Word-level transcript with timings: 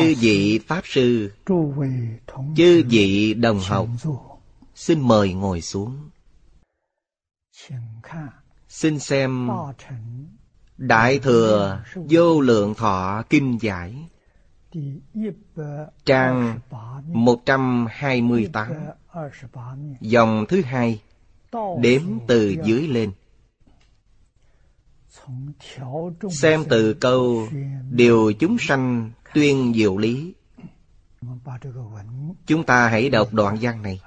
chư 0.00 0.14
vị 0.20 0.60
pháp 0.66 0.82
sư 0.84 1.32
chư 2.56 2.82
vị 2.88 3.34
đồng 3.34 3.60
học 3.60 3.88
xin 4.74 5.00
mời 5.00 5.32
ngồi 5.32 5.60
xuống. 5.60 6.10
Xin 8.68 8.98
xem 8.98 9.50
đại 10.76 11.18
thừa 11.18 11.82
vô 11.94 12.40
lượng 12.40 12.74
thọ 12.74 13.22
kinh 13.30 13.58
giải. 13.60 13.94
Trang 16.04 16.58
128 17.06 18.72
dòng 20.00 20.44
thứ 20.48 20.62
hai 20.62 21.02
đếm 21.80 22.02
từ 22.26 22.56
dưới 22.64 22.88
lên. 22.88 23.12
Xem 26.30 26.64
từ 26.68 26.94
câu 26.94 27.48
điều 27.90 28.32
chúng 28.32 28.58
sanh 28.58 29.10
tuyên 29.34 29.72
diệu 29.74 29.96
lý. 29.96 30.34
Chúng 32.46 32.64
ta 32.64 32.88
hãy 32.88 33.10
đọc 33.10 33.32
đoạn 33.32 33.56
văn 33.60 33.82
này. 33.82 34.00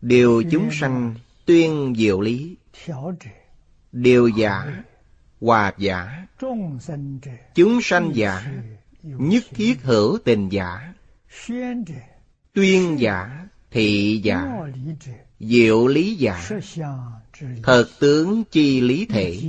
Điều 0.00 0.42
chúng 0.50 0.68
sanh 0.72 1.14
tuyên 1.44 1.94
diệu 1.96 2.20
lý. 2.20 2.56
Điều 3.92 4.28
giả 4.28 4.84
hòa 5.40 5.72
giả. 5.78 6.26
Chúng 7.54 7.80
sanh 7.82 8.10
giả 8.14 8.52
nhất 9.02 9.44
thiết 9.50 9.82
hữu 9.82 10.18
tình 10.24 10.48
giả. 10.48 10.94
Tuyên 12.52 13.00
giả 13.00 13.46
thị 13.70 14.20
giả. 14.24 14.48
Diệu 15.40 15.86
lý 15.86 16.14
giả. 16.14 16.48
Thật 17.62 17.86
tướng 18.00 18.44
chi 18.50 18.80
lý 18.80 19.06
thể. 19.06 19.40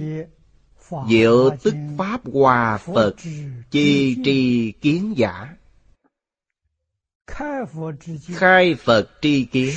Diệu 1.10 1.50
tức 1.64 1.76
Pháp 1.98 2.22
hòa 2.34 2.78
Phật 2.78 3.16
Chi 3.72 4.18
tri 4.24 4.72
kiến 4.72 5.14
giả. 5.18 5.56
Khai 7.28 8.76
Phật 8.76 9.10
tri 9.22 9.46
kiến 9.46 9.74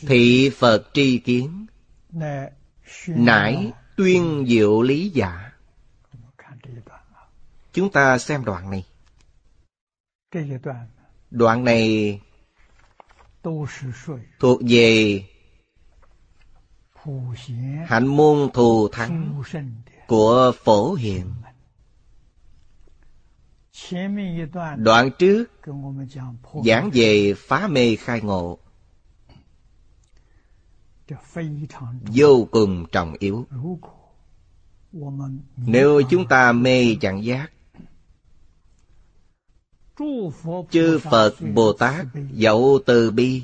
Thị 0.00 0.50
Phật 0.50 0.84
tri 0.92 1.18
kiến. 1.18 1.66
Nãi 3.06 3.72
tuyên 3.96 4.44
diệu 4.48 4.82
lý 4.82 5.08
giả. 5.08 5.52
Chúng 7.72 7.92
ta 7.92 8.18
xem 8.18 8.44
đoạn 8.44 8.70
này. 8.70 8.84
Đoạn? 11.30 11.64
Này 11.64 12.20
Thuộc 14.38 14.60
về 14.68 15.22
Hạnh 17.86 18.06
môn 18.06 18.50
thù 18.54 18.88
thắng 18.88 19.42
của 20.06 20.52
phổ 20.64 20.94
hiền. 20.94 21.32
Đoạn 24.76 25.10
trước, 25.18 25.44
giảng 26.64 26.90
về 26.94 27.34
phá 27.36 27.68
mê 27.68 27.96
khai 27.96 28.20
ngộ. 28.20 28.58
Vô 32.14 32.48
cùng 32.50 32.86
trọng 32.92 33.14
yếu. 33.18 33.46
Nếu 35.56 36.02
chúng 36.10 36.28
ta 36.28 36.52
mê 36.52 36.96
chẳng 37.00 37.24
giác, 37.24 37.50
chư 40.70 40.98
phật 40.98 41.34
bồ 41.54 41.72
tát 41.72 42.06
dẫu 42.32 42.78
từ 42.86 43.10
bi 43.10 43.42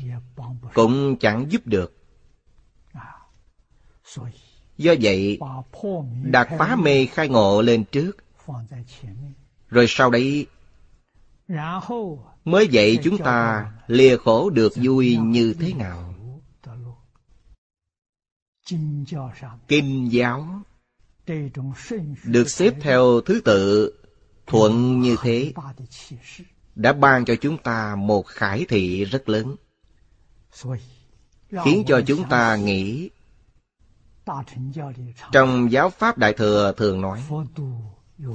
cũng 0.74 1.16
chẳng 1.20 1.46
giúp 1.50 1.66
được. 1.66 1.96
Do 4.80 4.94
vậy, 5.00 5.38
đạt 6.22 6.48
phá 6.58 6.76
mê 6.76 7.06
khai 7.06 7.28
ngộ 7.28 7.62
lên 7.62 7.84
trước, 7.84 8.16
rồi 9.68 9.86
sau 9.88 10.10
đấy 10.10 10.46
mới 12.44 12.68
vậy 12.72 12.98
chúng 13.02 13.18
ta 13.18 13.72
lìa 13.86 14.16
khổ 14.16 14.50
được 14.50 14.72
vui 14.76 15.16
như 15.16 15.54
thế 15.60 15.72
nào. 15.72 16.14
Kinh 19.68 20.12
giáo 20.12 20.62
được 22.24 22.50
xếp 22.50 22.74
theo 22.80 23.20
thứ 23.20 23.40
tự 23.44 23.92
thuận 24.46 25.00
như 25.00 25.16
thế 25.22 25.52
đã 26.74 26.92
ban 26.92 27.24
cho 27.24 27.34
chúng 27.40 27.58
ta 27.58 27.96
một 27.96 28.26
khải 28.26 28.64
thị 28.68 29.04
rất 29.04 29.28
lớn 29.28 29.56
khiến 31.64 31.84
cho 31.86 32.00
chúng 32.06 32.28
ta 32.28 32.56
nghĩ 32.56 33.10
trong 35.32 35.72
giáo 35.72 35.90
Pháp 35.90 36.18
Đại 36.18 36.32
Thừa 36.32 36.72
thường 36.76 37.00
nói 37.00 37.22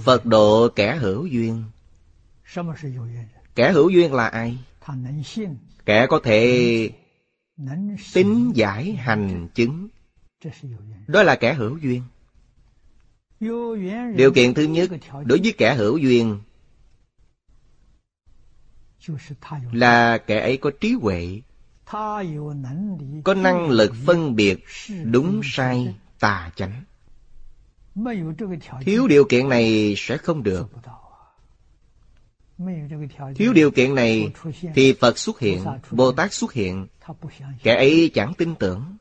Phật 0.03 0.25
độ 0.25 0.69
kẻ 0.75 0.95
hữu 0.95 1.25
duyên. 1.25 1.63
Kẻ 3.55 3.71
hữu 3.71 3.89
duyên 3.89 4.13
là 4.13 4.27
ai? 4.27 4.57
Kẻ 5.85 6.07
có 6.09 6.19
thể 6.23 6.89
tính 8.13 8.51
giải 8.55 8.91
hành 8.91 9.47
chứng. 9.55 9.87
Đó 11.07 11.23
là 11.23 11.35
kẻ 11.35 11.53
hữu 11.53 11.77
duyên. 11.77 12.01
Điều 14.15 14.31
kiện 14.35 14.53
thứ 14.53 14.63
nhất 14.63 14.89
Đối 15.25 15.39
với 15.39 15.53
kẻ 15.57 15.75
hữu 15.75 15.97
duyên 15.97 16.39
Là 19.71 20.17
kẻ 20.17 20.39
ấy 20.39 20.57
có 20.57 20.71
trí 20.81 20.93
huệ 20.93 21.41
có 23.23 23.33
năng 23.33 23.69
lực 23.69 23.93
phân 24.05 24.35
biệt 24.35 24.63
đúng 25.03 25.41
sai, 25.43 25.95
tà 26.19 26.51
chánh. 26.55 26.83
Thiếu 28.81 29.07
điều 29.07 29.25
kiện 29.25 29.49
này 29.49 29.93
sẽ 29.97 30.17
không 30.17 30.43
được. 30.43 30.67
Thiếu 33.35 33.53
điều 33.53 33.71
kiện 33.71 33.95
này 33.95 34.31
thì 34.75 34.93
phật 34.93 35.17
xuất 35.17 35.39
hiện 35.39 35.65
bồ 35.91 36.11
tát 36.11 36.33
xuất 36.33 36.53
hiện. 36.53 36.87
Kẻ 37.63 37.75
ấy 37.75 38.11
chẳng 38.13 38.33
tin 38.33 38.55
tưởng. 38.55 38.97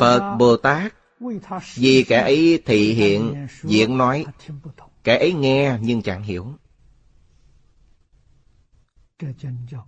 Phật 0.00 0.36
bồ 0.38 0.56
tát 0.56 0.94
vì 1.74 2.04
kẻ 2.08 2.20
ấy 2.20 2.62
thị 2.66 2.94
hiện 2.94 3.46
diễn 3.62 3.98
nói. 3.98 4.26
Kẻ 5.04 5.18
ấy 5.18 5.32
nghe 5.32 5.78
nhưng 5.82 6.02
chẳng 6.02 6.22
hiểu. 6.22 6.54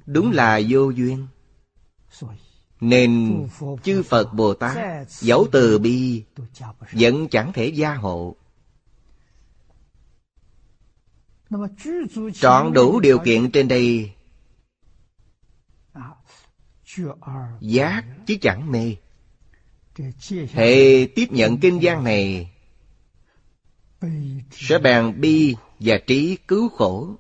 Đúng 0.06 0.32
là 0.32 0.60
vô 0.68 0.90
duyên. 0.90 1.26
Nên 2.80 3.42
chư 3.82 4.02
Phật 4.02 4.32
Bồ 4.34 4.54
Tát 4.54 5.10
Dẫu 5.10 5.46
từ 5.52 5.78
bi 5.78 6.24
Vẫn 6.92 7.28
chẳng 7.28 7.52
thể 7.52 7.66
gia 7.66 7.94
hộ. 7.94 8.36
Trọn 12.34 12.72
đủ 12.72 13.00
điều 13.00 13.18
kiện 13.18 13.50
trên 13.50 13.68
đây 13.68 14.12
Giác 17.60 18.04
chứ 18.26 18.36
chẳng 18.40 18.72
mê. 18.72 18.96
Hệ 20.52 21.06
tiếp 21.14 21.26
nhận 21.30 21.58
kinh 21.58 21.82
gian 21.82 22.04
này 22.04 22.50
Sẽ 24.50 24.78
bàn 24.78 25.20
bi 25.20 25.56
và 25.80 25.98
trí 26.06 26.36
cứu 26.48 26.68
khổ. 26.68 27.16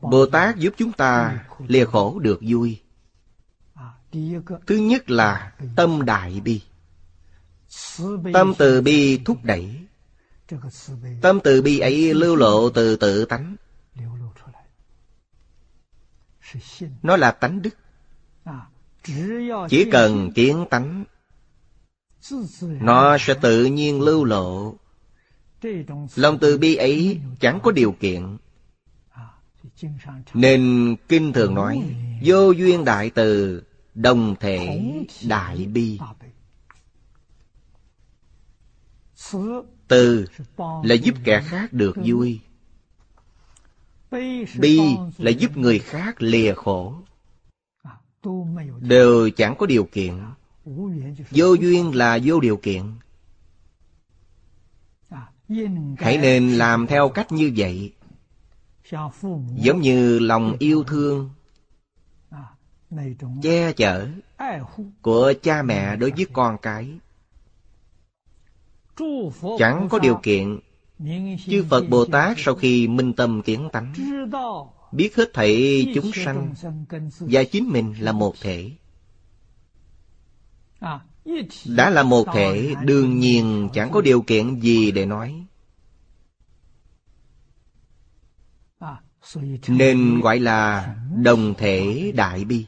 Bồ 0.00 0.26
Tát 0.26 0.56
giúp 0.56 0.74
chúng 0.76 0.92
ta 0.92 1.44
lìa 1.66 1.84
khổ 1.84 2.18
được 2.18 2.40
vui. 2.48 2.80
Thứ 4.66 4.76
nhất 4.76 5.10
là 5.10 5.52
tâm 5.76 6.04
đại 6.04 6.40
bi. 6.40 6.62
Tâm 8.32 8.54
từ 8.58 8.82
bi 8.82 9.20
thúc 9.24 9.38
đẩy. 9.42 9.78
Tâm 11.22 11.40
từ 11.44 11.62
bi 11.62 11.78
ấy 11.78 12.14
lưu 12.14 12.36
lộ 12.36 12.70
từ 12.70 12.96
tự 12.96 13.24
tánh. 13.24 13.56
Nó 17.02 17.16
là 17.16 17.30
tánh 17.30 17.62
đức. 17.62 17.74
Chỉ 19.68 19.90
cần 19.92 20.32
kiến 20.32 20.66
tánh, 20.70 21.04
nó 22.60 23.16
sẽ 23.20 23.34
tự 23.34 23.64
nhiên 23.64 24.00
lưu 24.00 24.24
lộ. 24.24 24.74
Lòng 26.14 26.38
từ 26.38 26.58
bi 26.58 26.74
ấy 26.76 27.20
chẳng 27.40 27.60
có 27.62 27.72
điều 27.72 27.92
kiện. 28.00 28.36
Nên 30.34 30.94
Kinh 31.08 31.32
thường 31.32 31.54
nói 31.54 31.82
Vô 32.24 32.50
duyên 32.50 32.84
đại 32.84 33.10
từ 33.10 33.62
Đồng 33.94 34.36
thể 34.40 34.82
đại 35.28 35.66
bi. 35.66 35.98
Từ 39.88 40.26
là 40.84 40.94
giúp 40.94 41.14
kẻ 41.24 41.42
khác 41.44 41.72
được 41.72 41.96
vui. 42.04 42.40
Bi 44.58 44.80
là 45.18 45.30
giúp 45.30 45.56
người 45.56 45.78
khác 45.78 46.22
lìa 46.22 46.54
khổ. 46.54 46.94
Đều 48.80 49.30
chẳng 49.30 49.54
có 49.58 49.66
điều 49.66 49.84
kiện. 49.84 50.14
Vô 51.30 51.54
duyên 51.54 51.94
là 51.94 52.18
vô 52.24 52.40
điều 52.40 52.56
kiện. 52.56 52.82
Hãy 55.98 56.18
nên 56.18 56.52
làm 56.52 56.86
theo 56.86 57.08
cách 57.08 57.32
như 57.32 57.52
vậy 57.56 57.92
giống 59.56 59.80
như 59.80 60.18
lòng 60.18 60.56
yêu 60.58 60.84
thương 60.84 61.30
che 63.42 63.72
chở 63.72 64.08
của 65.02 65.32
cha 65.42 65.62
mẹ 65.62 65.96
đối 65.96 66.10
với 66.10 66.26
con 66.32 66.56
cái. 66.62 66.88
Chẳng 69.58 69.88
có 69.90 69.98
điều 69.98 70.20
kiện 70.22 70.58
chư 71.46 71.64
phật 71.70 71.84
bồ 71.88 72.04
tát 72.04 72.36
sau 72.40 72.54
khi 72.54 72.88
minh 72.88 73.12
tâm 73.12 73.42
kiến 73.42 73.68
tánh 73.72 73.94
biết 74.92 75.16
hết 75.16 75.30
thảy 75.34 75.86
chúng 75.94 76.10
sanh 76.12 76.54
và 77.20 77.44
chính 77.44 77.68
mình 77.68 77.94
là 77.98 78.12
một 78.12 78.34
thể. 78.40 78.70
À, 80.80 81.00
Đã 81.66 81.90
là 81.90 82.02
một 82.02 82.26
thể 82.34 82.74
đương 82.84 83.18
nhiên 83.18 83.68
chẳng 83.72 83.90
có 83.90 84.00
điều 84.00 84.22
kiện 84.22 84.60
gì 84.60 84.90
để 84.90 85.06
nói. 85.06 85.44
nên 89.68 90.20
gọi 90.20 90.38
là 90.38 90.94
đồng 91.22 91.54
thể 91.54 92.12
đại 92.16 92.44
bi. 92.44 92.66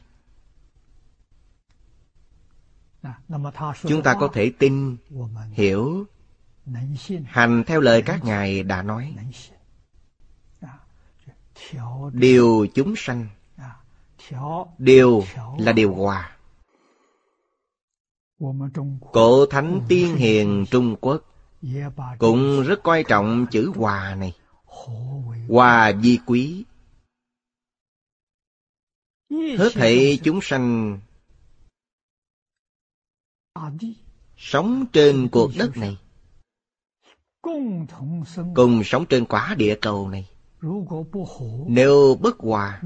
Chúng 3.87 4.03
ta 4.03 4.15
có 4.19 4.29
thể 4.33 4.51
tin, 4.59 4.97
hiểu, 5.51 6.05
hành 7.25 7.63
theo 7.67 7.81
lời 7.81 8.01
các 8.01 8.23
ngài 8.23 8.63
đã 8.63 8.81
nói. 8.81 9.15
Điều 12.11 12.67
chúng 12.75 12.93
sanh. 12.97 13.27
Điều 14.77 15.23
là 15.57 15.71
điều 15.71 15.93
hòa. 15.93 16.37
Cổ 19.11 19.45
thánh 19.45 19.81
tiên 19.87 20.15
hiền 20.15 20.65
trung 20.71 20.95
quốc 21.01 21.21
cũng 22.17 22.63
rất 22.63 22.83
coi 22.83 23.03
trọng 23.03 23.45
chữ 23.51 23.71
hòa 23.75 24.15
này. 24.15 24.33
Hòa 25.49 25.91
di 26.03 26.19
quý. 26.25 26.65
Hết 29.29 29.69
thảy 29.73 30.19
chúng 30.23 30.39
sanh 30.41 30.99
Sống 34.37 34.85
trên 34.93 35.29
cuộc 35.31 35.51
đất 35.57 35.77
này, 35.77 35.97
Cùng 38.55 38.83
sống 38.83 39.05
trên 39.09 39.25
quả 39.25 39.55
địa 39.57 39.77
cầu 39.81 40.09
này. 40.09 40.29
Nếu 41.67 42.17
bất 42.21 42.37
hòa, 42.37 42.81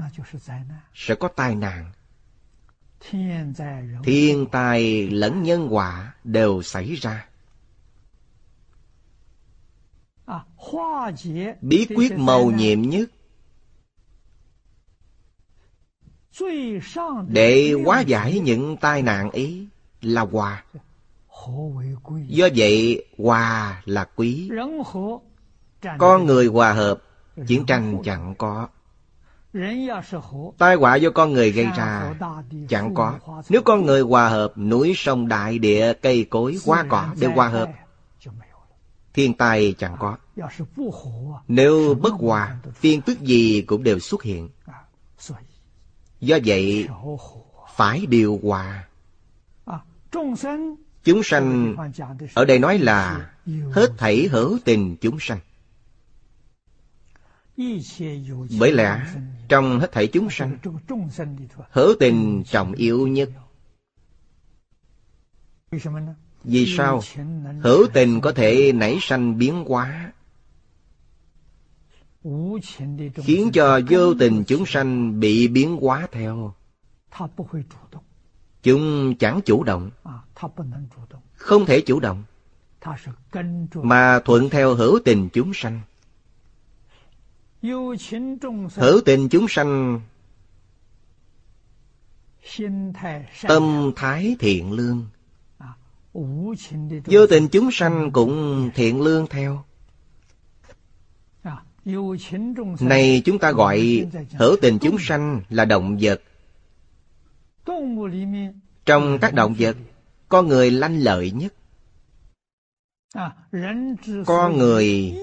Sẽ 0.94 1.14
có 1.14 1.28
tai 1.28 1.54
nạn. 1.54 1.92
Thiên 4.04 4.46
tai 4.52 5.08
lẫn 5.10 5.42
nhân 5.42 5.68
quả 5.70 6.14
đều 6.24 6.62
xảy 6.62 6.94
ra. 6.94 7.29
Bí 11.60 11.86
quyết 11.96 12.12
màu 12.12 12.50
nhiệm 12.50 12.82
nhất. 12.82 13.10
Để 17.28 17.74
hóa 17.84 18.00
giải 18.00 18.40
những 18.40 18.76
tai 18.76 19.02
nạn 19.02 19.30
ý 19.30 19.66
là 20.02 20.22
hòa. 20.22 20.64
Do 22.26 22.48
vậy 22.56 23.04
hòa 23.18 23.82
là 23.84 24.04
quý. 24.16 24.50
Con 25.98 26.26
người 26.26 26.46
hòa 26.46 26.72
hợp 26.72 27.02
Chiến 27.46 27.66
tranh 27.66 27.98
chẳng 28.04 28.34
có. 28.38 28.68
Tai 30.58 30.74
họa 30.76 30.96
do 30.96 31.10
con 31.10 31.32
người 31.32 31.52
gây 31.52 31.66
ra 31.76 32.14
Chẳng 32.68 32.94
có. 32.94 33.18
Nếu 33.48 33.62
con 33.62 33.86
người 33.86 34.00
hòa 34.00 34.28
hợp 34.28 34.58
Núi 34.58 34.92
sông 34.96 35.28
đại 35.28 35.58
địa 35.58 35.92
cây 35.92 36.26
cối 36.30 36.56
hoa 36.66 36.84
cỏ 36.88 37.08
đều 37.20 37.30
hòa 37.30 37.48
hợp 37.48 37.70
thiên 39.14 39.34
tai 39.34 39.74
chẳng 39.78 39.96
có. 39.98 40.16
Nếu 41.48 41.94
bất 41.94 42.12
hòa 42.14 42.60
phiên 42.74 43.02
tức 43.02 43.20
gì 43.20 43.62
cũng 43.62 43.82
đều 43.82 43.98
xuất 43.98 44.22
hiện. 44.22 44.48
Do 46.20 46.38
vậy, 46.44 46.88
phải 47.74 48.06
điều 48.06 48.40
hòa. 48.42 48.88
Chúng 51.04 51.22
sanh, 51.22 51.76
ở 52.34 52.44
đây 52.44 52.58
nói 52.58 52.78
là 52.78 53.30
hết 53.72 53.90
thảy 53.98 54.28
hữu 54.30 54.58
tình 54.64 54.96
chúng 55.00 55.16
sanh. 55.20 55.38
Bởi 58.58 58.72
lẽ, 58.72 59.06
trong 59.48 59.80
hết 59.80 59.92
thảy 59.92 60.06
chúng 60.06 60.30
sanh, 60.30 60.58
hữu 61.70 61.94
tình 62.00 62.42
trọng 62.46 62.72
yếu 62.72 63.06
nhất. 63.06 63.30
Vì 66.44 66.74
sao? 66.76 67.02
Hữu 67.62 67.86
tình 67.92 68.20
có 68.20 68.32
thể 68.32 68.72
nảy 68.72 68.98
sanh 69.00 69.38
biến 69.38 69.64
hóa. 69.64 70.12
Khiến 73.14 73.50
cho 73.52 73.80
vô 73.90 74.14
tình 74.14 74.44
chúng 74.46 74.66
sanh 74.66 75.20
bị 75.20 75.48
biến 75.48 75.76
hóa 75.76 76.08
theo. 76.12 76.54
Chúng 78.62 79.14
chẳng 79.18 79.40
chủ 79.44 79.62
động. 79.62 79.90
Không 81.34 81.66
thể 81.66 81.80
chủ 81.80 82.00
động. 82.00 82.24
Mà 83.74 84.20
thuận 84.24 84.50
theo 84.50 84.74
hữu 84.74 84.98
tình 85.04 85.28
chúng 85.32 85.52
sanh. 85.54 85.80
Hữu 87.62 89.00
tình 89.04 89.28
chúng 89.28 89.46
sanh, 89.48 90.00
Tâm 93.42 93.92
thái 93.96 94.36
thiện 94.38 94.72
lương. 94.72 95.06
Vô 96.12 97.26
tình 97.30 97.48
chúng 97.52 97.70
sanh 97.72 98.10
cũng 98.12 98.70
thiện 98.74 99.00
lương 99.00 99.26
theo. 99.26 99.64
Này 102.80 103.22
chúng 103.24 103.38
ta 103.38 103.52
gọi 103.52 104.06
hữu 104.30 104.56
tình 104.62 104.78
chúng 104.80 104.96
sanh 104.98 105.42
là 105.48 105.64
động 105.64 105.98
vật. 106.00 106.22
Trong 108.84 109.18
các 109.20 109.34
động 109.34 109.54
vật 109.58 109.76
Con 110.28 110.48
người 110.48 110.70
lanh 110.70 110.98
lợi 110.98 111.30
nhất. 111.30 111.54
Con 114.26 114.58
người 114.58 115.16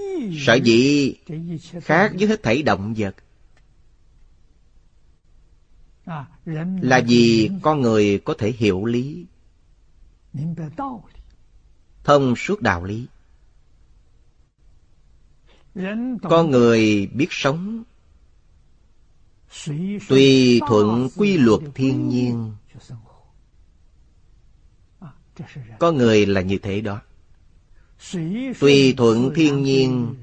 sở 0.46 0.54
dĩ 0.54 1.14
khác 1.80 2.12
với 2.18 2.28
hết 2.28 2.42
thảy 2.42 2.62
động 2.62 2.94
vật. 2.96 3.14
Là 6.80 7.00
vì 7.06 7.50
con 7.62 7.80
người 7.80 8.18
có 8.18 8.34
thể 8.38 8.52
hiểu 8.52 8.84
lý 8.84 9.26
thông 12.04 12.36
suốt 12.36 12.60
đạo 12.60 12.84
lý. 12.84 13.06
Con 16.22 16.50
người 16.50 17.06
biết 17.06 17.26
sống. 17.30 17.84
Tùy 20.08 20.60
thuận 20.68 21.08
quy 21.16 21.38
luật 21.38 21.60
thiên 21.74 22.08
nhiên. 22.08 22.54
con 25.78 25.96
người 25.96 26.26
là 26.26 26.40
như 26.40 26.58
thế 26.58 26.80
đó. 26.80 27.00
Tùy 28.60 28.94
thuận 28.96 29.30
thiên 29.34 29.62
nhiên 29.62 30.14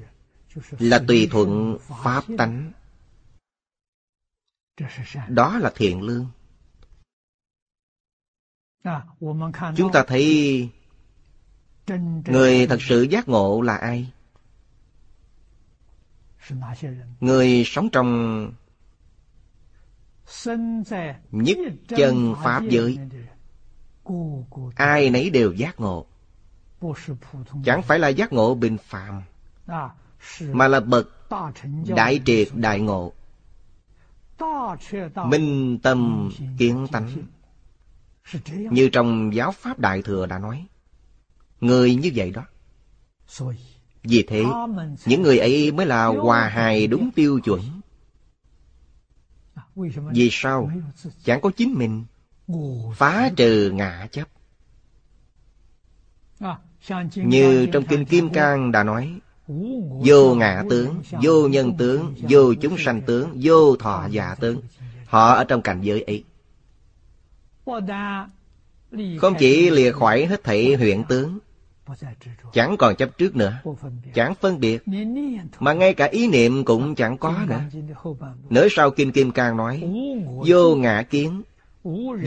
là 0.78 1.04
tùy 1.08 1.28
thuận 1.30 1.78
pháp 2.02 2.24
tánh. 2.38 2.72
Đó 5.28 5.58
là 5.58 5.72
thiện 5.74 6.02
lương. 6.02 6.26
Chúng 9.76 9.92
ta 9.92 10.04
thấy 10.06 10.68
Người 12.26 12.66
thật 12.66 12.82
sự 12.82 13.02
giác 13.02 13.28
ngộ 13.28 13.60
là 13.60 13.76
ai? 13.76 14.12
Người 17.20 17.62
sống 17.66 17.90
trong 17.90 18.52
Nhất 21.30 21.58
chân 21.88 22.34
Pháp 22.42 22.62
giới. 22.70 22.98
Ai 24.74 25.10
nấy 25.10 25.30
đều 25.30 25.52
giác 25.52 25.80
ngộ. 25.80 26.06
Chẳng 27.64 27.82
phải 27.82 27.98
là 27.98 28.08
giác 28.08 28.32
ngộ 28.32 28.54
bình 28.54 28.78
phàm 28.78 29.22
Mà 30.40 30.68
là 30.68 30.80
bậc 30.80 31.08
đại 31.86 32.20
triệt 32.24 32.48
đại 32.54 32.80
ngộ. 32.80 33.12
Minh 35.24 35.78
tâm 35.82 36.30
kiến 36.58 36.86
tánh. 36.92 37.10
Như 38.70 38.88
trong 38.88 39.34
giáo 39.34 39.52
Pháp 39.52 39.78
Đại 39.78 40.02
Thừa 40.02 40.26
đã 40.26 40.38
nói. 40.38 40.66
Người 41.60 41.94
như 41.94 42.10
vậy 42.14 42.30
đó. 42.30 42.42
Vì 44.02 44.22
thế 44.22 44.44
Những 45.06 45.22
người 45.22 45.38
ấy 45.38 45.72
mới 45.72 45.86
là 45.86 46.06
hòa 46.06 46.48
hài 46.48 46.86
đúng 46.86 47.10
tiêu 47.14 47.40
chuẩn. 47.44 47.60
Vì 50.12 50.28
sao? 50.32 50.70
Chẳng 51.24 51.40
có 51.40 51.50
chính 51.56 51.74
mình. 51.74 52.04
Phá 52.96 53.30
trừ 53.36 53.70
ngã 53.70 54.08
chấp. 54.12 54.28
Như 57.14 57.66
trong 57.72 57.84
Kinh 57.84 58.04
Kim 58.04 58.30
Cang 58.30 58.72
đã 58.72 58.82
nói 58.82 59.20
Vô 60.06 60.34
ngã 60.34 60.62
tướng, 60.70 61.02
vô 61.22 61.48
nhân 61.48 61.76
tướng, 61.78 62.14
vô 62.28 62.54
chúng 62.54 62.78
sanh 62.78 63.02
tướng, 63.02 63.38
vô 63.42 63.76
thọ 63.76 64.08
giả 64.10 64.34
tướng. 64.40 64.60
Họ 65.06 65.32
ở 65.32 65.44
trong 65.44 65.62
cảnh 65.62 65.80
giới 65.82 66.02
ấy. 66.02 66.24
Không 69.18 69.34
chỉ 69.38 69.70
lìa 69.70 69.92
khỏi 69.92 70.26
hết 70.26 70.44
thảy 70.44 70.74
huyện 70.74 71.02
tướng 71.08 71.38
Chẳng 72.52 72.76
còn 72.78 72.96
chấp 72.96 73.18
trước 73.18 73.36
nữa 73.36 73.62
Chẳng 74.14 74.34
phân 74.34 74.60
biệt. 74.60 74.82
Mà 75.60 75.72
ngay 75.72 75.94
cả 75.94 76.04
ý 76.04 76.28
niệm 76.28 76.64
cũng 76.64 76.94
chẳng 76.94 77.18
có 77.18 77.34
nữa. 77.48 77.60
Nửa 78.50 78.68
sau 78.70 78.90
Kim 78.90 79.12
Kim 79.12 79.30
càng 79.30 79.56
nói 79.56 79.82
Vô 80.46 80.76
ngã 80.76 81.02
kiến 81.02 81.42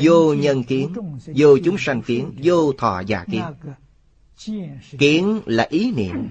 Vô 0.01 0.33
nhân 0.33 0.63
kiến 0.63 0.93
Vô 1.35 1.57
chúng 1.63 1.77
sanh 1.77 2.01
kiến 2.01 2.31
Vô 2.43 2.73
thọ 2.73 2.99
già 2.99 3.25
kiến. 3.31 3.43
Kiến 4.99 5.41
là 5.45 5.67
ý 5.69 5.91
niệm. 5.91 6.29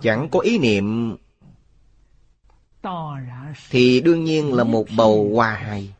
Chẳng 0.00 0.28
có 0.30 0.40
ý 0.40 0.58
niệm 0.58 1.16
thì 3.70 4.00
đương 4.00 4.24
nhiên 4.24 4.54
là 4.54 4.64
một 4.64 4.86
bầu 4.96 5.30
hoa 5.34 5.54
hai 5.54 5.94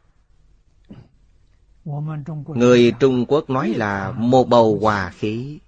người 2.46 2.92
trung 3.00 3.24
quốc 3.28 3.50
nói 3.50 3.68
là 3.68 4.10
một 4.10 4.48
bầu 4.48 4.78
hòa 4.82 5.10
khí. 5.10 5.58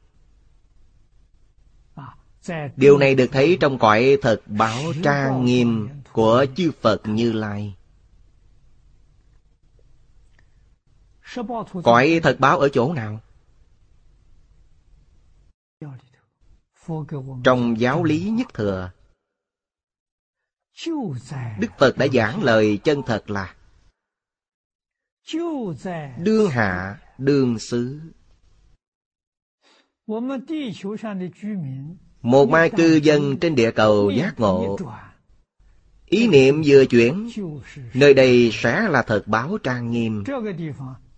Điều 2.76 2.98
này 2.98 3.14
được 3.14 3.28
thấy 3.32 3.56
trong 3.60 3.78
cõi 3.78 4.18
thật 4.22 4.42
báo 4.46 4.82
trang 5.02 5.44
nghiêm 5.44 5.88
của 6.12 6.46
chư 6.56 6.70
phật 6.80 7.00
như 7.04 7.32
lai. 7.32 7.74
Cõi 11.84 12.20
thật 12.22 12.36
báo 12.40 12.58
ở 12.58 12.68
chỗ 12.68 12.92
nào? 12.92 13.20
Trong 17.44 17.80
giáo 17.80 18.04
lý 18.04 18.30
nhất 18.30 18.54
thừa 18.54 18.90
Đức 21.58 21.70
Phật 21.78 21.98
đã 21.98 22.06
giảng 22.12 22.42
lời 22.42 22.78
chân 22.84 23.02
thật 23.06 23.30
là 23.30 23.54
Đương 26.18 26.50
hạ, 26.50 26.98
đương 27.18 27.58
xứ. 27.58 28.00
Một 32.22 32.48
mai 32.48 32.70
cư 32.70 33.00
dân 33.02 33.38
trên 33.38 33.54
địa 33.54 33.70
cầu 33.70 34.10
giác 34.10 34.40
ngộ. 34.40 34.76
Ý 36.06 36.28
niệm 36.28 36.62
vừa 36.66 36.84
chuyển 36.84 37.30
Nơi 37.94 38.14
đây 38.14 38.50
sẽ 38.52 38.88
là 38.88 39.02
thật 39.02 39.22
báo 39.26 39.58
trang 39.62 39.90
nghiêm. 39.90 40.24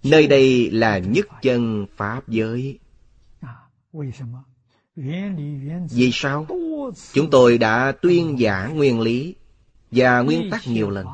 Nơi 0.03 0.27
đây 0.27 0.71
là 0.71 0.99
nhất 0.99 1.27
chân 1.43 1.87
Pháp 1.97 2.29
giới. 2.29 2.79
Vì 5.91 6.11
sao? 6.13 6.47
Chúng 7.13 7.31
tôi 7.31 7.59
đã 7.59 7.93
tuyên 8.03 8.39
giả 8.39 8.67
nguyên 8.67 9.01
lý 9.01 9.35
và 9.91 10.21
nguyên 10.21 10.51
tắc 10.51 10.61
nhiều 10.67 10.91
lần. 10.91 11.07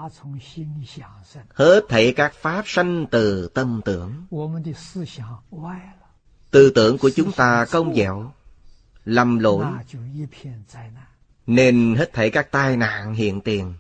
Hết 1.55 1.81
thảy 1.89 2.13
các 2.17 2.35
pháp 2.35 2.63
sanh 2.67 3.07
từ 3.11 3.49
tâm 3.55 3.81
tưởng. 3.85 4.27
Tư 6.51 6.73
tưởng 6.75 6.99
của 6.99 7.11
chúng 7.17 7.33
ta 7.33 7.67
công 7.71 7.95
dẻo, 7.95 8.33
lầm 9.05 9.39
lỗi, 9.39 9.67
nên 11.47 11.95
hết 11.99 12.13
thảy 12.13 12.31
các 12.31 12.51
tai 12.51 12.77
nạn 12.77 13.15
hiện 13.15 13.41
tiền. 13.41 13.75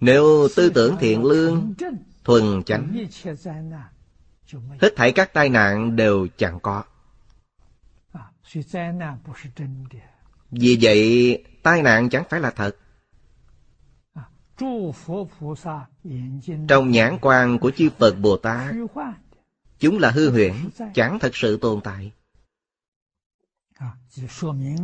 Nếu 0.00 0.48
tư 0.56 0.70
tưởng 0.74 0.96
thiện 1.00 1.24
lương, 1.24 1.74
thuần 2.24 2.62
chánh, 2.62 3.06
hết 4.80 4.92
thảy 4.96 5.12
các 5.12 5.32
tai 5.32 5.48
nạn 5.48 5.96
đều 5.96 6.26
chẳng 6.36 6.60
có. 6.60 6.82
Vì 10.50 10.78
vậy, 10.80 11.44
tai 11.68 11.82
nạn 11.82 12.08
chẳng 12.08 12.24
phải 12.30 12.40
là 12.40 12.50
thật. 12.50 12.76
Trong 16.68 16.90
nhãn 16.90 17.18
quan 17.20 17.58
của 17.58 17.70
chư 17.70 17.90
Phật 17.98 18.14
Bồ 18.20 18.36
Tát, 18.36 18.74
chúng 19.78 19.98
là 19.98 20.10
hư 20.10 20.30
huyễn, 20.30 20.54
chẳng 20.94 21.18
thật 21.18 21.36
sự 21.36 21.56
tồn 21.56 21.80
tại. 21.80 22.12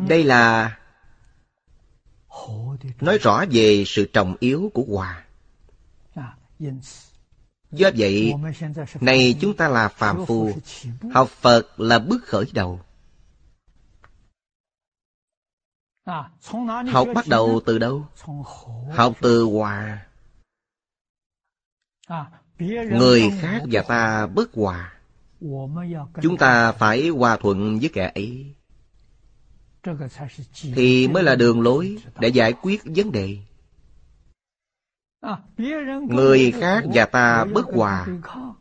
Đây 0.08 0.24
là 0.24 0.78
nói 3.00 3.18
rõ 3.18 3.44
về 3.50 3.84
sự 3.86 4.06
trọng 4.12 4.36
yếu 4.40 4.70
của 4.74 4.84
hòa. 4.88 5.24
Do 7.70 7.90
vậy, 7.96 8.34
nay 9.00 9.36
chúng 9.40 9.56
ta 9.56 9.68
là 9.68 9.88
phàm 9.88 10.26
phu, 10.26 10.52
học 11.14 11.28
Phật 11.28 11.80
là 11.80 11.98
bước 11.98 12.24
khởi 12.24 12.44
đầu. 12.52 12.80
Học 16.04 17.08
bắt 17.14 17.24
đầu 17.28 17.60
từ 17.66 17.78
đâu? 17.78 18.06
Học 18.90 19.14
từ 19.20 19.42
hòa. 19.42 20.06
Người 22.90 23.30
khác 23.40 23.62
và 23.70 23.82
ta 23.82 24.26
bất 24.26 24.54
hòa. 24.54 24.92
Chúng 26.22 26.36
ta 26.38 26.72
phải 26.72 27.08
hòa 27.08 27.36
thuận 27.36 27.78
với 27.78 27.90
kẻ 27.92 28.12
ấy. 28.14 28.54
Thì 30.74 31.08
mới 31.08 31.22
là 31.22 31.34
đường 31.34 31.60
lối 31.60 31.96
để 32.18 32.28
giải 32.28 32.52
quyết 32.62 32.82
vấn 32.84 33.12
đề. 33.12 33.38
Người 36.08 36.52
khác 36.60 36.84
và 36.94 37.06
ta 37.06 37.44
bất 37.44 37.66
hòa 37.74 38.06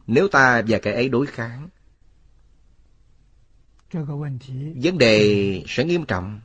nếu 0.07 0.27
ta 0.27 0.62
và 0.67 0.79
kẻ 0.79 0.93
ấy 0.93 1.09
đối 1.09 1.25
kháng. 1.25 1.69
Vấn 4.75 4.97
đề 4.97 5.63
sẽ 5.67 5.85
nghiêm 5.85 6.05
trọng 6.05 6.39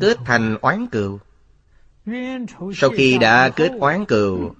kết 0.00 0.16
thành 0.24 0.56
oán 0.60 0.86
cừu. 0.86 1.18
Sau 2.74 2.90
khi 2.96 3.18
đã 3.18 3.50
kết 3.56 3.72
oán 3.80 4.04
cừu 4.04 4.54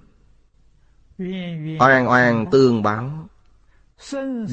oan 1.79 2.07
oan 2.07 2.45
tương 2.51 2.83
báo. 2.83 3.27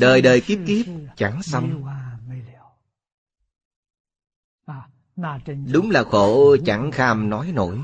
Đời 0.01 0.23
đời 0.23 0.41
kiếp 0.41 0.59
kiếp 0.67 0.87
chẳng 1.17 1.43
xong 1.43 1.85
đúng 5.73 5.91
là 5.91 6.05
khổ 6.05 6.57
chẳng 6.67 6.91
kham 6.91 7.31
nói 7.31 7.53
nổi. 7.53 7.79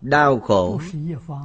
Đau 0.00 0.40
khổ 0.40 0.80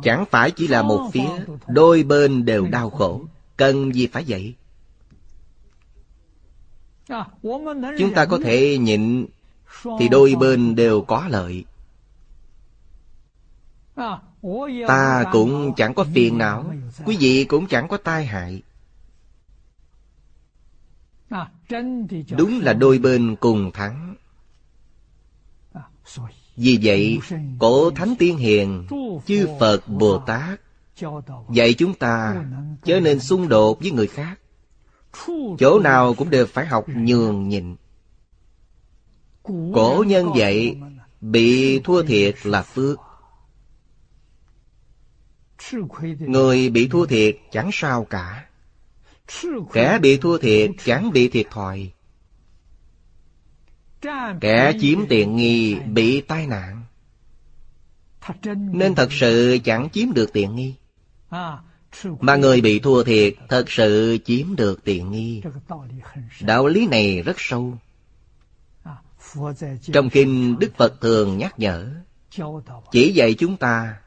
chẳng 0.04 0.26
phải 0.32 0.52
chỉ 0.52 0.68
là 0.68 0.82
một 0.82 1.10
phía. 1.14 1.30
đôi 1.68 2.04
bên 2.04 2.46
đều 2.46 2.68
đau 2.68 2.90
khổ. 2.90 3.22
Cần 3.58 3.96
gì 3.96 4.08
phải 4.08 4.26
vậy? 4.28 4.56
Chúng 7.98 8.14
ta 8.16 8.26
có 8.26 8.40
thể 8.44 8.78
nhịn 8.78 9.26
Thì 10.00 10.10
đôi 10.10 10.36
bên 10.40 10.76
đều 10.76 11.02
có 11.02 11.28
lợi. 11.30 11.66
Ta 14.88 15.24
cũng 15.32 15.74
chẳng 15.78 15.94
có 15.94 16.06
phiền 16.14 16.38
não. 16.38 16.74
Quý 17.06 17.18
vị 17.20 17.44
cũng 17.44 17.68
chẳng 17.68 17.88
có 17.88 17.98
tai 17.98 18.26
hại. 18.26 18.62
Đúng 22.38 22.60
là 22.62 22.74
đôi 22.74 22.98
bên 22.98 23.36
cùng 23.36 23.72
thắng. 23.72 24.16
Vì 26.56 26.80
vậy 26.84 27.20
Cổ 27.60 27.92
Thánh 27.92 28.16
Tiên 28.20 28.38
Hiền 28.38 28.88
Chư 29.26 29.48
Phật 29.60 29.88
Bồ 29.88 30.18
Tát 30.20 30.62
Dạy 31.50 31.74
chúng 31.74 31.94
ta 31.94 32.46
Chớ 32.84 33.00
nên 33.00 33.20
xung 33.20 33.48
đột 33.48 33.80
với 33.80 33.92
người 33.92 34.08
khác 34.08 34.40
chỗ 35.60 35.80
nào 35.80 36.14
cũng 36.14 36.30
đều 36.30 36.46
phải 36.46 36.66
học 36.66 36.86
nhường 36.90 37.50
nhịn. 37.50 37.76
Cổ 39.74 40.04
nhân 40.08 40.32
dạy 40.36 40.78
bị 41.22 41.80
thua 41.80 42.04
thiệt 42.04 42.36
là 42.46 42.62
phước. 42.62 43.00
Người 46.20 46.70
bị 46.70 46.88
thua 46.88 47.06
thiệt 47.06 47.38
chẳng 47.52 47.70
sao 47.74 48.06
cả. 48.10 48.46
Kẻ 49.74 50.00
bị 50.02 50.18
thua 50.18 50.38
thiệt 50.38 50.70
chẳng 50.86 51.12
bị 51.12 51.30
thiệt 51.30 51.46
thòi. 51.52 51.92
kẻ 54.42 54.74
chiếm 54.82 55.08
tiện 55.10 55.36
nghi 55.36 55.76
bị 55.76 56.22
tai 56.22 56.48
nạn. 56.48 56.84
Nên 58.56 58.96
thật 58.96 59.08
sự 59.12 59.58
chẳng 59.64 59.90
chiếm 59.94 60.14
được 60.14 60.34
tiện 60.34 60.56
nghi 60.56 60.76
mà 62.20 62.36
người 62.36 62.62
bị 62.62 62.80
thua 62.80 63.04
thiệt 63.04 63.34
thật 63.50 63.70
sự 63.70 64.18
chiếm 64.26 64.56
được 64.56 64.84
tiện 64.84 65.12
nghi. 65.12 65.42
Đạo 66.42 66.68
lý 66.68 66.88
này 66.88 67.22
rất 67.22 67.36
sâu. 67.40 67.74
Trong 69.82 70.10
kinh 70.10 70.60
đức 70.60 70.72
phật 70.78 71.02
thường 71.02 71.38
nhắc 71.38 71.60
nhở, 71.60 71.88
chỉ 72.92 73.14
dạy 73.14 73.34
chúng 73.34 73.58
ta 73.58 73.98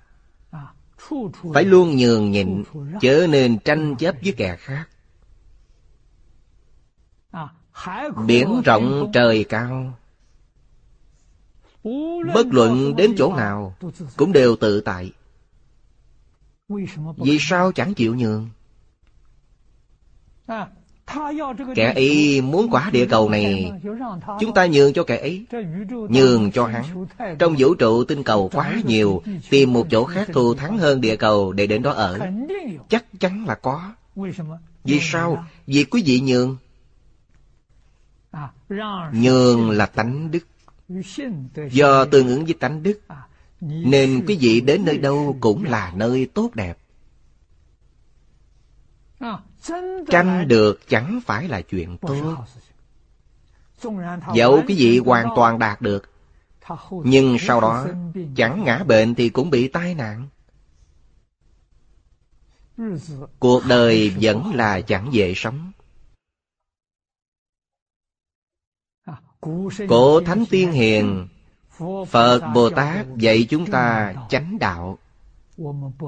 phải 1.54 1.64
luôn 1.64 1.96
nhường 1.96 2.30
nhịn, 2.30 2.64
chớ 3.00 3.26
nên 3.30 3.58
tranh 3.58 3.96
chấp 3.98 4.14
với 4.22 4.32
kẻ 4.36 4.56
khác. 4.56 4.88
Biển 8.26 8.62
rộng, 8.64 9.10
trời 9.14 9.44
cao. 9.44 9.98
Bất 12.34 12.46
luận 12.50 12.96
đến 12.96 13.14
chỗ 13.18 13.34
nào 13.36 13.76
cũng 14.16 14.32
đều 14.32 14.56
tự 14.56 14.80
tại. 14.80 15.12
Vì 17.16 17.38
sao 17.40 17.72
chẳng 17.72 17.94
chịu 17.94 18.14
nhường? 18.14 18.48
À, 20.46 20.66
kẻ 21.74 21.92
ấy 21.94 22.40
muốn 22.40 22.68
quả 22.70 22.90
địa 22.92 23.06
cầu 23.06 23.28
này 23.28 23.72
Chúng 24.40 24.54
ta 24.54 24.66
nhường 24.66 24.92
cho 24.92 25.04
kẻ 25.04 25.16
ấy 25.16 25.46
Nhường 26.08 26.50
cho 26.50 26.66
hắn. 26.66 26.84
Trong 27.38 27.54
vũ 27.58 27.74
trụ 27.74 28.04
tinh 28.04 28.22
cầu 28.22 28.50
quá 28.52 28.80
nhiều 28.84 29.22
Tìm 29.50 29.72
một 29.72 29.86
chỗ 29.90 30.04
khác 30.04 30.28
thù 30.32 30.54
thắng 30.54 30.78
hơn 30.78 31.00
địa 31.00 31.16
cầu 31.16 31.52
Để 31.52 31.66
đến 31.66 31.82
đó 31.82 31.92
ở. 31.92 32.18
Chắc 32.88 33.04
chắn 33.20 33.46
là 33.46 33.54
có. 33.54 33.92
Vì 34.84 35.00
sao? 35.02 35.44
Vì 35.66 35.84
quý 35.84 36.02
vị 36.06 36.20
nhường. 36.20 36.56
À, 38.30 38.48
nhường 39.12 39.70
là 39.70 39.86
tánh 39.86 40.30
đức. 40.30 40.46
Do 41.70 42.04
tương 42.04 42.28
ứng 42.28 42.44
với 42.44 42.54
tánh 42.54 42.82
đức. 42.82 43.00
À, 43.08 43.16
nên 43.60 44.24
quý 44.26 44.38
vị 44.40 44.60
đến 44.60 44.84
nơi 44.84 44.98
đâu 44.98 45.36
cũng 45.40 45.64
là 45.64 45.92
nơi 45.96 46.28
tốt 46.34 46.50
đẹp. 46.54 46.78
Tranh 50.10 50.48
được 50.48 50.80
chẳng 50.88 51.20
phải 51.26 51.48
là 51.48 51.60
chuyện 51.62 51.98
tốt. 51.98 52.44
Dẫu 54.34 54.62
quý 54.68 54.74
vị 54.78 54.98
hoàn 54.98 55.26
toàn 55.36 55.58
đạt 55.58 55.80
được, 55.82 56.10
Nhưng 57.04 57.36
sau 57.40 57.60
đó 57.60 57.86
chẳng 58.36 58.64
ngã 58.64 58.84
bệnh 58.84 59.14
thì 59.14 59.28
cũng 59.28 59.50
bị 59.50 59.68
tai 59.68 59.94
nạn. 59.94 60.28
Cuộc 63.38 63.62
đời 63.68 64.16
vẫn 64.20 64.54
là 64.54 64.80
chẳng 64.80 65.08
dễ 65.12 65.32
sống. 65.36 65.72
Cổ 69.88 70.20
Thánh 70.20 70.44
Tiên 70.50 70.72
Hiền 70.72 71.28
Phật 72.08 72.40
Bồ 72.54 72.70
Tát 72.70 73.06
dạy 73.16 73.46
chúng 73.50 73.70
ta 73.70 74.14
chánh 74.28 74.58
đạo. 74.58 74.98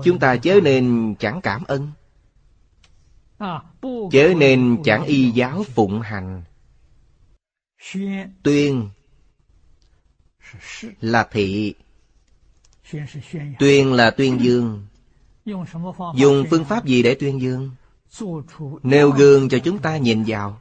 Chúng 0.04 0.18
ta 0.20 0.36
chớ 0.36 0.60
nên 0.62 1.14
chẳng 1.18 1.40
cảm 1.42 1.64
ơn. 1.64 1.90
Chớ 4.12 4.34
nên 4.36 4.78
chẳng 4.84 5.04
y 5.04 5.30
giáo 5.30 5.62
phụng 5.62 6.00
hành. 6.00 6.42
Tuyên 8.42 8.90
là 11.00 11.28
thị. 11.30 11.74
Tuyên 13.58 13.92
là 13.92 14.10
tuyên 14.10 14.40
dương. 14.40 14.86
Dùng 16.14 16.44
phương 16.50 16.64
pháp 16.64 16.84
gì 16.84 17.02
để 17.02 17.14
tuyên 17.14 17.40
dương? 17.40 17.70
Nêu 18.82 19.10
gương 19.10 19.48
cho 19.48 19.58
chúng 19.58 19.78
ta 19.78 19.96
nhìn 19.96 20.24
vào. 20.26 20.60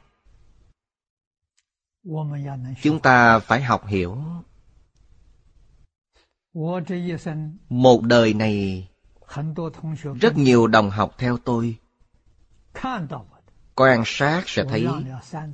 Chúng 2.82 3.00
ta 3.00 3.38
phải 3.38 3.62
học 3.62 3.86
hiểu. 3.86 4.18
Một 7.68 8.02
đời 8.02 8.34
này 8.34 8.88
Rất 10.20 10.36
nhiều 10.36 10.66
đồng 10.66 10.90
học 10.90 11.14
theo 11.18 11.38
tôi. 11.44 11.76
Quan 13.74 14.02
sát 14.06 14.42
sẽ 14.46 14.64
thấy 14.64 14.86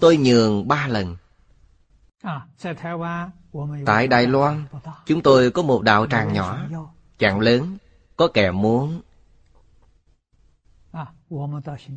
Tôi 0.00 0.16
nhường 0.16 0.68
ba 0.68 0.86
lần. 0.88 1.16
Tại 3.86 4.08
Đài 4.08 4.26
Loan 4.26 4.64
Chúng 5.06 5.22
tôi 5.22 5.50
có 5.50 5.62
một 5.62 5.82
đạo 5.82 6.06
tràng 6.06 6.32
nhỏ 6.32 6.58
Chẳng 7.18 7.40
lớn 7.40 7.76
Có 8.16 8.28
kẻ 8.34 8.50
muốn. 8.50 9.00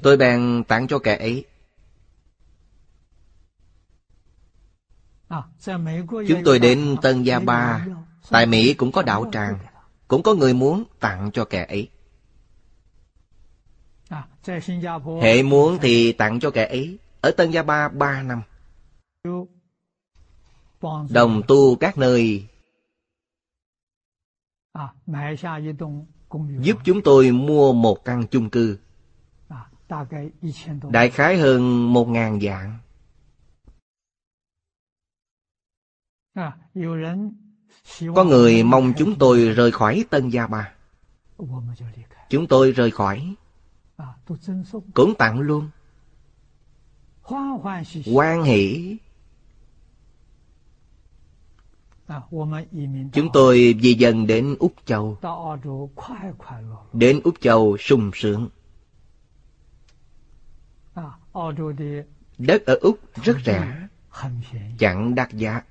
Tôi 0.04 0.18
bèn 0.18 0.64
tặng 0.68 0.88
cho 0.88 1.00
kẻ 1.00 1.18
ấy. 1.18 1.46
Chúng 6.28 6.42
tôi 6.46 6.60
đến 6.60 6.96
Tân 7.02 7.24
Gia 7.24 7.40
Ba 7.40 7.86
Tại 8.30 8.46
Mỹ 8.46 8.74
cũng 8.74 8.92
có 8.92 9.02
đạo 9.02 9.30
tràng, 9.32 9.60
Cũng 10.08 10.24
có 10.24 10.34
người 10.34 10.54
muốn 10.54 10.84
tặng 11.00 11.32
cho 11.34 11.46
kẻ 11.46 11.66
ấy. 11.66 11.90
Hệ 15.22 15.44
muốn 15.44 15.78
thì 15.82 16.12
tặng 16.12 16.40
cho 16.40 16.52
kẻ 16.52 16.66
ấy, 16.66 16.98
Ở 17.22 17.32
Tân 17.32 17.52
Gia 17.52 17.64
Ba 17.64 17.90
ba 17.90 18.24
năm. 18.24 18.42
Đồng 21.10 21.42
tu 21.48 21.76
các 21.76 21.98
nơi. 21.98 22.48
Giúp 26.60 26.78
chúng 26.84 27.02
tôi 27.04 27.32
mua 27.32 27.74
một 27.74 28.06
căn 28.06 28.28
chung 28.32 28.50
cư. 28.50 28.78
Đại 30.90 31.10
khái 31.10 31.38
hơn 31.38 31.94
một 31.94 32.06
ngàn 32.06 32.42
dạng. 32.42 32.78
À, 36.34 36.58
có 38.16 38.24
người 38.24 38.64
mong 38.64 38.94
chúng 38.98 39.18
tôi 39.20 39.50
rời 39.50 39.72
khỏi 39.72 40.06
Tân 40.10 40.30
Gia 40.30 40.48
Ba. 40.48 40.72
Chúng 42.30 42.48
tôi 42.48 42.72
rời 42.72 42.92
khỏi. 42.92 43.36
Cũng 44.94 45.16
tặng 45.18 45.40
luôn. 45.40 45.70
Quan 48.14 48.44
hỷ. 48.44 48.98
Chúng 53.14 53.30
tôi 53.34 53.76
di 53.82 53.94
dần 53.94 54.28
đến 54.28 54.56
Úc 54.60 54.74
Châu. 54.86 55.18
Đến 56.94 57.22
Úc 57.24 57.36
Châu 57.42 57.78
sung 57.78 58.12
sướng. 58.14 58.50
Đất 62.38 62.66
ở 62.66 62.78
Úc 62.82 63.00
rất 63.24 63.38
rẻ. 63.46 63.88
Chẳng 64.80 65.16
đắt 65.16 65.34
giá 65.34 65.62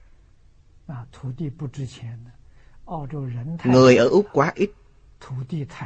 Người 3.65 3.97
ở 3.97 4.09
Úc 4.09 4.27
quá 4.33 4.53
ít 4.55 4.71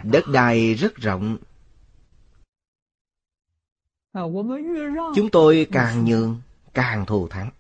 Đất 0.05 0.25
đai 0.33 0.75
rất 0.75 0.97
rộng 0.97 1.37
Chúng 5.15 5.31
tôi 5.33 5.67
càng 5.73 6.05
nhường 6.05 6.41
càng 6.75 7.07
thù 7.07 7.29
thắng 7.29 7.51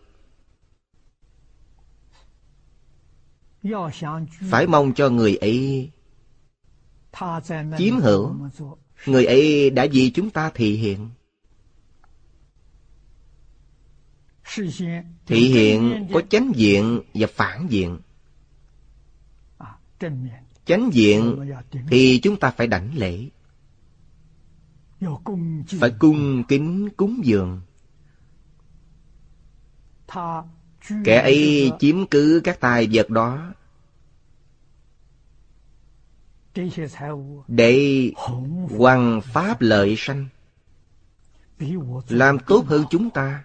Phải 4.49 4.67
mong 4.67 4.93
cho 4.93 5.09
người 5.09 5.35
ấy 5.35 5.91
Chiếm 7.77 7.99
hữu. 7.99 8.35
Người 9.05 9.25
ấy 9.25 9.69
đã 9.69 9.87
vì 9.91 10.09
chúng 10.09 10.29
ta 10.29 10.51
thị 10.53 10.75
hiện. 10.75 11.09
Thị 15.25 15.49
hiện 15.49 16.07
có 16.13 16.21
chánh 16.29 16.51
diện 16.55 17.01
và 17.13 17.27
phản 17.33 17.67
diện. 17.69 17.99
Chánh 20.65 20.89
diện 20.93 21.39
thì 21.89 22.19
chúng 22.23 22.39
ta 22.39 22.51
phải 22.51 22.67
đảnh 22.67 22.97
lễ. 22.97 23.29
Phải 25.79 25.91
cung 25.99 26.43
kính 26.47 26.89
cúng 26.97 27.21
dường. 27.23 27.61
Kẻ 31.03 31.21
ấy 31.21 31.71
chiếm 31.79 32.07
cứ 32.07 32.41
các 32.43 32.59
tài 32.59 32.87
vật 32.91 33.09
đó 33.09 33.53
để 37.47 38.11
hoằng 38.77 39.21
pháp 39.21 39.61
lợi 39.61 39.95
sanh, 39.97 40.27
làm 42.09 42.39
tốt 42.39 42.65
hơn 42.67 42.85
chúng 42.89 43.09
ta. 43.09 43.43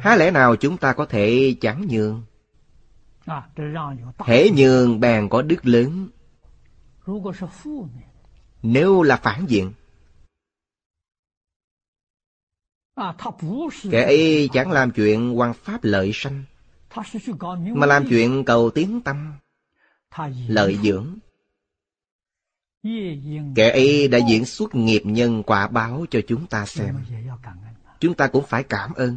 Há 0.00 0.16
lẽ 0.16 0.30
nào 0.30 0.56
chúng 0.56 0.76
ta 0.76 0.92
có 0.92 1.06
thể 1.06 1.56
chẳng 1.60 1.86
nhường? 1.90 2.22
Hễ 4.18 4.50
nhường 4.50 5.00
bèn 5.00 5.28
có 5.28 5.42
đức 5.42 5.66
lớn. 5.66 6.08
Nếu 8.62 9.02
là 9.02 9.16
phản 9.16 9.46
diện, 9.48 9.72
kẻ 13.90 14.02
ấy 14.02 14.48
chẳng 14.52 14.72
làm 14.72 14.90
chuyện 14.90 15.34
hoàng 15.34 15.54
pháp 15.54 15.84
lợi 15.84 16.10
sanh, 16.14 16.44
mà 17.58 17.86
làm 17.86 18.08
chuyện 18.08 18.44
cầu 18.44 18.70
tiếng 18.70 19.00
tâm, 19.00 19.32
lợi 20.48 20.78
dưỡng 20.82 21.18
kẻ 23.54 23.70
ấy 23.70 24.08
đã 24.08 24.18
diễn 24.28 24.44
xuất 24.44 24.74
nghiệp 24.74 25.02
nhân 25.04 25.42
quả 25.42 25.68
báo 25.68 26.06
cho 26.10 26.20
chúng 26.28 26.46
ta 26.46 26.66
xem. 26.66 27.04
chúng 28.00 28.14
ta 28.14 28.26
cũng 28.26 28.44
phải 28.46 28.62
cảm 28.62 28.94
ơn. 28.94 29.16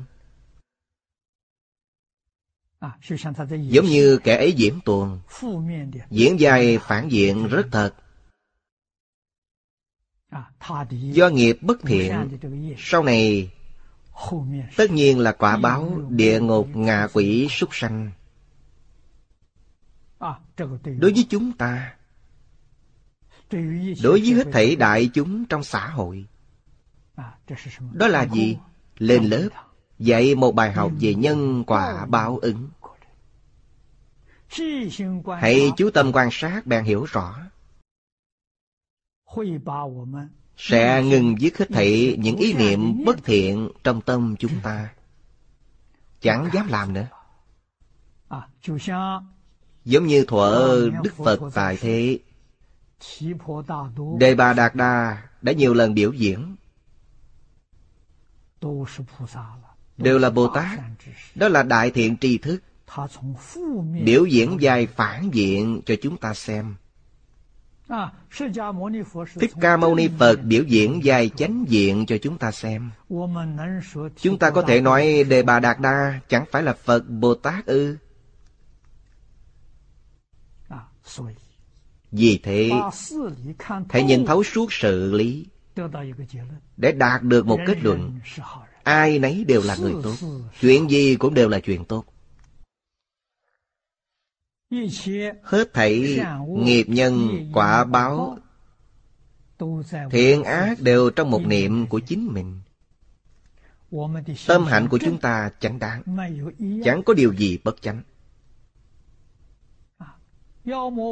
giống 3.50 3.86
như 3.86 4.20
kẻ 4.24 4.38
ấy 4.38 4.52
diễn 4.52 4.80
tuồng 4.86 5.20
diễn 6.10 6.40
dài 6.40 6.78
phản 6.82 7.12
diện 7.12 7.48
rất 7.48 7.68
thật. 7.72 7.94
Do 10.92 11.30
nghiệp 11.30 11.58
bất 11.62 11.82
thiện 11.82 12.40
sau 12.78 13.04
này 13.04 13.52
tất 14.78 14.92
nhiên 14.92 15.20
là 15.20 15.32
quả 15.32 15.58
báo 15.58 16.02
địa 16.10 16.40
ngục 16.40 16.68
ngạ 16.74 17.08
quỷ 17.14 17.48
súc 17.50 17.70
sanh. 17.72 18.12
Đối 20.84 21.14
với 21.14 21.26
chúng 21.30 21.52
ta 21.58 21.99
đối 24.04 24.20
với 24.22 24.34
hết 24.34 24.48
thảy 24.52 24.76
đại 24.76 25.10
chúng 25.14 25.46
trong 25.46 25.64
xã 25.64 25.88
hội. 25.88 26.26
Đó 27.94 28.08
là 28.08 28.26
gì? 28.26 28.58
Lên 28.98 29.24
lớp, 29.24 29.50
dạy 30.00 30.36
một 30.36 30.52
bài 30.52 30.72
học 30.72 30.92
về 31.00 31.16
nhân 31.16 31.64
quả 31.68 32.06
báo 32.06 32.38
ứng. 32.38 32.70
Hãy 35.40 35.72
chú 35.78 35.90
tâm 35.94 36.12
quan 36.14 36.30
sát 36.32 36.66
bạn 36.66 36.84
hiểu 36.84 37.06
rõ. 37.06 37.36
Sẽ 40.58 41.04
ngừng 41.04 41.36
dứt 41.40 41.58
hết 41.58 41.66
thảy 41.70 42.16
những 42.20 42.38
ý 42.38 42.54
niệm 42.54 43.06
bất 43.06 43.24
thiện 43.24 43.70
trong 43.84 44.02
tâm 44.02 44.36
chúng 44.40 44.60
ta. 44.64 44.90
Chẳng 46.22 46.50
dám 46.54 46.68
làm 46.68 46.94
nữa. 46.94 47.08
Giống 49.86 50.08
như 50.08 50.26
thuở 50.28 50.90
đức 51.04 51.16
phật 51.18 51.40
tại 51.54 51.78
thế 51.82 52.20
đề 54.20 54.36
bà 54.36 54.54
đạt 54.54 54.76
đa 54.76 55.24
đã 55.42 55.52
nhiều 55.52 55.74
lần 55.74 55.94
biểu 55.94 56.12
diễn. 56.12 56.56
Đều 59.98 60.20
là 60.20 60.30
bồ 60.30 60.48
tát. 60.48 60.80
Đó 61.36 61.48
là 61.48 61.64
đại 61.64 61.92
thiện 61.92 62.18
tri 62.18 62.38
thức. 62.38 62.60
Biểu 64.04 64.26
diễn 64.26 64.58
dài 64.62 64.88
phản 64.88 65.30
diện 65.34 65.82
cho 65.86 65.96
chúng 66.02 66.18
ta 66.18 66.34
xem. 66.34 66.76
Thích 69.40 69.52
Ca 69.62 69.78
Mâu 69.78 69.96
Ni 69.96 70.10
Phật 70.20 70.36
biểu 70.44 70.64
diễn 70.64 71.04
dài 71.04 71.30
chánh 71.38 71.66
diện 71.68 72.06
cho 72.06 72.18
chúng 72.22 72.38
ta 72.38 72.52
xem. 72.52 72.92
Chúng 74.16 74.40
ta 74.40 74.50
có 74.50 74.62
thể 74.62 74.82
nói 74.82 75.24
Đề 75.24 75.44
Bà 75.44 75.60
Đạt 75.60 75.80
Đa 75.80 76.20
chẳng 76.30 76.46
phải 76.52 76.64
là 76.64 76.74
Phật 76.74 77.10
Bồ 77.10 77.36
Tát 77.36 77.66
ư? 77.66 77.98
Vì 82.12 82.40
thế, 82.44 82.72
hãy 83.90 84.04
nhìn 84.04 84.26
thấu 84.26 84.44
suốt 84.44 84.74
sự 84.74 85.14
lý 85.14 85.46
để 86.78 86.92
đạt 86.92 87.24
được 87.24 87.48
một 87.48 87.60
kết 87.68 87.84
luận. 87.84 88.20
Ai 88.84 89.20
nấy 89.20 89.46
đều 89.48 89.62
là 89.62 89.76
người 89.76 89.94
tốt. 90.04 90.16
Chuyện 90.62 90.90
gì 90.90 91.16
cũng 91.16 91.34
đều 91.34 91.50
là 91.50 91.60
chuyện 91.60 91.86
tốt. 91.86 92.06
Hết 95.44 95.74
thảy 95.74 96.20
nghiệp 96.48 96.86
nhân 96.90 97.30
quả 97.54 97.84
báo 97.84 98.38
Thiện 100.12 100.44
ác 100.44 100.82
đều 100.82 101.10
trong 101.10 101.32
một 101.32 101.42
niệm 101.46 101.88
của 101.88 102.00
chính 102.00 102.34
mình 102.34 102.62
Tâm 104.48 104.66
hạnh 104.66 104.88
của 104.90 104.98
chúng 104.98 105.18
ta 105.18 105.50
chẳng 105.60 105.80
đáng 105.80 106.04
Chẳng 106.84 107.04
có 107.04 107.14
điều 107.14 107.34
gì 107.34 107.58
bất 107.64 107.82
chánh 107.82 108.02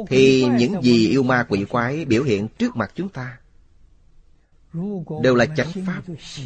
thì 0.08 0.46
những 0.58 0.82
gì 0.82 1.08
yêu 1.08 1.22
ma 1.22 1.46
quỷ 1.48 1.64
quái 1.64 2.04
biểu 2.04 2.22
hiện 2.22 2.48
trước 2.48 2.76
mặt 2.76 2.92
chúng 2.94 3.08
ta 3.08 3.38
Đều 5.22 5.34
là 5.34 5.46
chánh 5.56 5.68
pháp 5.86 6.02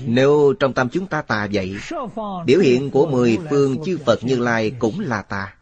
Nếu 0.06 0.54
trong 0.60 0.72
tâm 0.72 0.88
chúng 0.88 1.06
ta 1.06 1.22
tà 1.22 1.48
vậy 1.52 1.76
Biểu 2.46 2.60
hiện 2.60 2.90
của 2.90 3.06
mười 3.06 3.38
phương 3.50 3.84
chư 3.84 3.98
Phật 4.06 4.24
Như 4.24 4.38
Lai 4.38 4.70
cũng 4.78 5.00
là 5.00 5.22
tà 5.22 5.54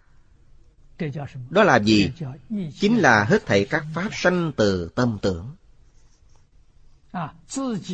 đó 1.50 1.64
là 1.64 1.76
gì? 1.76 2.10
Chính 2.74 2.96
là 2.98 3.24
hết 3.24 3.46
thảy 3.46 3.64
các 3.64 3.84
pháp 3.94 4.08
sanh 4.12 4.52
từ 4.56 4.90
tâm 4.94 5.18
tưởng. 5.22 5.56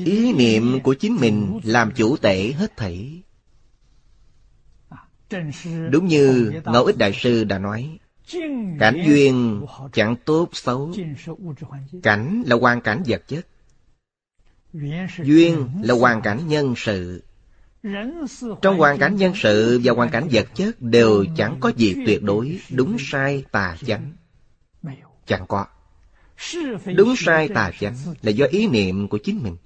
Ý 0.05 0.33
niệm 0.33 0.81
của 0.83 0.95
chính 0.95 1.17
mình 1.21 1.61
làm 1.65 1.93
chủ 1.97 2.17
tể 2.17 2.53
hết 2.53 2.77
thảy. 2.77 3.23
Đúng 5.91 6.07
như 6.07 6.53
Ngẫu 6.65 6.85
Ích 6.85 6.99
Đại 6.99 7.13
Sư 7.13 7.45
đã 7.45 7.59
nói, 7.59 7.99
Cảnh 8.79 9.03
duyên 9.07 9.67
chẳng 9.93 10.17
tốt 10.25 10.49
xấu. 10.53 10.93
Cảnh 12.03 12.43
là 12.47 12.57
hoàn 12.57 12.81
cảnh 12.81 13.03
vật 13.07 13.23
chất. 13.29 13.47
Duyên 15.23 15.69
là 15.83 15.95
hoàn 15.95 16.23
cảnh 16.23 16.41
nhân 16.49 16.75
sự. 16.77 17.23
Trong 18.63 18.79
hoàn 18.79 18.99
cảnh 18.99 19.17
nhân 19.17 19.33
sự 19.37 19.81
và 19.85 19.93
hoàn 19.93 20.11
cảnh 20.11 20.29
vật 20.33 20.49
chất 20.55 20.83
đều 20.83 21.25
chẳng 21.37 21.57
có 21.61 21.73
gì 21.77 21.95
tuyệt 22.07 22.23
đối, 22.23 22.61
đúng 22.71 22.97
sai 22.99 23.45
tà 23.53 23.77
chánh. 23.87 24.13
Chẳng 25.27 25.45
có. 25.49 25.67
Đúng 26.97 27.15
sai 27.17 27.49
tà 27.49 27.71
chánh 27.81 27.95
là 28.23 28.31
do 28.31 28.47
ý 28.47 28.69
niệm 28.69 29.09
của 29.09 29.19
chính 29.19 29.43
mình. 29.43 29.57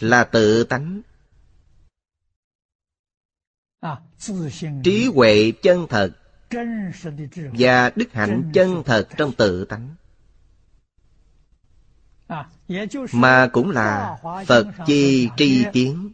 là 0.00 0.24
tự 0.24 0.64
tánh. 0.64 1.02
Trí 4.84 5.06
huệ 5.14 5.52
chân 5.62 5.86
thật 5.88 6.10
và 7.52 7.90
đức 7.96 8.12
hạnh 8.12 8.50
chân 8.54 8.82
thật 8.86 9.08
trong 9.16 9.32
tự 9.32 9.64
tánh. 9.64 9.94
Mà 13.12 13.48
cũng 13.52 13.70
là 13.70 14.18
phật 14.46 14.66
chi 14.86 15.28
tri 15.36 15.64
kiến 15.72 16.12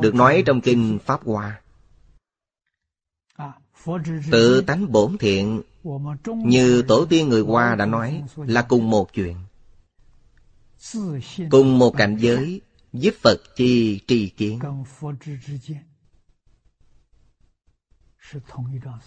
được 0.00 0.14
nói 0.14 0.42
trong 0.46 0.60
kinh 0.60 0.98
pháp 1.04 1.24
hoa. 1.24 1.60
Tự 4.30 4.60
tánh 4.60 4.92
bổn 4.92 5.18
thiện 5.18 5.62
như 6.44 6.82
tổ 6.88 7.06
tiên 7.06 7.28
người 7.28 7.42
hoa 7.42 7.74
đã 7.74 7.86
nói, 7.86 8.22
là 8.36 8.62
cùng 8.62 8.90
một 8.90 9.12
chuyện. 9.12 9.36
Cùng 11.50 11.78
một 11.78 11.94
cảnh 11.96 12.16
giới 12.20 12.60
với 12.92 13.12
Phật 13.22 13.36
chi 13.56 14.00
trì 14.06 14.28
kiến. 14.28 14.60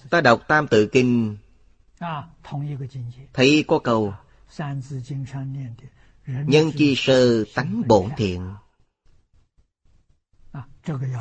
Ta 0.10 0.22
đọc 0.22 0.42
Tam 0.48 0.68
Tự 0.68 0.88
Kinh. 0.88 1.38
Thấy 3.34 3.66
có 3.68 3.80
câu, 3.80 4.13
Nhân 6.28 6.72
chi 6.78 6.94
sơ 6.98 7.44
tánh 7.56 7.82
bổn 7.88 8.10
thiện. 8.18 8.54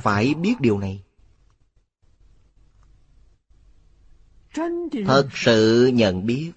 Phải 0.03 0.35
biết 0.35 0.55
điều 0.61 0.79
này. 0.79 1.06
Thật 5.07 5.29
sự 5.33 5.87
nhận 5.95 6.27
biết. 6.27 6.53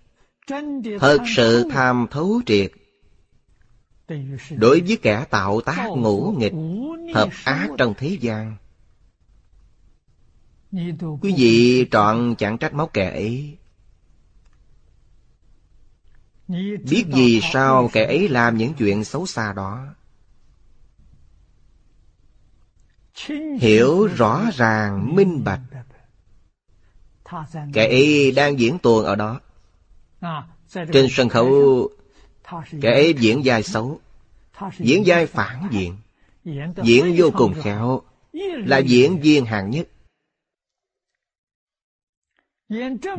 Thật 1.00 1.18
sự 1.36 1.66
tham 1.72 2.08
thấu 2.12 2.42
triệt. 2.46 2.72
Đối 4.52 4.82
với 4.82 4.98
kẻ 5.02 5.26
tạo 5.30 5.62
tác 5.62 5.88
ngũ 5.88 6.36
nghịch 6.38 6.54
Hợp 7.14 7.30
ác 7.44 7.70
trong 7.78 7.94
thế 7.98 8.18
gian. 8.22 8.56
Quý 11.22 11.34
vị 11.38 11.88
trọn 11.92 12.36
chẳng 12.38 12.58
trách 12.58 12.74
móc 12.74 12.94
kẻ 12.94 13.10
ấy. 13.12 13.58
Biết 16.90 17.06
gì 17.14 17.42
sao 17.54 17.90
kẻ 17.94 18.06
ấy 18.06 18.30
làm 18.30 18.58
những 18.58 18.74
chuyện 18.74 19.04
xấu 19.04 19.26
xa 19.26 19.54
đó? 19.54 19.86
Hiểu 23.60 24.08
rõ 24.08 24.46
ràng 24.54 25.16
minh 25.16 25.44
bạch 25.44 25.62
Kẻ 27.74 27.88
ấy 27.88 28.32
đang 28.36 28.60
diễn 28.60 28.80
tuồng 28.80 29.06
ở 29.06 29.16
đó 29.16 29.40
Trên 30.94 31.08
sân 31.10 31.30
khấu 31.30 31.90
Kẻ 32.82 32.92
ấy 32.92 33.14
diễn 33.14 33.42
vai 33.44 33.64
xấu 33.64 34.00
Diễn 34.78 35.04
vai 35.06 35.26
phản 35.26 35.68
diện 35.72 35.96
Diễn 36.84 37.16
vô 37.18 37.30
cùng 37.38 37.54
khéo 37.62 38.02
Là 38.66 38.78
diễn 38.78 39.20
viên 39.22 39.46
hạng 39.46 39.70
nhất 39.70 39.88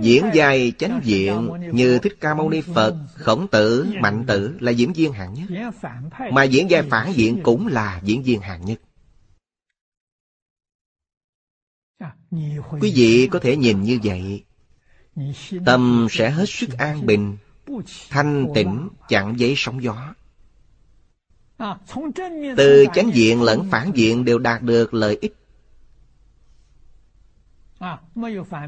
Diễn 0.00 0.30
vai 0.34 0.72
chánh 0.78 1.00
diện 1.04 1.48
như 1.72 1.98
Thích 1.98 2.16
Ca 2.20 2.34
Mâu 2.34 2.50
Ni 2.50 2.60
Phật, 2.60 2.96
Khổng 3.14 3.48
Tử, 3.48 3.86
Mạnh 4.00 4.24
Tử 4.26 4.56
là 4.60 4.70
diễn 4.70 4.92
viên 4.92 5.12
hạng 5.12 5.34
nhất. 5.34 5.72
Mà 6.32 6.42
diễn 6.42 6.66
vai 6.70 6.82
phản 6.82 7.12
diện 7.12 7.40
cũng 7.42 7.66
là 7.66 8.00
diễn 8.04 8.22
viên 8.22 8.40
hạng 8.40 8.64
nhất. 8.64 8.80
Quý 12.80 12.92
vị 12.94 13.28
có 13.30 13.38
thể 13.38 13.56
nhìn 13.56 13.82
như 13.82 13.98
vậy, 14.04 14.44
tâm 15.66 16.06
sẽ 16.10 16.30
hết 16.30 16.48
sức 16.48 16.78
an 16.78 17.06
bình, 17.06 17.36
thanh 18.10 18.46
tịnh, 18.54 18.88
chẳng 19.08 19.34
giấy 19.38 19.54
sóng 19.56 19.82
gió. 19.82 20.14
Từ 22.56 22.86
chánh 22.94 23.10
diện 23.14 23.42
lẫn 23.42 23.70
phản 23.70 23.90
diện 23.94 24.24
đều 24.24 24.38
đạt 24.38 24.62
được 24.62 24.94
lợi 24.94 25.18
ích 25.20 25.34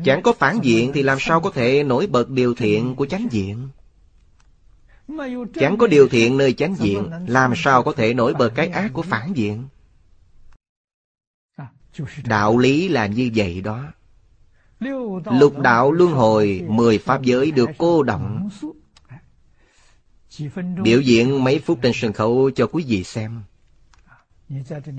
Chẳng 0.04 0.22
có 0.22 0.32
phản 0.32 0.58
diện 0.62 0.90
thì 0.94 1.02
làm 1.02 1.18
sao 1.20 1.40
có 1.40 1.50
thể 1.50 1.82
nổi 1.82 2.06
bật 2.06 2.30
điều 2.30 2.54
thiện 2.54 2.94
của 2.94 3.06
chánh 3.06 3.26
diện? 3.30 3.68
Chẳng 5.54 5.76
có 5.78 5.86
điều 5.86 6.08
thiện 6.08 6.36
nơi 6.36 6.52
chánh 6.52 6.74
diện, 6.74 7.10
làm 7.26 7.52
sao 7.56 7.82
có 7.82 7.92
thể 7.92 8.14
nổi 8.14 8.34
bật 8.34 8.52
cái 8.54 8.68
ác 8.68 8.90
của 8.92 9.02
phản 9.02 9.32
diện? 9.36 9.64
Đạo 12.24 12.58
lý 12.58 12.88
là 12.88 13.06
như 13.06 13.30
vậy 13.34 13.60
đó. 13.60 13.92
Lục 15.24 15.58
đạo 15.58 15.92
luân 15.92 16.12
hồi, 16.12 16.64
mười 16.68 16.98
pháp 16.98 17.22
giới 17.22 17.50
được 17.50 17.70
cô 17.78 18.02
động. 18.02 18.48
Biểu 20.82 21.00
diễn 21.00 21.44
mấy 21.44 21.58
phút 21.58 21.78
trên 21.82 21.92
sân 21.94 22.12
khấu 22.12 22.50
cho 22.50 22.66
quý 22.66 22.84
vị 22.88 23.04
xem. 23.04 23.42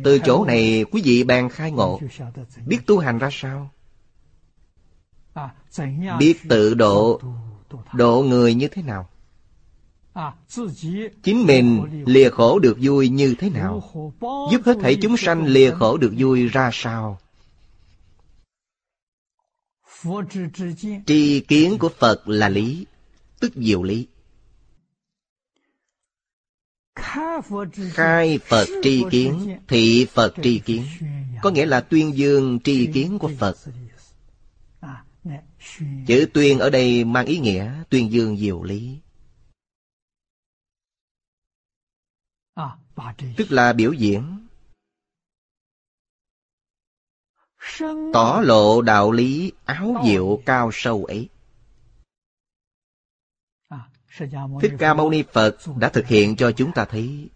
Từ 0.03 0.19
chỗ 0.19 0.45
này 0.45 0.85
quý 0.91 1.01
vị 1.05 1.23
bàn 1.23 1.49
khai 1.49 1.71
ngộ, 1.71 1.99
biết 2.65 2.79
tu 2.85 2.99
hành 2.99 3.17
ra 3.17 3.29
sao? 3.31 3.69
biết 6.19 6.37
tự 6.49 6.73
độ 6.73 7.21
độ 7.93 8.23
người 8.23 8.53
như 8.53 8.67
thế 8.67 8.81
nào 8.81 9.09
chính 11.23 11.45
mình 11.45 12.03
lìa 12.05 12.29
khổ 12.29 12.59
được 12.59 12.77
vui 12.81 13.09
như 13.09 13.35
thế 13.39 13.49
nào? 13.49 13.83
giúp 14.51 14.61
hết 14.65 14.77
thảy 14.81 14.97
chúng 15.01 15.17
sanh 15.17 15.45
lìa 15.45 15.71
khổ 15.71 15.97
được 15.97 16.13
vui 16.17 16.47
ra 16.47 16.69
sao? 16.73 17.19
Tri 21.05 21.39
kiến 21.39 21.77
của 21.79 21.89
phật 21.89 22.27
là 22.27 22.49
lý 22.49 22.85
tức 23.39 23.53
diệu 23.55 23.83
lý. 23.83 24.07
Khai 26.95 28.39
phật 28.39 28.65
tri 28.83 29.03
kiến 29.11 29.57
thị 29.67 30.05
phật 30.13 30.33
tri 30.43 30.59
kiến. 30.59 30.83
có 31.41 31.49
nghĩa 31.49 31.65
là 31.65 31.81
tuyên 31.81 32.17
dương 32.17 32.59
tri 32.63 32.87
kiến 32.93 33.19
của 33.19 33.31
phật. 33.39 33.57
Chữ 36.07 36.27
tuyên 36.33 36.59
ở 36.59 36.69
đây 36.69 37.03
mang 37.03 37.25
ý 37.25 37.39
nghĩa 37.39 37.71
tuyên 37.89 38.11
dương 38.11 38.37
diệu 38.37 38.63
lý. 38.63 38.97
Tức 43.37 43.51
là 43.51 43.73
biểu 43.73 43.93
diễn. 43.93 44.47
Tỏ 48.13 48.41
lộ 48.43 48.81
đạo 48.81 49.11
lý 49.11 49.51
áo 49.65 49.95
diệu 50.05 50.41
cao 50.45 50.69
sâu 50.73 51.05
ấy. 51.05 51.29
Thích 54.61 54.73
Ca 54.79 54.93
Mâu 54.93 55.09
Ni 55.09 55.23
Phật 55.33 55.57
đã 55.77 55.89
thực 55.89 56.07
hiện 56.07 56.35
cho 56.35 56.51
chúng 56.51 56.71
ta 56.75 56.85
thấy. 56.85 57.29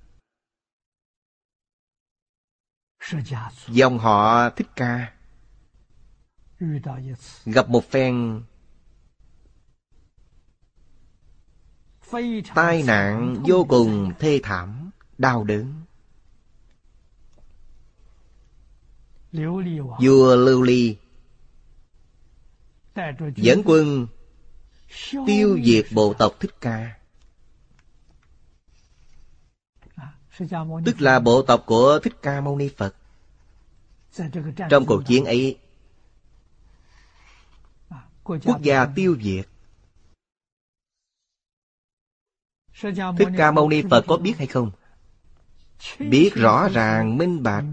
Dòng 3.67 3.97
họ 3.97 4.49
Thích 4.49 4.67
Ca. 4.75 5.13
Gặp 7.45 7.69
một 7.69 7.83
phen 7.89 8.43
tai 12.55 12.83
nạn 12.83 13.43
vô 13.47 13.65
cùng 13.69 14.13
thê 14.19 14.39
thảm 14.43 14.86
đau 15.17 15.43
đớn. 15.43 15.73
Vua 19.99 20.35
lưu 20.35 20.61
ly 20.61 20.97
dẫn 23.35 23.61
quân 23.65 24.07
tiêu 25.27 25.59
diệt 25.65 25.85
bộ 25.91 26.13
tộc 26.13 26.33
thích 26.39 26.55
ca. 26.61 26.99
Tức 30.85 31.01
là 31.01 31.19
bộ 31.19 31.41
tộc 31.41 31.63
của 31.65 31.99
thích 32.03 32.13
ca 32.21 32.41
mâu 32.41 32.57
ni 32.57 32.69
phật. 32.77 32.95
Trong 34.69 34.85
cuộc 34.85 35.03
chiến 35.07 35.25
ấy 35.25 35.57
quốc 38.23 38.61
gia 38.61 38.85
tiêu 38.95 39.17
diệt. 39.21 39.47
Thích 43.17 43.27
ca 43.37 43.51
mâu 43.51 43.69
ni 43.69 43.83
phật 43.89 44.05
có 44.07 44.17
biết 44.17 44.33
hay 44.37 44.47
không 44.47 44.71
biết 45.99 46.31
rõ 46.35 46.69
ràng, 46.69 47.17
minh 47.17 47.43
bạch. 47.43 47.65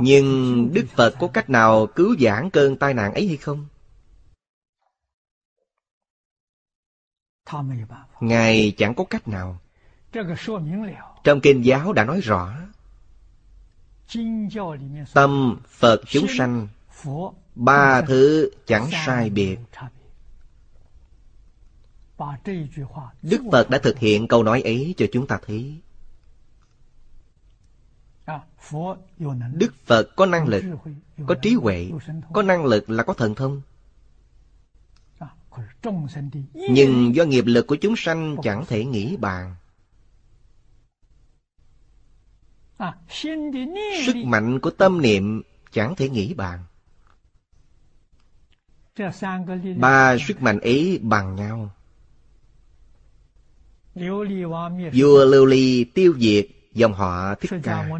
Nhưng 0.00 0.70
đức 0.72 0.86
phật 0.96 1.14
có 1.20 1.28
cách 1.28 1.50
nào 1.50 1.86
cứu 1.86 2.16
giãn 2.20 2.50
cơn 2.50 2.76
tai 2.76 2.94
nạn 2.94 3.14
ấy 3.14 3.26
hay 3.26 3.36
không? 3.36 3.66
Ngài 8.20 8.72
chẳng 8.76 8.94
có 8.94 9.04
cách 9.04 9.28
nào. 9.28 9.60
Trong 11.24 11.40
kinh 11.40 11.64
giáo 11.64 11.92
đã 11.92 12.04
nói 12.04 12.20
rõ, 12.20 12.52
Tâm 15.14 15.60
Phật 15.68 16.00
chúng 16.06 16.26
sanh, 16.38 16.68
Ba 17.54 18.02
thứ 18.02 18.50
chẳng 18.66 18.88
sai 19.06 19.30
biệt. 19.30 19.58
Đức 23.22 23.42
Phật 23.52 23.70
đã 23.70 23.78
thực 23.78 23.98
hiện 23.98 24.28
câu 24.28 24.42
nói 24.42 24.62
ấy 24.62 24.94
cho 24.96 25.06
chúng 25.12 25.26
ta 25.26 25.38
thấy. 25.46 25.80
Đức 29.52 29.74
Phật 29.84 30.08
có 30.16 30.26
năng 30.26 30.48
lực 30.48 30.64
Có 31.26 31.34
trí 31.34 31.54
huệ 31.54 31.90
Có 32.32 32.42
năng 32.42 32.64
lực 32.64 32.90
là 32.90 33.02
có 33.02 33.14
thần 33.14 33.34
thông. 33.34 33.62
Nhưng 36.52 37.14
do 37.14 37.24
nghiệp 37.24 37.44
lực 37.46 37.66
của 37.66 37.76
chúng 37.76 37.94
sanh 37.96 38.36
chẳng 38.42 38.64
thể 38.66 38.84
nghĩ 38.84 39.16
bàn. 39.16 39.54
Sức 44.06 44.16
mạnh 44.24 44.60
của 44.60 44.70
tâm 44.70 45.02
niệm 45.02 45.42
chẳng 45.72 45.94
thể 45.96 46.08
nghĩ 46.08 46.34
bàn. 46.34 46.64
Ba 49.76 50.16
sức 50.18 50.42
mạnh 50.42 50.60
ấy 50.60 50.98
bằng 51.02 51.36
nhau. 51.36 51.70
Vua 54.94 55.24
Lưu 55.24 55.46
Ly 55.46 55.84
tiêu 55.84 56.14
diệt 56.18 56.46
dòng 56.72 56.92
họ 56.92 57.34
Thích 57.34 57.50
Ca. 57.62 57.90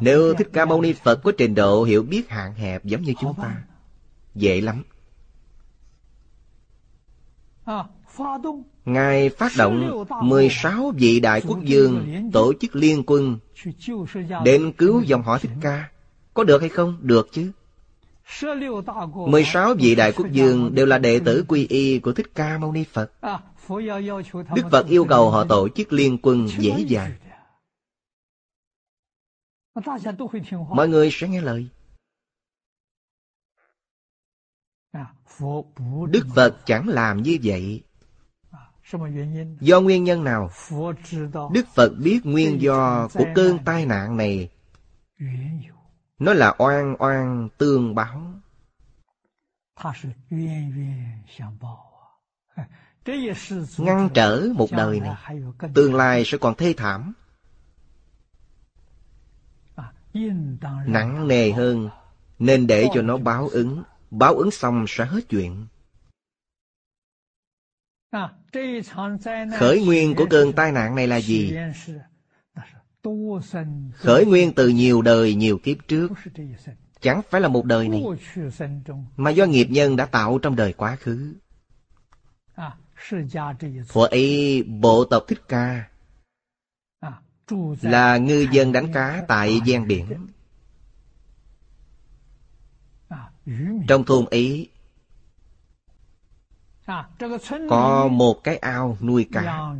Nếu 0.00 0.34
Thích 0.34 0.48
Ca 0.52 0.64
Mâu 0.64 0.82
Ni 0.82 0.92
Phật 0.92 1.20
có 1.22 1.32
trình 1.38 1.54
độ 1.54 1.84
hiểu 1.84 2.02
biết 2.02 2.28
hạn 2.28 2.54
hẹp 2.54 2.84
giống 2.84 3.02
như 3.02 3.12
chúng 3.20 3.34
ta, 3.42 3.56
dễ 4.34 4.60
lắm. 4.60 4.82
Ngài 8.84 9.28
phát 9.28 9.52
động 9.58 10.04
16 10.22 10.92
vị 10.96 11.20
đại 11.20 11.40
quốc 11.40 11.58
dương 11.64 12.30
tổ 12.32 12.52
chức 12.60 12.76
liên 12.76 13.02
quân 13.06 13.38
đến 14.44 14.72
cứu 14.72 15.02
dòng 15.02 15.22
họ 15.22 15.38
Thích 15.38 15.50
Ca. 15.60 15.88
Có 16.34 16.44
được 16.44 16.60
hay 16.60 16.68
không? 16.68 16.98
Được 17.00 17.28
chứ. 17.32 17.52
16 19.28 19.74
vị 19.74 19.94
đại 19.94 20.12
quốc 20.12 20.26
dương 20.30 20.74
đều 20.74 20.86
là 20.86 20.98
đệ 20.98 21.20
tử 21.20 21.44
quy 21.48 21.66
y 21.66 21.98
của 21.98 22.12
Thích 22.12 22.34
Ca 22.34 22.58
Mâu 22.58 22.72
Ni 22.72 22.84
Phật. 22.92 23.12
Đức 24.54 24.68
Phật 24.70 24.86
yêu 24.86 25.06
cầu 25.08 25.30
họ 25.30 25.44
tổ 25.44 25.68
chức 25.68 25.92
liên 25.92 26.18
quân 26.22 26.48
dễ 26.58 26.84
dàng. 26.88 27.12
Mọi 30.68 30.88
người 30.88 31.08
sẽ 31.12 31.28
nghe 31.28 31.40
lời. 31.40 31.68
Đức 36.08 36.26
Phật 36.34 36.56
chẳng 36.66 36.88
làm 36.88 37.22
như 37.22 37.38
vậy. 37.42 37.82
Do 39.60 39.80
nguyên 39.80 40.04
nhân 40.04 40.24
nào? 40.24 40.50
Đức 41.52 41.66
Phật 41.74 41.92
biết 41.98 42.20
nguyên 42.24 42.60
do 42.60 43.08
của 43.14 43.24
cơn 43.34 43.58
tai 43.64 43.86
nạn 43.86 44.16
này. 44.16 44.50
Nó 46.18 46.32
là 46.32 46.54
oan 46.58 46.96
oan 46.98 47.48
tương 47.58 47.94
báo. 47.94 48.34
Ngăn 53.78 54.08
trở 54.14 54.48
một 54.54 54.72
đời 54.72 55.00
này, 55.00 55.40
tương 55.74 55.94
lai 55.94 56.22
sẽ 56.26 56.38
còn 56.38 56.54
thê 56.54 56.74
thảm. 56.76 57.12
Nặng 60.86 61.28
nề 61.28 61.52
hơn, 61.52 61.88
nên 62.38 62.66
để 62.66 62.88
cho 62.94 63.02
nó 63.02 63.16
báo 63.16 63.48
ứng. 63.48 63.82
Báo 64.10 64.34
ứng 64.34 64.50
xong 64.50 64.84
sẽ 64.88 65.04
hết 65.04 65.20
chuyện. 65.28 65.66
Khởi 69.58 69.84
nguyên 69.84 70.14
của 70.14 70.26
cơn 70.30 70.52
tai 70.52 70.72
nạn 70.72 70.94
này 70.94 71.06
là 71.06 71.20
gì? 71.20 71.56
Khởi 73.94 74.26
nguyên 74.26 74.52
từ 74.52 74.68
nhiều 74.68 75.02
đời 75.02 75.34
nhiều 75.34 75.58
kiếp 75.58 75.76
trước 75.88 76.12
Chẳng 77.00 77.20
phải 77.30 77.40
là 77.40 77.48
một 77.48 77.64
đời 77.64 77.88
này 77.88 78.02
Mà 79.16 79.30
do 79.30 79.46
nghiệp 79.46 79.66
nhân 79.70 79.96
đã 79.96 80.06
tạo 80.06 80.38
trong 80.38 80.56
đời 80.56 80.72
quá 80.72 80.96
khứ 80.96 81.34
Thuở 83.88 84.06
ấy 84.06 84.62
bộ 84.62 85.04
tộc 85.04 85.24
Thích 85.28 85.42
Ca 85.48 85.88
Là 87.80 88.16
ngư 88.16 88.46
dân 88.52 88.72
đánh 88.72 88.92
cá 88.92 89.24
tại 89.28 89.60
gian 89.64 89.86
biển. 89.86 90.26
Trong 93.88 94.04
thôn 94.04 94.26
ấy 94.26 94.70
Có 97.68 98.08
một 98.08 98.44
cái 98.44 98.56
ao 98.56 98.98
nuôi 99.00 99.28
cá. 99.32 99.74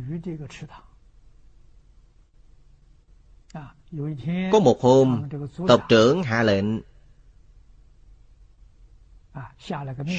Có 4.51 4.59
một 4.59 4.81
hôm, 4.81 5.29
tộc 5.67 5.85
trưởng 5.89 6.23
hạ 6.23 6.43
lệnh 6.43 6.81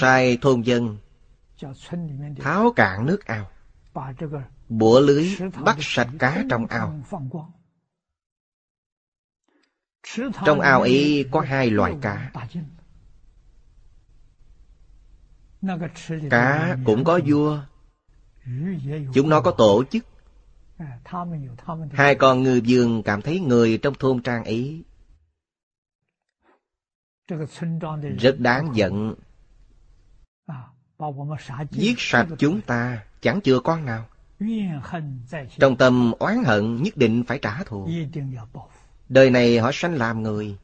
sai 0.00 0.38
thôn 0.42 0.62
dân 0.62 0.98
tháo 2.38 2.72
cạn 2.76 3.06
nước 3.06 3.24
ao, 3.24 3.50
bủa 4.68 5.00
lưới 5.00 5.36
bắt 5.64 5.76
sạch 5.80 6.08
cá 6.18 6.44
trong 6.50 6.66
ao. 6.66 7.00
Trong 10.46 10.60
ao 10.60 10.80
ấy 10.80 11.28
có 11.30 11.40
hai 11.40 11.70
loại 11.70 11.94
cá. 12.02 12.32
Cá 16.30 16.76
cũng 16.84 17.04
có 17.04 17.20
vua. 17.26 17.62
Chúng 19.14 19.28
nó 19.28 19.40
có 19.40 19.50
tổ 19.50 19.84
chức 19.90 20.04
Hai 21.92 22.14
con 22.14 22.42
ngư 22.42 22.60
dương 22.64 23.02
cảm 23.02 23.22
thấy 23.22 23.40
người 23.40 23.78
trong 23.78 23.94
thôn 23.94 24.22
trang 24.22 24.44
ấy 24.44 24.84
rất 28.18 28.36
đáng 28.38 28.70
giận. 28.74 29.14
Giết 31.70 31.94
sạch 31.98 32.26
chúng 32.38 32.60
ta, 32.60 33.04
chẳng 33.20 33.40
chừa 33.40 33.60
con 33.60 33.84
nào. 33.84 34.06
Trong 35.58 35.76
tâm 35.76 36.12
oán 36.18 36.44
hận 36.44 36.82
nhất 36.82 36.96
định 36.96 37.24
phải 37.26 37.38
trả 37.38 37.62
thù. 37.64 37.88
Đời 39.08 39.30
này 39.30 39.58
họ 39.58 39.70
sanh 39.72 39.94
làm 39.94 40.22
người. 40.22 40.56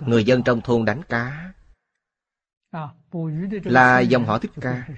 Người 0.00 0.24
dân 0.24 0.42
trong 0.42 0.60
thôn 0.60 0.84
đánh 0.84 1.02
cá 1.08 1.52
là 3.64 4.00
dòng 4.00 4.24
họ 4.24 4.38
thích 4.38 4.50
ca. 4.60 4.88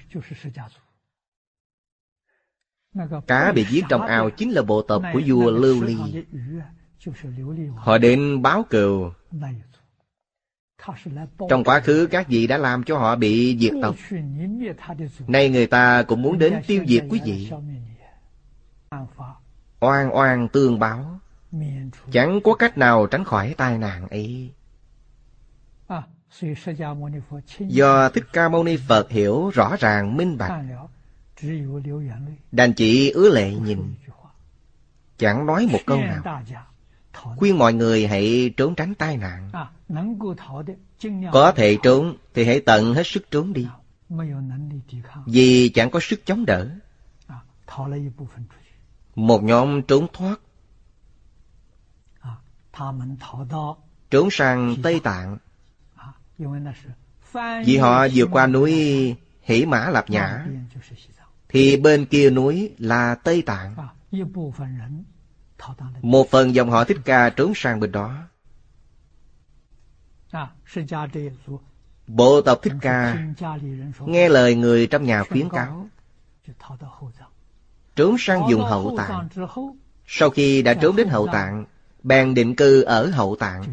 Cá 3.27 3.51
bị 3.51 3.65
giết 3.69 3.83
trong 3.89 4.01
ao 4.01 4.29
chính 4.29 4.51
là 4.51 4.61
bộ 4.61 4.81
tộc 4.81 5.03
của 5.13 5.21
vua 5.27 5.51
Lưu 5.51 5.83
Ly. 5.83 5.97
Họ 7.75 7.97
đến 7.97 8.41
báo 8.41 8.63
cừu. 8.69 9.11
Trong 11.49 11.63
quá 11.63 11.79
khứ 11.79 12.07
các 12.11 12.27
vị 12.27 12.47
đã 12.47 12.57
làm 12.57 12.83
cho 12.83 12.97
họ 12.97 13.15
bị 13.15 13.57
diệt 13.59 13.71
tộc. 13.81 13.95
Nay 15.27 15.49
người 15.49 15.67
ta 15.67 16.03
cũng 16.03 16.21
muốn 16.21 16.39
đến 16.39 16.61
tiêu 16.67 16.83
diệt 16.87 17.03
quý 17.09 17.19
vị. 17.25 17.51
Oan 19.79 20.15
oan 20.15 20.47
tương 20.47 20.79
báo. 20.79 21.19
Chẳng 22.11 22.39
có 22.43 22.53
cách 22.53 22.77
nào 22.77 23.07
tránh 23.07 23.23
khỏi 23.23 23.55
tai 23.57 23.77
nạn 23.77 24.07
ấy. 24.07 24.51
Do 27.59 28.09
Thích 28.09 28.23
Ca 28.33 28.49
Mâu 28.49 28.63
Ni 28.63 28.77
Phật 28.87 29.09
hiểu 29.09 29.49
rõ 29.49 29.75
ràng 29.79 30.17
minh 30.17 30.37
bạch 30.37 30.63
Đành 32.51 32.73
chỉ 32.73 33.11
ứa 33.11 33.29
lệ 33.29 33.53
nhìn 33.53 33.93
Chẳng 35.17 35.45
nói 35.45 35.67
một 35.71 35.79
câu 35.85 36.01
nào 36.01 36.41
Khuyên 37.13 37.57
mọi 37.57 37.73
người 37.73 38.07
hãy 38.07 38.53
trốn 38.57 38.75
tránh 38.75 38.95
tai 38.95 39.17
nạn. 39.17 39.51
Có 41.31 41.51
thể 41.51 41.77
trốn 41.83 42.17
Thì 42.33 42.45
hãy 42.45 42.59
tận 42.59 42.93
hết 42.93 43.07
sức 43.07 43.31
trốn 43.31 43.53
đi. 43.53 43.67
Vì 45.25 45.69
chẳng 45.69 45.89
có 45.91 45.99
sức 46.01 46.25
chống 46.25 46.45
đỡ. 46.45 46.69
Một 49.15 49.43
nhóm 49.43 49.81
trốn 49.81 50.07
thoát. 50.13 50.39
Trốn 54.09 54.31
sang 54.31 54.75
Tây 54.83 54.99
Tạng. 55.03 55.37
Vì 57.65 57.77
họ 57.77 58.07
vượt 58.13 58.29
qua 58.31 58.47
núi 58.47 58.71
Hỷ 59.41 59.65
Mã 59.65 59.89
Lạp 59.89 60.09
Nhã. 60.09 60.45
Thì 61.49 61.77
bên 61.77 62.05
kia 62.05 62.29
núi 62.29 62.75
là 62.77 63.15
Tây 63.15 63.41
Tạng. 63.41 63.75
Một 66.01 66.29
phần 66.29 66.55
dòng 66.55 66.69
họ 66.69 66.83
Thích 66.83 66.97
Ca 67.05 67.29
trốn 67.29 67.53
sang 67.55 67.79
bên 67.79 67.91
đó. 67.91 68.17
Bộ 72.07 72.41
tộc 72.41 72.59
Thích 72.61 72.73
Ca 72.81 73.25
nghe 73.99 74.29
lời 74.29 74.55
người 74.55 74.87
trong 74.87 75.03
nhà 75.03 75.23
khuyến 75.23 75.49
cáo, 75.49 75.87
trốn 77.95 78.15
sang 78.19 78.41
dùng 78.49 78.61
hậu 78.61 78.97
tạng. 78.97 79.29
Sau 80.05 80.29
khi 80.29 80.61
đã 80.61 80.73
trốn 80.73 80.95
đến 80.95 81.07
hậu 81.07 81.27
tạng, 81.27 81.65
bèn 82.03 82.33
định 82.33 82.55
cư 82.55 82.81
ở 82.81 83.09
hậu 83.09 83.35
tạng 83.35 83.63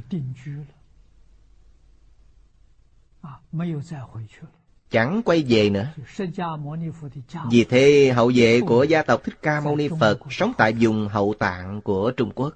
chẳng 4.90 5.22
quay 5.24 5.44
về 5.48 5.70
nữa. 5.70 5.86
Vì 7.50 7.64
thế 7.64 8.12
hậu 8.14 8.32
vệ 8.34 8.60
của 8.60 8.82
gia 8.84 9.02
tộc 9.02 9.20
Thích 9.24 9.38
Ca 9.42 9.60
Mâu 9.60 9.76
Ni 9.76 9.88
Phật 10.00 10.18
sống 10.30 10.52
tại 10.58 10.72
vùng 10.80 11.08
hậu 11.08 11.34
tạng 11.38 11.80
của 11.80 12.10
Trung 12.10 12.30
Quốc. 12.34 12.54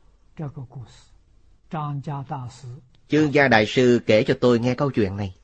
Chương 3.08 3.34
gia 3.34 3.48
đại 3.48 3.66
sư 3.66 4.00
kể 4.06 4.24
cho 4.24 4.34
tôi 4.40 4.58
nghe 4.58 4.74
câu 4.74 4.90
chuyện 4.90 5.16
này. 5.16 5.34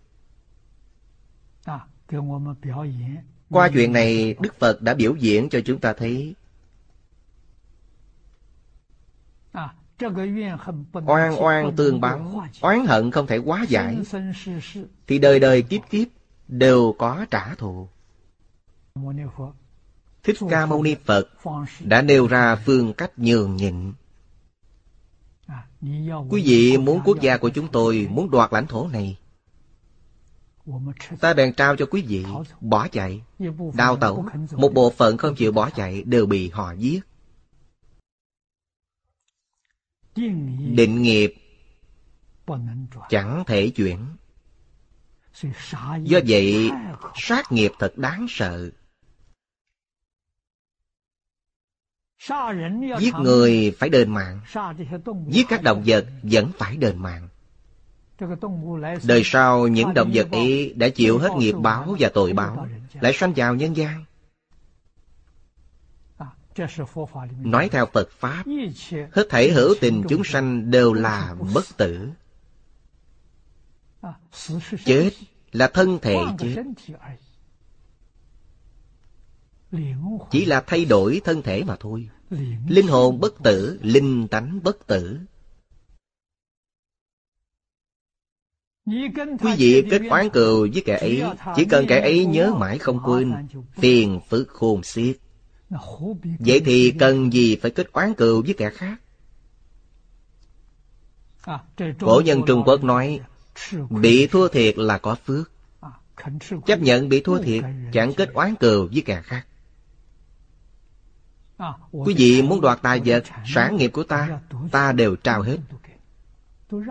Qua 3.51 3.68
chuyện 3.74 3.93
này, 3.93 4.34
Đức 4.41 4.59
Phật 4.59 4.82
đã 4.82 4.95
biểu 4.95 5.14
diễn 5.14 5.49
cho 5.49 5.61
chúng 5.64 5.78
ta 5.78 5.93
thấy 5.93 6.34
Oan 10.93 11.34
oan 11.43 11.76
tương 11.76 12.01
báo, 12.01 12.45
oán 12.61 12.86
hận 12.86 13.11
không 13.11 13.26
thể 13.26 13.36
quá 13.36 13.64
giải, 13.68 13.99
thì 15.07 15.18
đời 15.18 15.41
đời 15.41 15.62
kiếp 15.62 15.80
kiếp 15.91 16.09
đều 16.49 16.94
có 16.99 17.26
trả 17.30 17.55
thù. 17.55 17.88
Thích 20.22 20.36
Ca 20.51 20.66
Mâu 20.66 20.82
Ni 20.82 20.94
Phật 21.05 21.28
đã 21.80 22.03
nêu 22.03 22.26
ra 22.26 22.57
phương 22.66 22.92
cách 22.92 23.18
nhường 23.18 23.57
nhịn. 23.57 23.92
Quý 26.28 26.42
vị 26.44 26.76
muốn 26.76 27.01
quốc 27.05 27.20
gia 27.20 27.36
của 27.36 27.49
chúng 27.49 27.68
tôi 27.72 28.09
muốn 28.11 28.30
đoạt 28.30 28.53
lãnh 28.53 28.66
thổ 28.66 28.88
này. 28.88 29.18
Ta 31.20 31.34
bèn 31.34 31.55
trao 31.55 31.76
cho 31.76 31.86
quý 31.86 32.03
vị, 32.09 32.24
bỏ 32.61 32.88
chạy, 32.88 33.22
đào 33.74 33.96
tẩu. 33.96 34.26
Một 34.53 34.72
bộ 34.74 34.90
phận 34.90 35.16
không 35.16 35.34
chịu 35.34 35.53
bỏ 35.53 35.70
chạy 35.70 36.03
đều 36.03 36.26
bị 36.26 36.49
họ 36.49 36.72
giết. 36.72 37.01
Định 40.74 41.03
nghiệp 41.03 41.34
chẳng 43.09 43.44
thể 43.46 43.70
chuyển 43.70 43.99
Do 46.03 46.18
vậy, 46.26 46.70
sát 47.14 47.53
nghiệp 47.53 47.72
thật 47.78 47.99
đáng 47.99 48.26
sợ. 48.28 48.70
Giết 52.99 53.14
người 53.14 53.74
phải 53.78 53.89
đền 53.89 54.11
mạng, 54.11 54.41
giết 55.28 55.47
các 55.49 55.62
động 55.62 55.82
vật 55.86 56.07
vẫn 56.22 56.51
phải 56.59 56.76
đền 56.76 56.99
mạng. 56.99 57.28
Đời 59.03 59.22
sau 59.24 59.68
những 59.68 59.95
động 59.95 60.11
vật 60.14 60.30
ấy 60.32 60.74
đã 60.76 60.89
chịu 60.89 61.18
hết 61.18 61.30
nghiệp 61.36 61.53
báo 61.53 61.97
và 61.99 62.11
tội 62.14 62.32
báo, 62.32 62.68
lại 63.01 63.12
sanh 63.12 63.32
vào 63.36 63.55
nhân 63.55 63.76
gian. 63.76 64.05
Nói 67.39 67.68
theo 67.72 67.86
Phật 67.86 68.11
Pháp, 68.11 68.45
hết 69.12 69.26
thảy 69.30 69.51
hữu 69.51 69.74
tình 69.80 70.03
chúng 70.09 70.24
sanh 70.24 70.70
đều 70.70 70.93
là 70.93 71.34
bất 71.55 71.64
tử. 71.76 72.09
Chết 74.84 75.11
là 75.53 75.70
thân 75.74 75.99
thể 76.03 76.16
chết. 76.38 76.57
Chỉ 80.30 80.44
là 80.44 80.64
thay 80.66 80.84
đổi 80.84 81.20
thân 81.24 81.42
thể 81.42 81.64
mà 81.64 81.76
thôi. 81.80 82.09
Linh 82.68 82.86
hồn 82.88 83.20
bất 83.20 83.42
tử, 83.42 83.78
linh 83.82 84.28
tánh 84.28 84.61
bất 84.62 84.86
tử. 84.86 85.20
Quý 89.40 89.55
vị 89.59 89.84
kết 89.90 90.03
oán 90.11 90.30
cừu 90.30 90.68
với 90.72 90.82
kẻ 90.84 90.96
ấy, 90.96 91.22
chỉ 91.57 91.64
cần 91.64 91.86
kẻ 91.88 92.01
ấy 92.01 92.26
nhớ 92.26 92.55
mãi 92.59 92.78
không 92.78 93.01
quên, 93.05 93.34
phiền 93.76 94.20
phức 94.28 94.49
khôn 94.49 94.82
xiết. 94.82 95.18
Vậy 96.38 96.61
thì 96.64 96.92
cần 96.99 97.32
gì 97.32 97.57
phải 97.57 97.70
kết 97.70 97.92
oán 97.92 98.14
cừu 98.14 98.42
với 98.42 98.55
kẻ 98.59 98.70
khác? 98.70 99.01
Cổ 102.01 102.22
nhân 102.24 102.42
Trung 102.46 102.62
Quốc 102.66 102.84
nói, 102.84 103.20
bị 103.90 104.26
thua 104.26 104.48
thiệt 104.48 104.78
là 104.78 104.98
có 104.98 105.14
phước. 105.14 105.50
Chấp 106.66 106.80
nhận 106.80 107.09
bị 107.09 107.20
thua 107.20 107.42
thiệt, 107.42 107.64
chẳng 107.92 108.14
kết 108.14 108.32
oán 108.32 108.54
cừu 108.54 108.88
với 108.92 109.02
kẻ 109.06 109.22
khác. 109.22 109.46
Quý 111.92 112.14
vị 112.18 112.42
muốn 112.42 112.61
đoạt 112.61 112.78
tài 112.82 113.00
vật, 113.04 113.24
sản 113.54 113.76
nghiệp 113.76 113.88
của 113.88 114.02
ta, 114.02 114.40
ta 114.70 114.92
đều 114.92 115.16
trao 115.16 115.42
hết. 115.42 115.59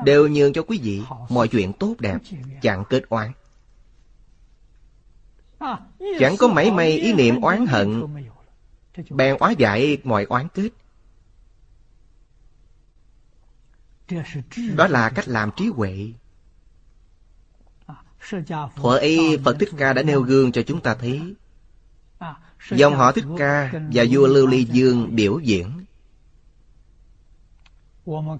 Đều 0.05 0.27
nhường 0.27 0.53
cho 0.53 0.63
quý 0.63 0.79
vị 0.83 1.01
mọi 1.29 1.47
chuyện 1.47 1.73
tốt 1.73 1.95
đẹp, 1.99 2.17
chẳng 2.61 2.83
kết 2.89 3.03
oán. 3.09 3.31
Chẳng 6.19 6.37
có 6.37 6.47
mảy 6.47 6.71
may 6.71 6.91
ý 6.91 7.13
niệm 7.13 7.41
oán 7.41 7.65
hận, 7.65 8.03
bèn 9.09 9.35
hóa 9.39 9.51
giải 9.51 9.97
mọi 10.03 10.23
oán 10.23 10.47
kết. 10.53 10.69
Đó 14.75 14.87
là 14.87 15.09
cách 15.09 15.27
làm 15.27 15.51
trí 15.55 15.67
huệ. 15.67 16.13
Thuở 18.75 18.97
ấy 18.97 19.39
Phật 19.43 19.59
Thích 19.59 19.69
Ca 19.77 19.93
đã 19.93 20.03
nêu 20.03 20.21
gương 20.21 20.51
cho 20.51 20.61
chúng 20.61 20.81
ta 20.81 20.95
thấy 20.95 21.35
Dòng 22.71 22.95
họ 22.95 23.11
Thích 23.11 23.25
Ca 23.37 23.71
và 23.93 24.05
vua 24.11 24.27
Lưu 24.27 24.47
Ly 24.47 24.63
Dương 24.63 25.15
biểu 25.15 25.39
diễn. 25.39 25.85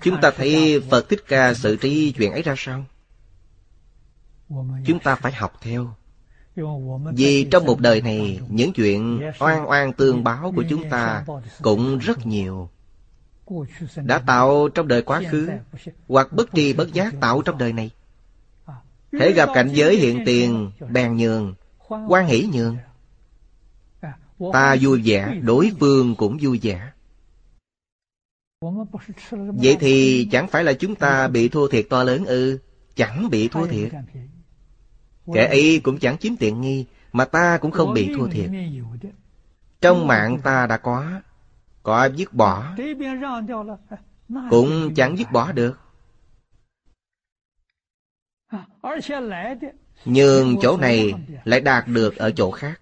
Chúng 0.01 0.21
ta 0.21 0.31
thấy 0.35 0.81
Phật 0.89 1.09
Thích 1.09 1.23
Ca 1.27 1.53
xử 1.53 1.75
trí 1.75 2.11
chuyện 2.11 2.31
ấy 2.31 2.41
ra 2.41 2.55
sao? 2.57 2.85
Chúng 4.85 4.99
ta 5.03 5.15
phải 5.15 5.31
học 5.31 5.53
theo. 5.61 5.93
Vì 7.13 7.47
trong 7.51 7.65
một 7.65 7.79
đời 7.79 8.01
này, 8.01 8.39
những 8.49 8.73
chuyện 8.73 9.21
oan 9.39 9.69
oan 9.69 9.93
tương 9.93 10.23
báo 10.23 10.53
của 10.55 10.63
chúng 10.69 10.89
ta 10.89 11.25
cũng 11.61 11.97
rất 11.97 12.25
nhiều. 12.25 12.69
Đã 13.95 14.19
tạo 14.19 14.69
trong 14.69 14.87
đời 14.87 15.01
quá 15.01 15.21
khứ, 15.31 15.49
hoặc 16.07 16.31
bất 16.31 16.49
tri 16.53 16.73
bất 16.73 16.93
giác 16.93 17.13
tạo 17.21 17.41
trong 17.41 17.57
đời 17.57 17.73
này 17.73 17.91
thể 19.19 19.31
gặp 19.31 19.49
cảnh 19.53 19.69
giới 19.73 19.95
hiện 19.95 20.23
tiền, 20.25 20.71
bèn 20.91 21.17
nhường, 21.17 21.55
quan 22.07 22.27
hỷ 22.27 22.49
nhường. 22.53 22.77
Ta 24.53 24.75
vui 24.81 25.01
vẻ, 25.05 25.39
đối 25.41 25.71
phương 25.79 26.15
cũng 26.15 26.37
vui 26.41 26.59
vẻ. 26.61 26.91
Vậy 29.31 29.77
thì 29.79 30.27
chẳng 30.31 30.47
phải 30.47 30.63
là 30.63 30.73
chúng 30.73 30.95
ta 30.95 31.27
bị 31.27 31.49
thua 31.49 31.67
thiệt 31.67 31.85
to 31.89 32.03
lớn 32.03 32.25
ư? 32.25 32.59
Chẳng 32.95 33.29
bị 33.29 33.47
thua 33.47 33.67
thiệt. 33.67 33.91
Kẻ 35.33 35.47
ấy 35.47 35.81
cũng 35.83 35.99
chẳng 35.99 36.17
chiếm 36.17 36.35
tiện 36.35 36.61
nghi, 36.61 36.85
mà 37.13 37.25
ta 37.25 37.57
cũng 37.57 37.71
không 37.71 37.93
bị 37.93 38.13
thua 38.15 38.27
thiệt. 38.27 38.49
Trong 39.81 40.07
mạng 40.07 40.39
ta 40.43 40.67
đã 40.67 40.77
có, 40.77 41.21
có 41.83 42.05
dứt 42.05 42.33
bỏ, 42.33 42.75
cũng 44.49 44.93
chẳng 44.95 45.17
dứt 45.17 45.31
bỏ 45.31 45.51
được. 45.51 45.79
Nhưng 50.05 50.55
chỗ 50.61 50.77
này 50.77 51.13
lại 51.43 51.61
đạt 51.61 51.87
được 51.87 52.15
ở 52.15 52.31
chỗ 52.31 52.51
khác 52.51 52.79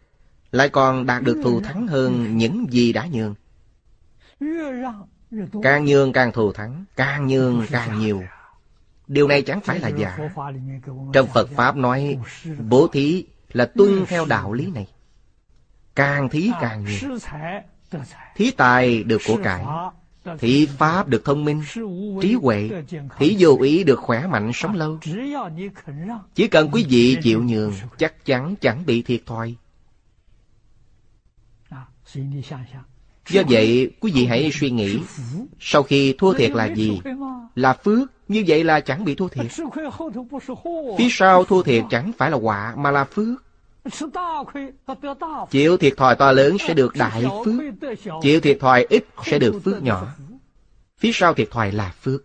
lại 0.52 0.70
còn 0.70 1.06
đạt 1.06 1.24
được 1.24 1.42
thù 1.44 1.62
thắng 1.62 1.88
hơn 1.88 2.38
những 2.38 2.66
gì 2.70 2.94
đã 2.94 3.08
nhường. 3.12 3.36
Càng 5.64 5.86
nhường 5.86 6.14
càng 6.14 6.32
thù 6.32 6.52
thắng, 6.52 6.86
càng 6.96 7.28
nhường 7.28 7.66
càng 7.72 8.00
nhiều. 8.00 8.24
Điều 9.08 9.28
này 9.28 9.42
chẳng 9.42 9.62
phải 9.62 9.80
là 9.80 9.88
giả. 9.88 10.18
Trong 11.14 11.28
Phật 11.34 11.50
Pháp 11.50 11.76
nói, 11.76 12.18
bố 12.70 12.88
thí 12.88 13.26
là 13.54 13.66
tuân 13.66 14.06
theo 14.08 14.26
đạo 14.26 14.54
lý 14.54 14.72
này. 14.72 14.88
Càng 15.96 16.30
thí 16.30 16.52
càng 16.62 16.86
nhiều. 16.86 17.18
Thí 18.36 18.52
tài 18.52 19.04
được 19.04 19.22
của 19.28 19.38
cải. 19.44 19.66
Thị 20.40 20.68
Pháp 20.78 21.08
được 21.08 21.26
thông 21.26 21.46
minh, 21.46 21.64
trí 22.22 22.34
huệ. 22.34 22.70
Thị 23.18 23.36
vô 23.40 23.58
ý 23.62 23.84
được 23.84 24.00
khỏe 24.00 24.28
mạnh 24.28 24.52
sống 24.54 24.76
lâu. 24.76 25.00
Chỉ 26.36 26.48
cần 26.48 26.70
quý 26.72 26.86
vị 26.90 27.18
chịu 27.24 27.44
nhường, 27.44 27.74
chắc 27.98 28.26
chắn 28.26 28.56
chẳng 28.62 28.86
bị 28.86 29.02
thiệt 29.02 29.22
thòi. 29.26 29.56
Do 33.30 33.42
vậy, 33.50 33.92
quý 34.00 34.12
vị 34.12 34.26
hãy 34.26 34.52
suy 34.54 34.70
nghĩ, 34.70 35.00
sau 35.60 35.84
khi 35.84 36.16
thua 36.18 36.34
thiệt 36.34 36.52
là 36.52 36.66
gì? 36.66 37.02
Là 37.56 37.74
phước, 37.74 38.12
như 38.28 38.44
vậy 38.48 38.64
là 38.64 38.80
chẳng 38.80 39.06
bị 39.06 39.16
thua 39.16 39.28
thiệt. 39.28 39.46
Phía 40.98 41.08
sau 41.10 41.44
thua 41.44 41.64
thiệt 41.64 41.84
chẳng 41.90 42.12
phải 42.18 42.32
là 42.32 42.38
họa, 42.38 42.74
mà 42.78 42.92
là 42.92 43.04
phước. 43.04 43.44
Chịu 45.52 45.78
thiệt 45.78 45.94
thòi 45.98 46.16
to 46.16 46.32
lớn 46.32 46.58
sẽ 46.68 46.74
được 46.74 46.94
đại 46.96 47.24
phước. 47.46 47.56
Chịu 48.22 48.42
thiệt 48.42 48.58
thòi 48.60 48.86
ít 48.90 49.06
sẽ 49.26 49.40
được 49.40 49.60
phước 49.64 49.84
nhỏ. 49.84 50.16
Phía 50.98 51.12
sau 51.14 51.34
thiệt 51.34 51.52
thòi 51.52 51.72
là 51.72 51.94
phước. 52.02 52.24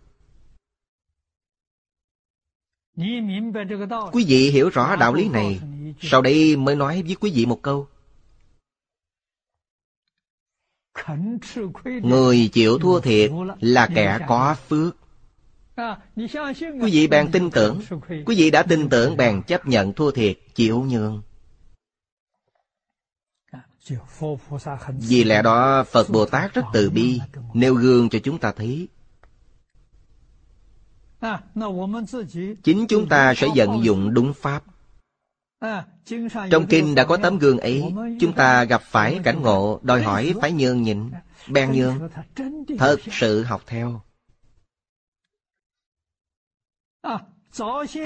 Quý 4.13 4.25
vị 4.27 4.51
hiểu 4.51 4.69
rõ 4.69 4.97
đạo 4.97 5.15
lý 5.15 5.29
này, 5.29 5.61
sau 6.01 6.23
đây 6.23 6.57
mới 6.57 6.77
nói 6.77 7.03
với 7.03 7.17
quý 7.21 7.31
vị 7.35 7.47
một 7.47 7.63
câu. 7.63 7.89
Người 11.85 12.51
chịu 12.53 12.79
thua 12.79 13.01
thiệt 13.01 13.31
là 13.61 13.89
kẻ 13.95 14.19
có 14.29 14.57
phước. 14.69 14.97
Quý 16.57 16.91
vị 16.93 17.07
bèn 17.07 17.31
tin 17.33 17.51
tưởng, 17.51 17.81
quý 18.27 18.37
vị 18.37 18.51
đã 18.51 18.63
tin 18.63 18.89
tưởng 18.89 19.17
bèn 19.17 19.43
chấp 19.43 19.67
nhận 19.67 19.93
thua 19.93 20.11
thiệt, 20.11 20.39
chịu 20.55 20.85
nhường. 20.89 21.23
Vì 24.99 25.24
lẽ 25.24 25.43
đó 25.43 25.84
Phật 25.84 26.09
Bồ 26.11 26.26
Tát 26.26 26.55
rất 26.55 26.62
từ 26.72 26.91
bi, 26.91 27.20
nêu 27.55 27.74
gương 27.74 28.09
cho 28.09 28.18
chúng 28.18 28.38
ta 28.38 28.53
thấy. 28.53 28.88
Chính 32.62 32.86
chúng 32.88 33.09
ta 33.09 33.34
sẽ 33.34 33.49
vận 33.57 33.84
dụng 33.84 34.14
đúng 34.14 34.32
Pháp. 34.34 34.64
Trong 36.51 36.66
kinh 36.68 36.95
đã 36.95 37.05
có 37.05 37.16
tấm 37.16 37.38
gương 37.38 37.59
ấy, 37.59 37.95
chúng 38.20 38.32
ta 38.32 38.64
gặp 38.64 38.82
phải 38.82 39.20
cảnh 39.24 39.43
ngộ, 39.43 39.80
đòi 39.82 40.03
hỏi 40.03 40.34
phải 40.41 40.53
nhường 40.53 40.82
nhịn, 40.82 41.11
bèn 41.49 41.72
nhường, 41.72 42.09
thật 42.78 42.97
sự 43.12 43.43
học 43.43 43.62
theo. 43.66 44.01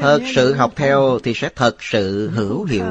Thật 0.01 0.21
sự 0.35 0.55
học 0.55 0.73
theo 0.77 1.19
thì 1.25 1.35
sẽ 1.35 1.49
thật 1.57 1.83
sự 1.83 2.29
hữu 2.29 2.65
hiệu. 2.65 2.85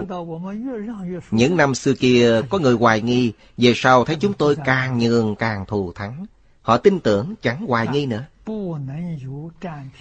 Những 1.31 1.57
năm 1.57 1.75
xưa 1.75 1.93
kia 1.93 2.41
có 2.49 2.59
người 2.59 2.73
hoài 2.73 3.01
nghi, 3.01 3.31
về 3.57 3.73
sau 3.75 4.05
thấy 4.05 4.15
chúng 4.15 4.33
tôi 4.33 4.55
càng 4.65 4.97
nhường 4.97 5.35
càng 5.35 5.65
thù 5.65 5.91
thắng. 5.93 6.25
Họ 6.61 6.77
tin 6.77 6.99
tưởng 6.99 7.33
chẳng 7.41 7.67
hoài 7.67 7.87
nghi 7.87 8.05
nữa. 8.05 8.23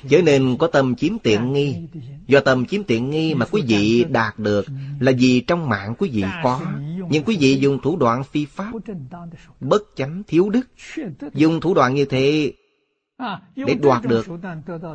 Chớ 0.09 0.23
nên 0.25 0.57
có 0.59 0.67
tâm 0.67 0.95
chiếm 0.95 1.19
tiện 1.19 1.53
nghi 1.53 1.77
Do 2.27 2.41
tâm 2.41 2.67
chiếm 2.67 2.85
tiện 2.85 3.11
nghi 3.11 3.35
mà 3.35 3.47
quý 3.47 3.63
vị 3.67 4.05
đạt 4.09 4.39
được 4.39 4.67
Là 5.01 5.13
vì 5.19 5.41
trong 5.41 5.69
mạng 5.69 5.95
quý 5.99 6.11
vị 6.13 6.25
có 6.43 6.61
Nhưng 7.11 7.25
quý 7.25 7.37
vị 7.41 7.57
dùng 7.57 7.79
thủ 7.83 7.97
đoạn 7.97 8.25
phi 8.25 8.45
pháp 8.45 8.73
Bất 9.61 9.83
chánh 9.97 10.23
thiếu 10.27 10.51
đức 10.51 10.67
Dùng 11.35 11.61
thủ 11.61 11.75
đoạn 11.75 11.95
như 11.95 12.05
thế 12.05 12.53
để 13.57 13.75
đoạt 13.75 14.03
được 14.03 14.27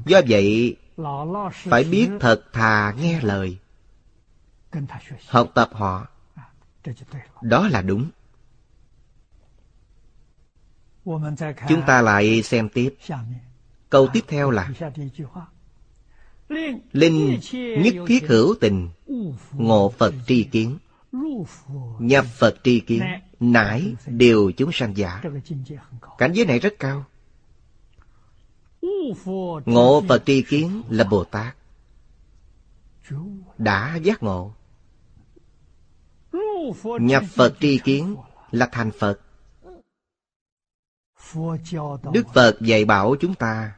do 0.05 0.21
vậy 0.27 0.77
phải 1.53 1.83
biết 1.83 2.09
thật 2.19 2.43
thà 2.53 2.93
nghe 2.99 3.21
lời. 3.21 3.57
học 5.27 5.51
tập 5.53 5.69
họ. 5.73 6.07
đó 7.41 7.67
là 7.67 7.81
đúng. 7.81 8.09
chúng 11.69 11.81
ta 11.87 12.01
lại 12.01 12.43
xem 12.43 12.69
tiếp. 12.69 12.95
câu 13.89 14.07
tiếp 14.13 14.23
theo 14.27 14.51
là 14.51 14.69
linh 16.91 17.39
nhất 17.53 17.95
thiết 18.07 18.27
hữu 18.27 18.55
tình 18.61 18.89
ngộ 19.51 19.93
phật 19.97 20.13
tri 20.27 20.43
kiến。nhập 20.43 22.25
phật 22.25 22.55
tri 22.63 22.79
kiến 22.79 23.01
nải 23.39 23.95
đều 24.05 24.51
chúng 24.57 24.71
sanh 24.71 24.97
giả. 24.97 25.21
Cảnh 26.17 26.33
giới 26.33 26.45
này 26.45 26.59
rất 26.59 26.73
cao 26.79 27.05
ngộ 29.65 30.03
phật 30.07 30.23
tri 30.25 30.41
kiến 30.41 30.83
là 30.89 31.03
bồ 31.03 31.23
tát. 31.23 31.55
Đã 33.57 33.95
giác 33.95 34.23
ngộ. 34.23 34.53
Nhập 36.99 37.23
phật 37.35 37.55
tri 37.59 37.79
kiến 37.83 38.15
là 38.51 38.69
thành 38.71 38.91
phật. 38.99 39.19
Đức 42.13 42.27
phật 42.33 42.57
dạy 42.61 42.85
bảo 42.85 43.15
chúng 43.19 43.35
ta 43.35 43.75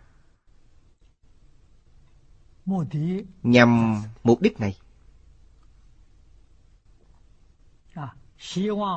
nhằm 3.43 4.01
mục 4.23 4.41
đích 4.41 4.59
này. 4.59 4.77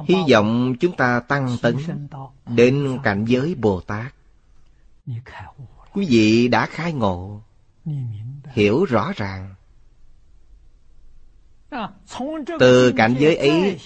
Hy 0.08 0.24
vọng 0.32 0.74
chúng 0.80 0.96
ta 0.96 1.20
tăng 1.20 1.56
tấn 1.62 1.76
đến 2.46 2.98
cảnh 3.02 3.24
giới 3.24 3.54
bồ 3.54 3.80
tát 3.80 4.14
quý 5.96 6.06
vị 6.08 6.48
đã 6.48 6.66
khai 6.66 6.92
ngộ, 6.92 7.42
hiểu 8.46 8.84
rõ 8.84 9.12
ràng. 9.16 9.54
Từ 12.58 12.92
cảnh 12.96 13.14
giới 13.18 13.36
ấy 13.36 13.78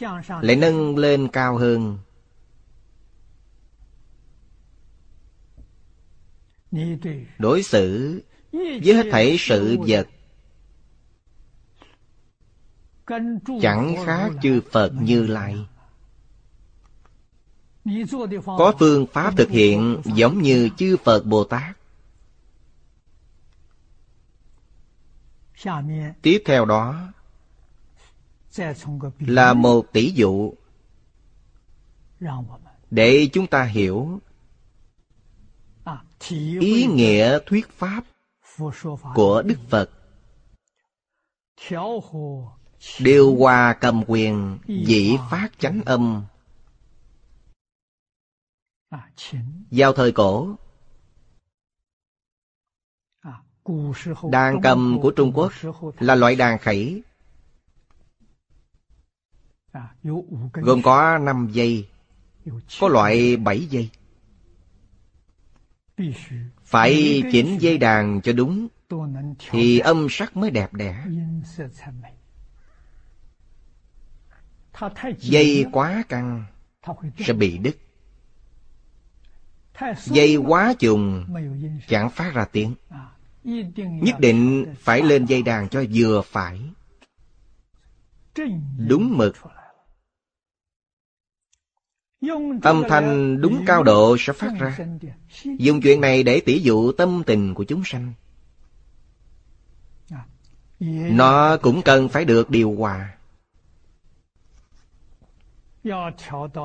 lại 0.42 0.56
nâng 0.56 0.98
lên 0.98 1.28
cao 1.28 1.56
hơn. 1.56 1.98
Đối 7.38 7.62
xử 7.62 8.20
với 8.52 8.94
hết 8.94 9.06
thảy 9.12 9.36
sự 9.38 9.78
vật 9.86 10.08
chẳng 13.62 13.96
khác 14.06 14.30
chư 14.42 14.60
phật 14.70 14.92
như 15.00 15.26
lai. 15.26 15.56
Có 18.44 18.72
phương 18.78 19.06
pháp 19.12 19.36
thực 19.36 19.48
hiện 19.48 20.00
giống 20.04 20.42
như 20.42 20.68
chư 20.76 20.96
phật 21.04 21.24
bồ 21.24 21.44
tát. 21.44 21.79
Tiếp 26.22 26.42
theo 26.44 26.64
đó 26.64 27.12
là 29.18 29.54
một 29.54 29.92
tỷ 29.92 30.12
dụ. 30.12 30.52
để 32.90 33.28
chúng 33.32 33.46
ta 33.46 33.64
hiểu 33.64 34.20
ý 36.60 36.86
nghĩa 36.86 37.38
thuyết 37.46 37.68
pháp 37.68 38.04
của 39.14 39.42
đức 39.42 39.58
phật. 39.68 39.90
điều 43.00 43.36
hòa 43.36 43.76
cầm 43.80 44.04
quyền 44.06 44.58
dĩ 44.66 45.16
phát 45.30 45.48
chánh 45.58 45.80
âm. 45.86 46.24
vào 49.70 49.92
thời 49.92 50.12
cổ 50.12 50.56
đàn 54.30 54.60
cầm 54.62 54.98
của 55.02 55.10
trung 55.10 55.32
quốc 55.34 55.52
là 55.98 56.14
loại 56.14 56.36
đàn 56.36 56.58
khẩy. 56.58 57.02
Gồm 60.52 60.82
có 60.82 61.18
năm 61.18 61.48
dây 61.52 61.88
có 62.80 62.88
loại 62.88 63.36
bảy 63.36 63.66
dây. 63.66 63.90
Phải 66.64 67.22
chỉnh 67.32 67.58
dây 67.60 67.78
đàn 67.78 68.20
cho 68.20 68.32
đúng 68.32 68.68
thì 69.50 69.78
âm 69.78 70.06
sắc 70.10 70.36
mới 70.36 70.50
đẹp 70.50 70.74
đẽ. 70.74 71.06
Dây 75.18 75.66
quá 75.72 76.02
căng 76.08 76.44
sẽ 77.18 77.32
bị 77.32 77.58
đứt. 77.58 77.76
Dây 80.04 80.36
quá 80.36 80.74
trùng 80.78 81.26
chẳng 81.88 82.10
phát 82.10 82.34
ra 82.34 82.44
tiếng 82.44 82.74
nhất 83.44 84.20
định 84.20 84.66
phải 84.78 85.02
lên 85.02 85.24
dây 85.24 85.42
đàn 85.42 85.68
cho 85.68 85.84
vừa 85.94 86.22
phải. 86.22 86.60
Đúng 88.88 89.18
mực. 89.18 89.36
Âm 92.62 92.82
thanh 92.88 93.40
đúng 93.40 93.64
cao 93.66 93.82
độ 93.82 94.16
sẽ 94.18 94.32
phát 94.32 94.52
ra. 94.58 94.78
Dùng 95.58 95.80
chuyện 95.80 96.00
này 96.00 96.22
để 96.22 96.40
tỉ 96.40 96.58
dụ 96.58 96.92
tâm 96.92 97.22
tình 97.26 97.54
của 97.54 97.64
chúng 97.64 97.82
sanh. 97.84 98.12
Nó 101.10 101.56
cũng 101.56 101.82
cần 101.82 102.08
phải 102.08 102.24
được 102.24 102.50
điều 102.50 102.74
hòa. 102.78 103.16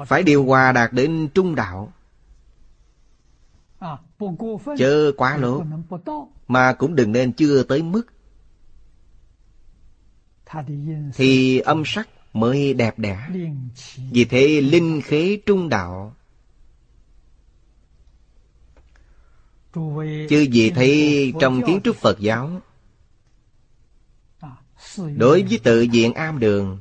Phải 0.07 0.23
điều 0.23 0.45
hòa 0.45 0.71
đạt 0.71 0.93
đến 0.93 1.29
trung 1.33 1.55
đạo 1.55 1.93
chớ 4.77 5.11
quá 5.17 5.37
lố. 5.37 5.63
mà 6.47 6.73
cũng 6.73 6.95
đừng 6.95 7.11
nên 7.11 7.33
chưa 7.33 7.63
tới 7.63 7.83
mức. 7.83 8.03
Thì 11.13 11.59
âm 11.59 11.83
sắc 11.85 12.09
mới 12.33 12.73
đẹp 12.73 12.99
đẽ. 12.99 13.29
vì 14.11 14.25
thế 14.25 14.61
linh 14.61 15.01
khế 15.01 15.37
trung 15.45 15.69
đạo. 15.69 16.15
Chứ 20.29 20.45
vì 20.51 20.71
thấy 20.75 21.33
trong 21.39 21.61
kiến 21.67 21.79
trúc 21.83 21.95
phật 21.95 22.19
giáo 22.19 22.61
đối 24.97 25.43
với 25.43 25.59
tự 25.63 25.85
viện 25.91 26.13
am 26.13 26.39
đường 26.39 26.79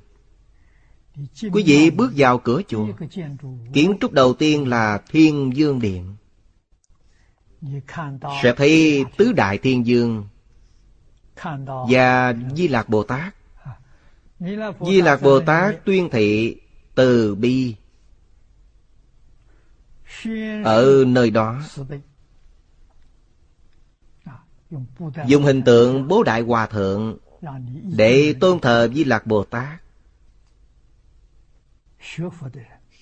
quý 1.53 1.63
vị 1.67 1.91
bước 1.91 2.13
vào 2.17 2.39
cửa 2.39 2.61
chùa. 2.69 2.87
kiến 3.73 3.95
trúc 4.01 4.13
đầu 4.13 4.35
tiên 4.35 4.69
là 4.69 5.03
thiên 5.11 5.53
dương 5.55 5.81
điện 5.81 6.17
sẽ 8.43 8.53
thấy 8.57 9.05
tứ 9.17 9.33
đại 9.33 9.59
thiên 9.59 9.87
dương 9.87 10.29
và 11.91 12.35
di 12.57 12.69
lạc 12.69 12.89
bồ 12.89 13.03
tát. 13.03 13.35
Di 14.81 15.03
lạc 15.03 15.23
bồ 15.23 15.41
tát 15.41 15.85
tuyên 15.85 16.09
thị 16.13 16.57
từ 16.95 17.35
bi. 17.35 17.77
Ở 20.65 21.05
nơi 21.07 21.31
đó. 21.31 21.61
Dùng 25.27 25.43
hình 25.43 25.63
tượng 25.63 26.09
bố 26.09 26.23
đại 26.23 26.41
hòa 26.41 26.67
thượng 26.67 27.19
để 27.97 28.35
tôn 28.41 28.61
thờ 28.61 28.89
di 28.95 29.05
lạc 29.05 29.27
bồ 29.27 29.45
tát 29.45 29.81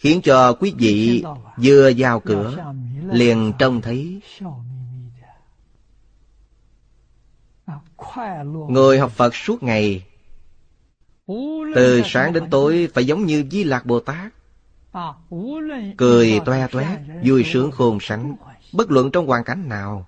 khiến 0.03 0.20
cho 0.22 0.53
quý 0.53 0.74
vị 0.78 1.24
vừa 1.57 1.92
vào 1.96 2.20
cửa, 2.20 2.72
liền 3.12 3.53
trông 3.59 3.80
thấy 3.80 4.20
người 8.68 8.98
học 8.98 9.12
phật 9.12 9.34
suốt 9.34 9.62
ngày, 9.62 10.05
từ 11.74 12.03
sáng 12.05 12.32
đến 12.32 12.50
tối 12.50 12.88
phải 12.94 13.07
giống 13.07 13.26
như 13.26 13.44
di 13.50 13.64
lạc 13.64 13.86
bồ 13.86 14.00
tát, 14.00 14.32
cười 15.96 16.40
toe 16.44 16.66
toét 16.66 16.98
vui 17.24 17.44
sướng 17.53 17.70
khôn 17.70 17.98
sánh 18.00 18.36
bất 18.72 18.90
luận 18.90 19.11
trong 19.11 19.26
hoàn 19.26 19.44
cảnh 19.44 19.68
nào, 19.68 20.07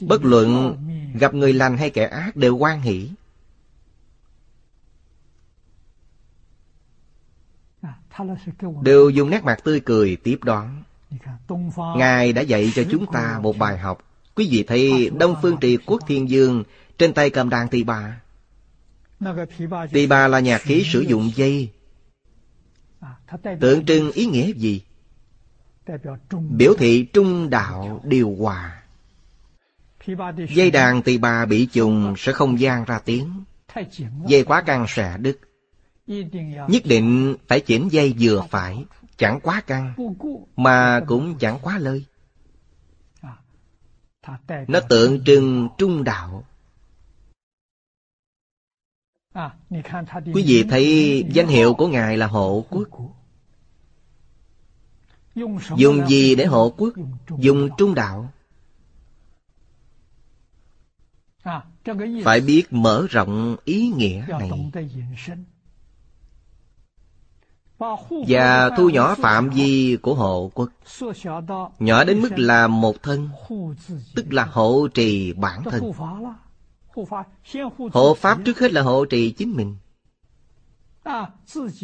Bất 0.00 0.24
luận 0.24 0.76
gặp 1.20 1.34
người 1.34 1.52
lành 1.52 1.76
hay 1.76 1.90
kẻ 1.90 2.06
ác 2.06 2.36
đều 2.36 2.56
quan 2.56 2.80
hỷ. 2.80 3.08
Đều 8.82 9.10
dùng 9.10 9.30
nét 9.30 9.44
mặt 9.44 9.58
tươi 9.64 9.80
cười 9.80 10.16
tiếp 10.16 10.38
đón. 10.42 10.82
Ngài 11.96 12.32
đã 12.32 12.42
dạy 12.42 12.72
cho 12.74 12.82
chúng 12.90 13.06
ta 13.12 13.38
một 13.42 13.58
bài 13.58 13.78
học. 13.78 13.98
Quý 14.34 14.48
vị 14.50 14.64
thấy 14.68 15.10
Đông 15.18 15.36
Phương 15.42 15.56
Trì 15.60 15.76
Quốc 15.76 16.00
Thiên 16.06 16.30
Dương 16.30 16.64
trên 16.98 17.14
tay 17.14 17.30
cầm 17.30 17.48
đàn 17.48 17.68
tỳ 17.68 17.84
bà. 17.84 18.20
Tỳ 19.92 20.06
bà 20.06 20.28
là 20.28 20.40
nhạc 20.40 20.58
khí 20.58 20.84
sử 20.92 21.00
dụng 21.00 21.30
dây. 21.34 21.70
Tượng 23.60 23.84
trưng 23.86 24.12
ý 24.12 24.26
nghĩa 24.26 24.52
gì? 24.52 24.82
Biểu 26.50 26.74
thị 26.78 27.04
trung 27.12 27.50
đạo 27.50 28.00
điều 28.04 28.36
hòa. 28.38 28.82
Dây 30.48 30.70
đàn 30.70 31.02
tỳ 31.02 31.18
bà 31.18 31.44
bị 31.44 31.66
trùng 31.66 32.14
sẽ 32.18 32.32
không 32.32 32.60
gian 32.60 32.84
ra 32.84 32.98
tiếng. 32.98 33.44
Dây 34.26 34.44
quá 34.44 34.62
căng 34.62 34.86
sẽ 34.88 35.16
đứt. 35.18 35.38
Nhất 36.06 36.82
định 36.84 37.36
phải 37.48 37.60
chỉnh 37.60 37.88
dây 37.92 38.14
vừa 38.20 38.42
phải, 38.50 38.84
chẳng 39.16 39.40
quá 39.42 39.60
căng, 39.60 39.94
mà 40.56 41.00
cũng 41.06 41.38
chẳng 41.38 41.58
quá 41.62 41.78
lơi. 41.78 42.04
Nó 44.68 44.80
tượng 44.88 45.24
trưng 45.24 45.68
trung 45.78 46.04
đạo. 46.04 46.44
Quý 50.34 50.44
vị 50.46 50.64
thấy 50.70 51.24
danh 51.30 51.46
hiệu 51.46 51.74
của 51.74 51.88
Ngài 51.88 52.16
là 52.16 52.26
hộ 52.26 52.66
quốc. 52.70 52.88
Dùng 55.76 56.06
gì 56.08 56.34
để 56.34 56.44
hộ 56.44 56.74
quốc? 56.76 56.94
Dùng 57.38 57.68
trung 57.78 57.94
đạo. 57.94 58.32
Phải 62.24 62.40
biết 62.40 62.64
mở 62.70 63.06
rộng 63.10 63.56
ý 63.64 63.88
nghĩa 63.88 64.26
này 64.28 64.50
và 68.28 68.70
thu 68.76 68.88
nhỏ 68.88 69.14
phạm 69.14 69.50
vi 69.50 69.96
của 70.02 70.14
hộ 70.14 70.50
quốc. 70.54 70.68
Nhỏ 71.78 72.04
đến 72.04 72.20
mức 72.22 72.30
là 72.36 72.66
một 72.66 73.02
thân 73.02 73.28
tức 74.14 74.32
là 74.32 74.44
hộ 74.44 74.88
trì 74.94 75.32
bản 75.32 75.62
thân. 75.64 75.92
Hộ 77.92 78.14
pháp 78.14 78.38
trước 78.44 78.58
hết 78.58 78.72
là 78.72 78.82
hộ 78.82 79.04
trì 79.04 79.30
chính 79.30 79.52
mình. 79.52 79.76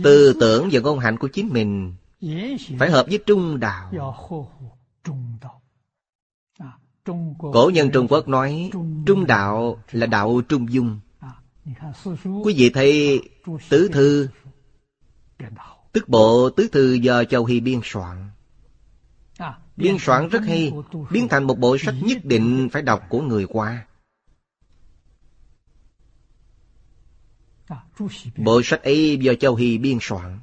Tư 0.03 0.36
tưởng 0.40 0.68
và 0.72 0.80
ngôn 0.80 0.98
hạnh 0.98 1.16
của 1.16 1.28
chính 1.28 1.48
mình 1.48 1.94
phải 2.78 2.90
hợp 2.90 3.07
với 3.09 3.18
trung 3.26 3.61
đạo. 3.61 3.92
Cổ 7.53 7.70
nhân 7.74 7.90
trung 7.92 8.09
quốc 8.09 8.28
nói 8.28 8.70
trung 9.07 9.26
đạo 9.26 9.78
là 9.92 10.07
đạo 10.07 10.40
trung 10.48 10.72
dung. 10.72 11.01
Quý 12.44 12.55
vị 12.57 12.70
thấy 12.74 13.20
tứ 13.68 13.88
thư 13.92 14.28
Tức 15.93 16.09
bộ 16.09 16.51
tứ 16.51 16.68
thư 16.72 16.93
do 16.93 17.24
Châu 17.24 17.45
Hy 17.45 17.61
biên 17.61 17.80
soạn. 17.84 18.30
Biên 19.76 19.97
soạn 20.01 20.28
rất 20.28 20.43
hay 20.47 20.72
Biến 21.11 21.28
thành 21.28 21.45
một 21.45 21.59
bộ 21.59 21.78
sách 21.78 21.95
nhất 22.03 22.24
định 22.24 22.68
phải 22.72 22.82
đọc 22.82 23.07
của 23.09 23.20
người 23.20 23.47
qua 23.47 23.86
Bộ 28.36 28.61
sách 28.64 28.82
ấy 28.82 29.18
do 29.20 29.34
Châu 29.34 29.55
Hy 29.55 29.78
biên 29.78 29.99
soạn. 30.01 30.38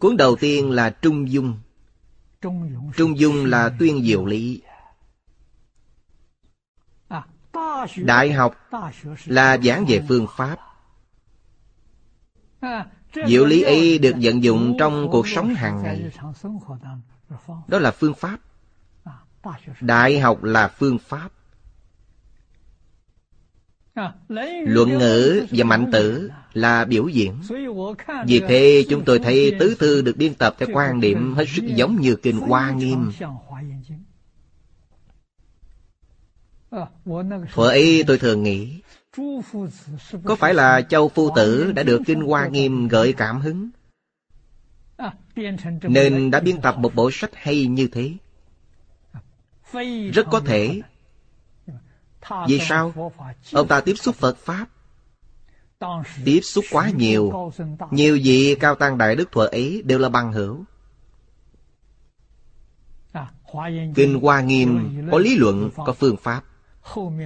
Cuốn 0.00 0.16
đầu 0.16 0.36
tiên 0.36 0.70
là 0.70 0.90
Trung 0.90 1.30
Dung. 1.30 1.58
Trung 2.96 3.18
Dung. 3.18 3.44
Là 3.44 3.70
tuyên 3.78 4.04
diệu 4.04 4.26
lý. 4.26 4.62
Đại 7.96 8.32
học 8.32 8.56
là 9.24 9.58
giảng 9.64 9.84
về 9.88 10.04
phương 10.08 10.26
pháp 10.36 10.58
Diệu 13.26 13.44
lý 13.44 13.62
ấy 13.62 13.98
được 13.98 14.14
vận 14.20 14.42
dụng 14.42 14.76
trong 14.78 15.08
cuộc 15.10 15.28
sống 15.28 15.54
hàng 15.54 15.82
ngày. 15.82 16.10
Đó 17.68 17.78
là 17.78 17.90
phương 17.90 18.14
pháp. 18.14 18.38
Đại 19.80 20.20
học 20.20 20.44
là 20.44 20.68
phương 20.68 20.98
pháp. 20.98 21.28
Luận 24.66 24.98
ngữ 24.98 25.46
và 25.50 25.64
mạnh 25.64 25.90
tử 25.92 26.30
là 26.52 26.84
biểu 26.84 27.08
diễn. 27.08 27.40
Vì 28.26 28.40
thế, 28.40 28.84
chúng 28.88 29.04
tôi 29.04 29.18
thấy 29.18 29.56
tứ 29.60 29.76
thư 29.78 30.02
được 30.02 30.16
biên 30.16 30.34
tập 30.34 30.54
theo 30.58 30.68
quan 30.72 31.00
điểm 31.00 31.34
hết 31.34 31.44
sức 31.48 31.62
giống 31.66 32.00
như 32.00 32.16
kinh 32.16 32.40
Hoa 32.40 32.70
Nghiêm. 32.70 33.10
Thuở 37.52 37.68
ấy 37.68 38.04
tôi 38.06 38.18
thường 38.18 38.42
nghĩ 38.42 38.80
có 40.24 40.34
phải 40.34 40.54
là 40.54 40.80
châu 40.80 41.08
phu 41.08 41.30
tử 41.36 41.72
đã 41.72 41.82
được 41.82 42.00
Kinh 42.06 42.20
Hoa 42.20 42.46
Nghiêm 42.46 42.88
gợi 42.88 43.12
cảm 43.12 43.40
hứng? 43.40 43.70
Nên 45.82 46.30
đã 46.30 46.40
biên 46.40 46.60
tập 46.60 46.78
một 46.78 46.94
bộ 46.94 47.10
sách 47.12 47.30
hay 47.34 47.66
như 47.66 47.88
thế. 47.92 48.12
Rất 50.12 50.26
có 50.30 50.40
thể. 50.40 50.80
Vì 52.48 52.58
sao? 52.58 53.12
Ông 53.52 53.68
ta 53.68 53.80
tiếp 53.80 53.94
xúc 53.94 54.14
Phật 54.14 54.36
Pháp. 54.38 54.66
Tiếp 56.24 56.40
xúc 56.40 56.64
quá 56.70 56.90
nhiều. 56.90 57.52
Nhiều 57.90 58.18
vị 58.24 58.56
cao 58.60 58.74
tăng 58.74 58.98
đại 58.98 59.16
đức 59.16 59.32
thuở 59.32 59.46
ấy 59.46 59.82
đều 59.84 59.98
là 59.98 60.08
bằng 60.08 60.32
hữu. 60.32 60.64
Kinh 63.94 64.20
Hoa 64.20 64.40
Nghiêm 64.40 65.02
có 65.10 65.18
lý 65.18 65.36
luận, 65.36 65.70
có 65.76 65.92
phương 65.92 66.16
pháp. 66.16 66.44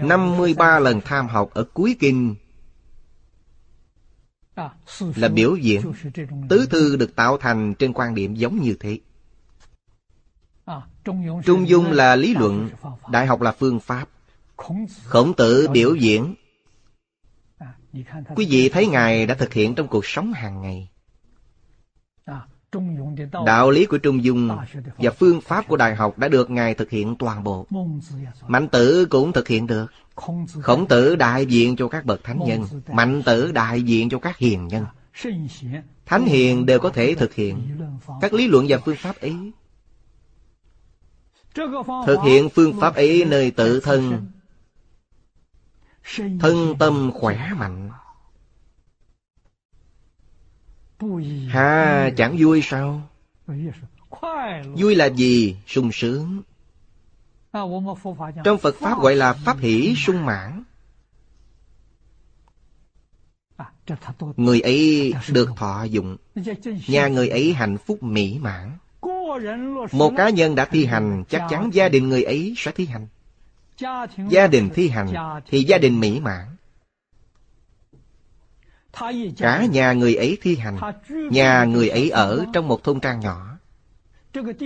53 0.03 0.79
lần 0.79 1.01
tham 1.01 1.29
học 1.29 1.51
ở 1.55 1.65
cuối 1.75 1.97
kinh. 2.01 2.35
Là 5.17 5.29
biểu 5.29 5.57
diễn 5.57 5.93
tứ 6.49 6.67
thư 6.71 6.97
được 6.97 7.17
tạo 7.17 7.39
thành 7.39 7.75
trên 7.75 7.93
quan 7.93 8.15
điểm 8.15 8.35
giống 8.35 8.63
như 8.63 8.77
thế. 8.81 8.99
Trung 11.45 11.69
dung 11.69 11.93
là 11.93 12.17
lý 12.17 12.35
luận, 12.35 12.71
đại 13.11 13.27
học 13.27 13.41
là 13.41 13.53
phương 13.53 13.81
pháp. 13.81 14.09
Khổng 15.05 15.35
tử 15.37 15.69
biểu 15.73 15.95
diễn. 15.95 16.35
Quý 18.37 18.47
vị 18.51 18.69
thấy 18.69 18.87
ngài 18.87 19.27
đã 19.27 19.35
thực 19.35 19.53
hiện 19.53 19.75
trong 19.75 19.89
cuộc 19.89 20.07
sống 20.07 20.33
hàng 20.33 20.63
ngày. 20.63 20.89
Đạo 23.47 23.71
lý 23.71 23.87
của 23.87 23.99
Trung 23.99 24.25
Dung 24.25 24.59
và 24.99 25.11
phương 25.11 25.41
pháp 25.41 25.69
của 25.69 25.77
Đại 25.77 25.95
học 25.95 26.19
đã 26.19 26.29
được 26.29 26.51
Ngài 26.51 26.75
thực 26.75 26.91
hiện 26.91 27.17
toàn 27.17 27.45
bộ. 27.45 27.67
Mạnh 28.47 28.69
tử 28.69 29.07
cũng 29.11 29.33
thực 29.33 29.49
hiện 29.49 29.67
được. 29.67 29.87
Khổng 30.63 30.89
tử 30.89 31.17
đại 31.17 31.47
diện 31.47 31.77
cho 31.77 31.89
các 31.89 32.05
bậc 32.05 32.25
thánh 32.25 32.39
nhân. 32.47 32.65
Mạnh 32.93 33.23
tử 33.23 33.53
đại 33.53 33.83
diện 33.83 34.09
cho 34.09 34.19
các 34.19 34.39
hiền 34.39 34.69
nhân. 34.69 34.85
Thánh 36.07 36.25
hiền 36.25 36.67
đều 36.67 36.79
có 36.79 36.91
thể 36.91 37.15
thực 37.15 37.35
hiện 37.35 37.79
các 38.21 38.33
lý 38.33 38.49
luận 38.49 38.67
và 38.69 38.79
phương 38.85 38.97
pháp 38.97 39.21
ấy. 39.21 39.53
Thực 42.07 42.19
hiện 42.25 42.49
phương 42.49 42.81
pháp 42.81 42.95
ấy 42.95 43.25
nơi 43.29 43.51
tự 43.51 43.81
thân 43.81 44.27
Thân 46.41 46.75
tâm 46.79 47.11
khỏe 47.15 47.51
mạnh 47.57 47.91
Ha 51.49 52.11
chẳng 52.17 52.37
vui 52.39 52.63
sao? 52.63 53.03
Vui 54.77 54.95
là 54.95 55.07
gì? 55.07 55.57
Sung 55.67 55.93
sướng. 55.93 56.43
Trong 58.45 58.59
Phật 58.59 58.75
Pháp 58.81 59.01
gọi 59.01 59.17
là 59.17 59.33
Pháp 59.33 59.59
hỷ 59.59 59.95
sung 59.97 60.27
mãn. 60.27 60.63
Người 64.37 64.61
ấy 64.61 65.15
được 65.33 65.51
thọ 65.57 65.85
dụng. 65.85 66.17
Nhà 66.89 67.09
người 67.09 67.29
ấy 67.29 67.53
hạnh 67.53 67.77
phúc 67.87 68.03
mỹ 68.03 68.39
mãn. 68.41 68.73
Một 69.93 70.13
cá 70.17 70.29
nhân 70.29 70.55
đã 70.55 70.65
thi 70.65 70.85
hành 70.85 71.25
Chắc 71.29 71.43
chắn 71.51 71.71
gia 71.73 71.89
đình 71.89 72.09
người 72.09 72.23
ấy 72.23 72.55
sẽ 72.57 72.73
thi 72.73 72.87
hành. 72.87 73.07
Gia 74.29 74.47
đình 74.47 74.71
thi 74.75 74.89
hành 74.89 75.41
Thì 75.47 75.63
gia 75.63 75.79
đình 75.79 76.01
mỹ 76.01 76.21
mãn 76.21 76.58
Cả 79.37 79.67
nhà 79.71 79.93
người 79.93 80.15
ấy 80.15 80.39
thi 80.43 80.57
hành 80.57 80.79
Nhà 81.31 81.65
người 81.65 81.89
ấy 81.89 82.11
ở 82.11 82.47
trong 82.53 82.69
một 82.69 82.85
thôn 82.85 83.01
trang 83.01 83.21
nhỏ. 83.21 83.59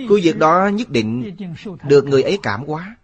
Khu 0.09 0.19
vực 0.23 0.37
đó 0.37 0.67
nhất 0.73 0.89
định 0.89 1.35
được 1.83 2.05
người 2.05 2.23
ấy 2.23 2.39
cảm 2.43 2.63
hóa. 2.63 2.95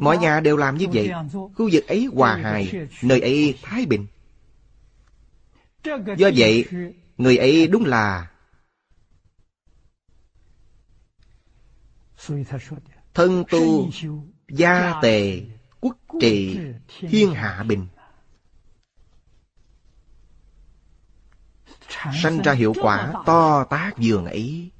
Mọi 0.00 0.18
nhà 0.18 0.40
đều 0.40 0.56
làm 0.56 0.76
như 0.78 0.86
vậy. 0.92 1.10
Khu 1.32 1.68
vực 1.72 1.86
ấy 1.86 2.08
hòa 2.14 2.36
hài 2.36 2.72
Nơi 3.02 3.20
ấy 3.20 3.58
thái 3.62 3.86
bình. 3.86 4.06
Do 6.16 6.30
vậy 6.36 6.64
Người 7.18 7.36
ấy 7.36 7.66
đúng 7.66 7.84
là 7.84 8.30
Thân 13.14 13.44
tu 13.50 13.90
Gia 14.48 14.94
tề 15.02 15.42
Quốc 15.80 15.96
trị 16.20 16.58
Thiên 17.00 17.34
hạ 17.34 17.64
bình 17.68 17.86
sanh 22.14 22.42
ra 22.42 22.52
hiệu 22.52 22.72
quả 22.82 23.12
to 23.26 23.64
tác 23.64 23.98
dường 23.98 24.24
ấy 24.24 24.70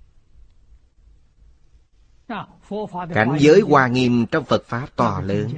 Cảnh 3.15 3.37
giới 3.39 3.61
hoa 3.61 3.87
nghiêm 3.87 4.27
trong 4.27 4.45
Phật 4.45 4.65
Pháp 4.67 4.87
to 4.97 5.21
lớn 5.21 5.49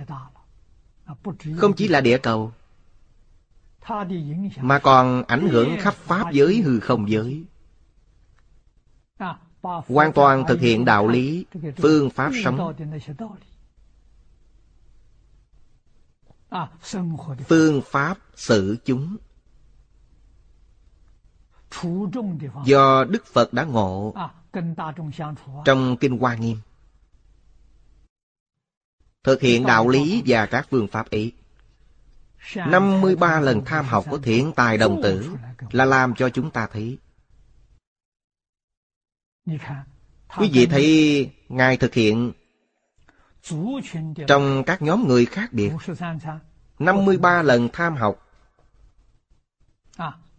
Không 1.56 1.72
chỉ 1.72 1.88
là 1.88 2.00
địa 2.00 2.18
cầu 2.18 2.52
Mà 4.60 4.78
còn 4.78 5.22
ảnh 5.28 5.48
hưởng 5.48 5.76
khắp 5.78 5.94
Pháp 5.94 6.32
giới 6.32 6.62
hư 6.62 6.80
không 6.80 7.10
giới 7.10 7.44
Hoàn 9.62 10.12
toàn 10.14 10.44
thực 10.48 10.60
hiện 10.60 10.84
đạo 10.84 11.08
lý 11.08 11.46
Phương 11.76 12.10
Pháp 12.10 12.30
sống 12.42 12.74
Phương 17.48 17.82
Pháp 17.90 18.18
xử 18.34 18.76
chúng 18.84 19.16
Do 22.64 23.04
Đức 23.04 23.26
Phật 23.26 23.52
đã 23.52 23.64
ngộ 23.64 24.14
Trong 25.64 25.96
Kinh 25.96 26.18
Hoa 26.18 26.34
Nghiêm. 26.34 26.56
Thực 29.22 29.40
hiện 29.40 29.66
đạo 29.66 29.88
lý 29.88 30.22
và 30.26 30.46
các 30.46 30.66
phương 30.70 30.88
pháp 30.88 31.10
ấy. 31.10 31.32
53 32.56 33.40
lần 33.40 33.64
tham 33.64 33.84
học 33.84 34.04
của 34.10 34.18
thiện 34.18 34.52
tài 34.56 34.78
đồng 34.78 35.02
tử 35.02 35.36
Là 35.70 35.84
làm 35.84 36.14
cho 36.14 36.30
chúng 36.30 36.50
ta 36.50 36.68
thấy. 36.72 36.98
Quý 40.36 40.50
vị 40.52 40.66
thấy 40.66 41.30
Ngài 41.48 41.76
thực 41.76 41.94
hiện 41.94 42.32
Trong 44.26 44.62
các 44.66 44.82
nhóm 44.82 45.08
người 45.08 45.26
khác 45.26 45.52
biệt. 45.52 45.72
53 46.78 47.42
lần 47.42 47.68
tham 47.72 47.96
học 47.96 48.24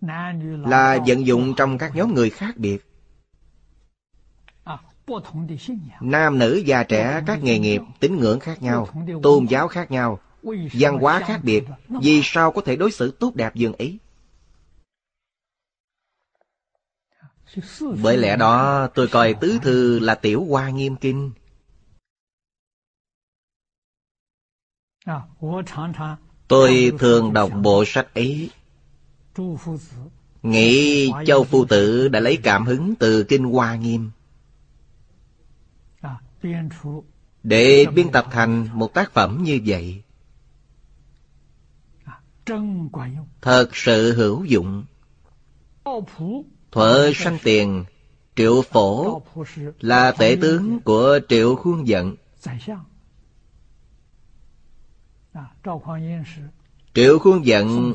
Là 0.02 1.00
vận 1.08 1.26
dụng 1.26 1.54
trong 1.58 1.78
các 1.78 1.96
nhóm 1.96 2.14
người 2.14 2.30
khác 2.30 2.58
biệt 2.58 2.86
Nam 6.02 6.40
nữ 6.40 6.64
già 6.66 6.84
trẻ 6.84 7.24
các 7.28 7.44
nghề 7.44 7.60
nghiệp, 7.60 7.82
tín 8.00 8.18
ngưỡng 8.18 8.40
khác 8.40 8.62
nhau, 8.62 8.88
tôn 9.24 9.46
giáo 9.46 9.68
khác 9.68 9.92
nhau, 9.92 10.20
văn 10.74 10.98
hóa 10.98 11.22
khác 11.26 11.40
biệt, 11.44 11.64
vì 11.90 12.22
sao 12.24 12.52
có 12.52 12.62
thể 12.62 12.76
đối 12.76 12.92
xử 12.92 13.12
tốt 13.12 13.36
đẹp 13.36 13.56
dường 13.56 13.74
ấy? 13.74 14.00
Bởi 18.04 18.18
lẽ 18.18 18.36
đó 18.36 18.88
tôi 18.88 19.08
coi 19.08 19.34
tứ 19.34 19.60
thư 19.62 20.00
là 20.00 20.16
tiểu 20.16 20.46
hoa 20.50 20.70
nghiêm 20.70 20.96
kinh. 20.96 21.32
Tôi 26.48 26.92
thường 27.00 27.34
đọc 27.34 27.52
bộ 27.62 27.84
sách 27.88 28.14
ấy. 28.14 28.50
Nghĩ 30.44 31.12
Châu 31.26 31.44
Phu 31.44 31.66
Tử 31.66 32.08
đã 32.08 32.20
lấy 32.20 32.38
cảm 32.38 32.66
hứng 32.66 32.96
từ 32.96 33.24
Kinh 33.24 33.44
Hoa 33.44 33.76
Nghiêm. 33.76 34.12
Để 37.44 37.86
biên 37.94 38.12
tập 38.12 38.26
thành 38.32 38.68
một 38.74 38.94
tác 38.94 39.12
phẩm 39.14 39.44
như 39.44 39.60
vậy. 39.66 40.04
Thật 43.42 43.70
sự 43.76 44.14
hữu 44.14 44.46
dụng. 44.46 44.86
Thuở 46.72 47.12
sanh 47.16 47.38
tiền 47.44 47.86
triệu 48.36 48.62
phổ 48.62 49.22
là 49.80 50.12
tể 50.12 50.38
tướng 50.42 50.80
của 50.80 51.20
triệu 51.30 51.56
khuôn 51.56 51.88
giận 51.88 52.16
triệu 56.94 57.20
khuôn 57.20 57.46
giận 57.46 57.94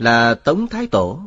là 0.00 0.34
tống 0.34 0.66
thái 0.66 0.86
tổ. 0.86 1.20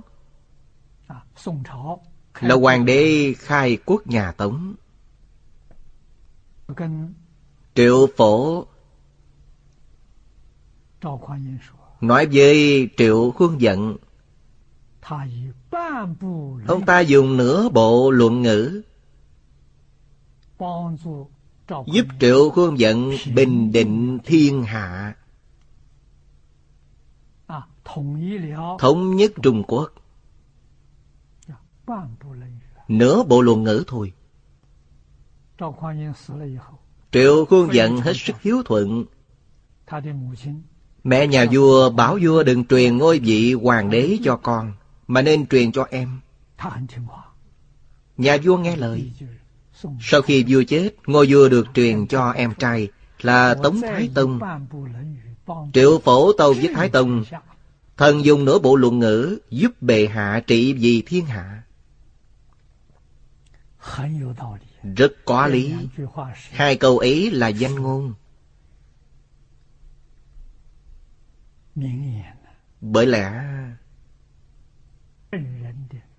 Là 2.40 2.56
hoàng 2.56 2.86
đế 2.86 3.34
khai 3.38 3.78
quốc 3.86 4.08
nhà 4.08 4.32
tống. 4.32 4.76
Triệu 7.76 8.08
phổ 8.18 8.66
Nói 12.02 12.28
với 12.32 12.90
Triệu 12.98 13.32
Khuôn 13.32 13.62
Giận 13.62 13.98
Ông 16.68 16.86
ta 16.86 17.00
dùng 17.00 17.38
nửa 17.38 17.70
bộ 17.70 18.12
luận 18.12 18.42
ngữ 18.42 18.82
Giúp 21.68 22.06
Triệu 22.20 22.50
Khuôn 22.50 22.80
Giận 22.80 23.12
bình 23.36 23.72
định 23.72 24.20
thiên 24.26 24.64
hạ 24.64 25.16
Thống 28.80 29.16
nhất 29.16 29.32
Trung 29.44 29.64
Quốc 29.68 29.92
Nửa 32.88 33.24
bộ 33.24 33.42
luận 33.42 33.64
ngữ 33.64 33.84
thôi 33.88 34.14
Triệu 37.12 37.46
khuôn 37.46 37.74
giận 37.74 37.98
hết 37.98 38.14
sức 38.16 38.42
hiếu 38.42 38.64
thuận. 38.66 39.06
Mẹ 41.04 41.28
nhà 41.28 41.46
vua 41.52 41.90
bảo 41.90 42.18
vua 42.22 42.44
đừng 42.44 42.66
truyền 42.66 42.98
ngôi 42.98 43.20
vị 43.20 43.54
hoàng 43.54 43.90
đế 43.90 44.18
cho 44.24 44.38
con, 44.38 44.74
mà 45.08 45.22
nên 45.22 45.48
truyền 45.48 45.72
cho 45.72 45.88
em. 45.92 46.20
Nhà 48.18 48.38
vua 48.44 48.58
nghe 48.58 48.76
lời. 48.76 49.12
Sau 50.02 50.22
khi 50.22 50.46
vua 50.48 50.64
chết, 50.68 50.90
ngôi 51.08 51.28
vua 51.30 51.50
được 51.50 51.68
truyền 51.74 52.08
cho 52.08 52.32
em 52.32 52.54
trai 52.60 52.88
là 53.22 53.56
Tống 53.64 53.82
Thái 53.82 54.10
Tông. 54.16 54.40
Triệu 55.74 56.00
phổ 56.00 56.34
tâu 56.34 56.54
với 56.54 56.70
Thái 56.76 56.90
Tông, 56.90 57.24
thần 57.98 58.26
dùng 58.26 58.46
nửa 58.46 58.60
bộ 58.60 58.76
luận 58.76 59.00
ngữ 59.00 59.40
giúp 59.50 59.82
bệ 59.82 60.08
hạ 60.08 60.42
trị 60.48 60.74
vì 60.74 61.04
thiên 61.06 61.26
hạ. 61.26 61.64
Rất 64.96 65.14
có 65.26 65.48
lý. 65.48 65.74
Hai 66.52 66.76
câu 66.76 66.98
ấy 66.98 67.32
là 67.32 67.48
danh 67.48 67.76
ngôn. 67.76 68.14
Bởi 72.82 73.06
lẽ 73.06 73.44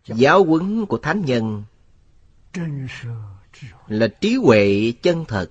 giáo 0.07 0.45
huấn 0.45 0.87
của 0.87 0.99
thánh 0.99 1.25
nhân 1.25 1.65
là 3.87 4.09
trí 4.21 4.37
huệ 4.37 4.93
chân 5.03 5.25
thật. 5.29 5.51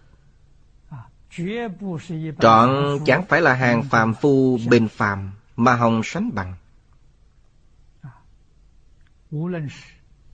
Trọn 2.39 2.99
chẳng 3.05 3.25
phải 3.29 3.41
là 3.41 3.53
hàng 3.53 3.83
phàm 3.83 4.13
phu 4.13 4.59
bình 4.69 4.87
phàm 4.87 5.31
mà 5.55 5.75
hồng 5.75 6.01
sánh 6.03 6.35
bằng. 6.35 6.55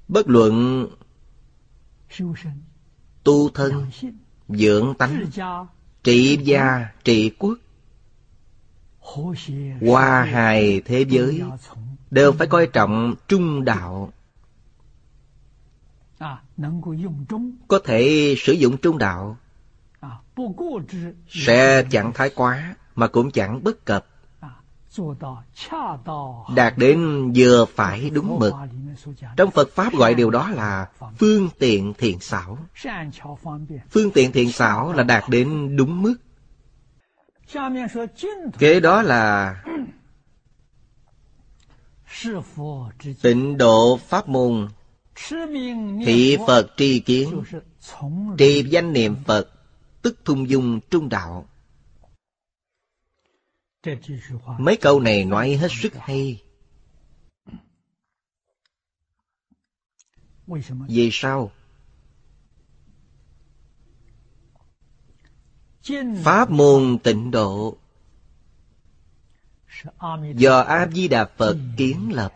Bất 0.08 0.28
luận 0.28 0.88
tu 3.24 3.50
thân 3.50 3.86
dưỡng 4.50 4.94
tánh 4.98 5.26
trị 6.04 6.40
gia 6.44 6.90
trị 7.04 7.32
quốc 7.40 7.58
hòa 9.82 10.24
hài 10.24 10.82
thế 10.82 11.06
giới 11.10 11.42
đều 12.12 12.32
phải 12.32 12.48
coi 12.48 12.68
trọng 12.68 13.16
trung 13.28 13.66
đạo. 13.66 14.14
Có 17.68 17.80
thể 17.86 18.36
sử 18.38 18.54
dụng 18.54 18.78
trung 18.78 18.98
đạo 18.98 19.38
sẽ 21.28 21.84
chẳng 21.92 22.12
thái 22.14 22.30
quá 22.36 22.76
mà 22.96 23.08
cũng 23.08 23.32
chẳng 23.32 23.64
bất 23.64 23.86
cập 23.86 24.06
đạt 26.56 26.78
đến 26.78 27.32
vừa 27.36 27.66
phải 27.66 28.10
đúng 28.10 28.40
mực. 28.40 28.54
Trong 29.38 29.52
phật 29.52 29.70
pháp 29.76 29.94
gọi 29.94 30.14
điều 30.14 30.30
đó 30.30 30.50
là 30.50 30.90
phương 31.20 31.50
tiện 31.60 31.94
thiện 31.98 32.20
xảo. 32.20 32.58
Phương 33.90 34.12
tiện 34.12 34.32
thiện 34.32 34.52
xảo 34.52 34.94
là 34.94 35.04
đạt 35.04 35.24
đến 35.30 35.76
đúng 35.76 36.02
mức. 36.02 36.16
Kế 38.60 38.80
đó 38.80 39.02
là 39.02 39.56
tịnh 43.22 43.58
độ 43.58 44.00
pháp 44.08 44.30
môn. 44.30 44.68
Thị 46.06 46.38
phật 46.48 46.68
tri 46.78 47.00
kiến 47.00 47.42
trì 48.38 48.64
danh 48.70 48.94
niệm 48.94 49.16
phật, 49.26 49.50
tức 50.02 50.18
thung 50.26 50.50
dung 50.50 50.80
trung 50.90 51.10
đạo. 51.10 51.46
Mấy 54.60 54.78
câu 54.78 55.00
này 55.00 55.26
nói 55.26 55.56
hết 55.56 55.68
sức 55.72 55.94
hay. 55.96 56.44
Vì 60.88 61.10
sao? 61.12 61.52
Pháp 66.24 66.50
môn 66.50 66.98
tịnh 67.04 67.32
độ 67.32 67.78
do 70.36 70.60
A 70.60 70.88
Di 70.88 71.08
Đà 71.08 71.26
Phật 71.38 71.58
kiến 71.78 72.12
lập. 72.14 72.34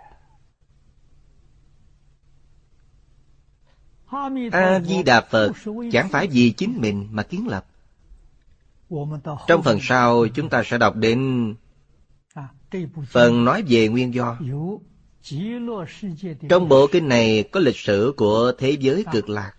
A 4.52 4.80
Di 4.80 5.04
Đà 5.04 5.22
Phật 5.22 5.52
chẳng 5.92 6.10
phải 6.10 6.28
vì 6.28 6.52
chính 6.52 6.82
mình 6.82 7.08
mà 7.12 7.24
kiến 7.24 7.48
lập. 7.48 7.66
Trong 9.48 9.64
phần 9.64 9.80
sau 9.82 10.28
chúng 10.28 10.50
ta 10.50 10.64
sẽ 10.66 10.78
đọc 10.78 10.96
đến 10.96 11.56
phần 13.08 13.46
nói 13.46 13.64
về 13.68 13.88
nguyên 13.88 14.14
do. 14.14 14.38
Trong 16.50 16.70
bộ 16.70 16.88
kinh 16.92 17.10
này 17.10 17.44
có 17.52 17.60
lịch 17.60 17.78
sử 17.78 18.14
của 18.18 18.52
thế 18.58 18.72
giới 18.72 19.06
cực 19.12 19.30
lạc, 19.30 19.54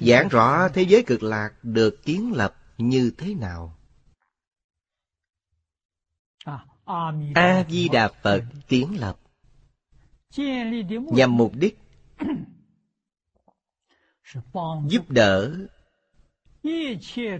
Giảng 0.00 0.28
rõ 0.28 0.68
thế 0.68 0.82
giới 0.82 1.02
cực 1.02 1.22
lạc 1.22 1.52
được 1.62 2.02
kiến 2.04 2.32
lập 2.32 2.56
như 2.78 3.12
thế 3.18 3.34
nào. 3.34 3.76
A-di-đà 7.34 8.08
Phật 8.22 8.44
kiến 8.68 9.00
lập 9.00 9.18
nhằm 11.12 11.36
mục 11.36 11.52
đích 11.54 11.78
giúp 14.86 15.10
đỡ 15.10 15.52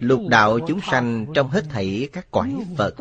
lục 0.01 0.21
đạo 0.29 0.59
chúng 0.67 0.81
sanh 0.91 1.27
trong 1.35 1.49
hết 1.49 1.65
thảy 1.69 2.09
các 2.13 2.27
cõi 2.31 2.67
Phật. 2.79 2.95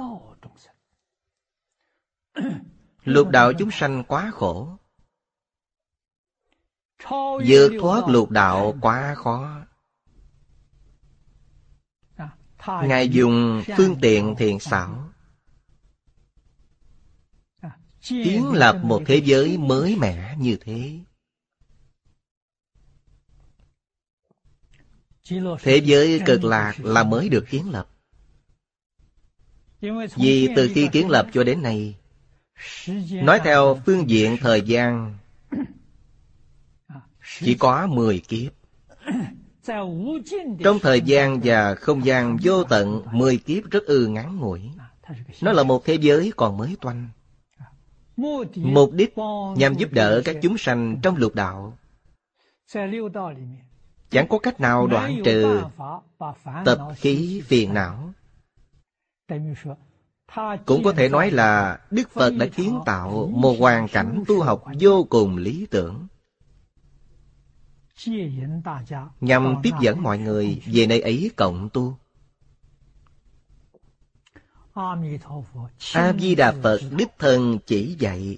Lục 3.03 3.30
đạo 3.30 3.53
chúng 3.53 3.72
sanh 3.72 4.03
quá 4.03 4.32
khổ. 4.34 4.78
Vượt 7.47 7.72
thoát 7.82 8.07
lục 8.07 8.30
đạo 8.30 8.76
quá 8.82 9.15
khó. 9.15 9.65
Ngài 12.67 13.09
dùng 13.09 13.63
phương 13.78 13.95
tiện 14.01 14.36
thiện 14.38 14.59
xảo 14.59 15.11
kiến 18.01 18.51
lập 18.53 18.82
một 18.84 19.01
thế 19.05 19.22
giới 19.26 19.57
mới 19.57 19.95
mẻ 19.95 20.36
như 20.38 20.57
thế 20.61 20.99
thế 25.62 25.78
giới 25.78 26.22
cực 26.26 26.44
lạc 26.44 26.74
là 26.84 27.04
mới 27.04 27.30
được 27.30 27.46
kiến 27.50 27.72
lập. 27.72 27.88
Vì 30.16 30.50
từ 30.56 30.70
khi 30.74 30.88
kiến 30.92 31.10
lập 31.10 31.28
cho 31.34 31.44
đến 31.44 31.62
nay 31.62 31.96
nói 33.12 33.40
theo 33.44 33.80
phương 33.86 34.10
diện 34.10 34.38
thời 34.42 34.62
gian 34.62 35.18
chỉ 37.40 37.54
có 37.54 37.88
10 37.88 38.20
kiếp. 38.20 38.52
Trong 40.64 40.80
thời 40.82 41.02
gian 41.02 41.40
và 41.44 41.76
không 41.76 42.06
gian 42.06 42.38
vô 42.44 42.64
tận 42.64 43.02
10 43.12 43.38
kiếp 43.38 43.64
rất 43.72 43.86
ư 43.86 44.08
ngắn 44.08 44.40
ngủi. 44.40 44.62
Nó 45.42 45.52
là 45.52 45.64
một 45.64 45.86
thế 45.86 45.96
giới 45.96 46.32
còn 46.36 46.58
mới 46.58 46.76
toanh. 46.82 47.10
Mục 48.56 48.94
đích 48.94 49.14
nhằm 49.58 49.74
giúp 49.74 49.92
đỡ 49.92 50.22
các 50.26 50.36
chúng 50.42 50.58
sanh 50.58 51.00
trong 51.04 51.16
lục 51.16 51.36
đạo 51.36 51.78
Chẳng 54.12 54.28
có 54.28 54.39
cách 54.39 54.59
nào 54.59 54.88
đoạn 54.88 55.22
trừ 55.26 55.64
tập 56.66 56.80
khí 56.95 57.41
phiền 57.45 57.74
não. 57.74 58.14
Cũng 60.66 60.84
có 60.84 60.93
thể 60.93 61.09
nói 61.09 61.32
là 61.32 61.80
Đức 61.91 62.09
Phật 62.12 62.34
đã 62.39 62.45
kiến 62.45 62.80
tạo 62.86 63.28
một 63.34 63.55
hoàn 63.59 63.88
cảnh 63.88 64.24
tu 64.28 64.43
học 64.43 64.66
vô 64.80 65.07
cùng 65.09 65.38
lý 65.38 65.68
tưởng. 65.72 66.07
Nhằm 69.22 69.55
tiếp 69.64 69.72
dẫn 69.82 70.03
mọi 70.03 70.18
người 70.18 70.62
về 70.66 70.88
nơi 70.88 71.01
ấy 71.01 71.32
cộng 71.36 71.70
tu. 71.70 71.97
A 75.93 76.14
di 76.20 76.36
đà 76.36 76.53
phật 76.64 76.80
đích 76.97 77.20
thân 77.20 77.59
chỉ 77.66 77.95
dạy. 77.99 78.38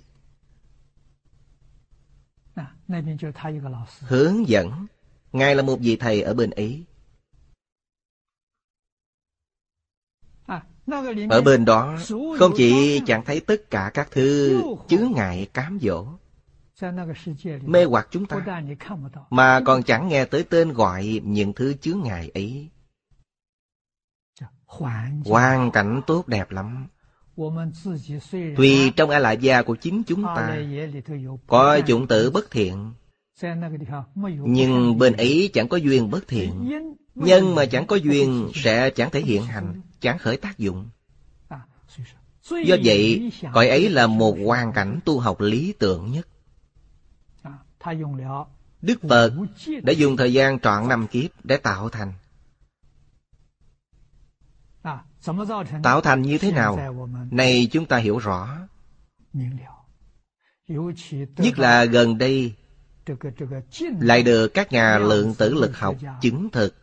Hướng 4.00 4.48
dẫn 4.48 4.88
ngài 5.34 5.56
là 5.56 5.64
một 5.64 5.80
vị 5.80 5.96
thầy 5.96 6.22
ở 6.22 6.34
bên 6.34 6.50
ấy 6.50 6.84
ở 11.30 11.42
bên 11.42 11.66
đó 11.66 11.98
không 12.40 12.52
chỉ 12.58 13.02
chẳng 13.06 13.26
thấy 13.26 13.40
tất 13.40 13.70
cả 13.70 13.92
các 13.94 14.08
thứ 14.12 14.62
chướng 14.88 15.12
ngại 15.16 15.48
cám 15.54 15.80
dỗ 15.82 16.06
mê 17.66 17.86
hoặc 17.86 18.08
chúng 18.12 18.26
ta 18.26 18.64
mà 19.30 19.62
còn 19.66 19.84
chẳng 19.84 20.08
nghe 20.08 20.26
tới 20.26 20.44
tên 20.44 20.74
gọi 20.74 21.22
những 21.24 21.54
thứ 21.54 21.74
chướng 21.74 22.02
ngại 22.04 22.32
ấy. 22.34 22.70
Hoàn 25.26 25.72
cảnh 25.72 26.02
tốt 26.08 26.28
đẹp 26.28 26.52
lắm. 26.52 26.88
Tuy 28.58 28.92
trong 28.96 29.10
a 29.10 29.20
lại 29.20 29.38
gia 29.38 29.62
của 29.62 29.76
chính 29.76 30.04
chúng 30.04 30.24
ta 30.24 30.58
có 31.48 31.80
chủng 31.88 32.08
tử 32.08 32.32
bất 32.32 32.52
thiện, 32.52 32.94
nhưng 34.46 34.98
bên 34.98 35.14
ấy 35.14 35.50
chẳng 35.54 35.68
có 35.68 35.78
duyên 35.78 36.10
bất 36.10 36.28
thiện. 36.28 36.70
Nhân 37.16 37.56
mà 37.56 37.66
chẳng 37.66 37.88
có 37.88 37.96
duyên 37.96 38.52
sẽ 38.56 38.90
chẳng 38.90 39.12
thể 39.12 39.22
hiện 39.22 39.46
hành, 39.46 39.82
chẳng 40.00 40.18
khởi 40.18 40.38
tác 40.38 40.58
dụng. 40.58 40.90
Do 42.50 42.76
vậy, 42.84 43.32
cõi 43.54 43.68
ấy 43.68 43.90
là 43.90 44.08
một 44.08 44.38
hoàn 44.46 44.74
cảnh 44.74 45.00
tu 45.06 45.20
học 45.20 45.42
lý 45.42 45.74
tưởng 45.80 46.12
nhất. 46.12 46.28
Đức 48.82 49.02
Phật 49.10 49.34
đã 49.84 49.94
dùng 49.94 50.18
thời 50.18 50.34
gian 50.34 50.60
trọn 50.60 50.88
năm 50.88 51.08
kiếp 51.08 51.32
để 51.44 51.58
tạo 51.58 51.90
thành. 51.90 52.14
Tạo 55.84 56.02
thành 56.02 56.22
như 56.22 56.38
thế 56.38 56.52
nào? 56.52 56.80
Này 57.32 57.68
chúng 57.72 57.86
ta 57.86 57.98
hiểu 57.98 58.18
rõ. 58.18 58.58
Nhất 61.38 61.60
là 61.60 61.86
gần 61.86 62.18
đây 62.18 62.54
lại 64.00 64.24
được 64.24 64.48
các 64.48 64.72
nhà 64.72 64.98
lượng 64.98 65.36
tử 65.36 65.54
lực 65.54 65.78
học 65.78 65.96
chứng 66.22 66.50
thực. 66.50 66.76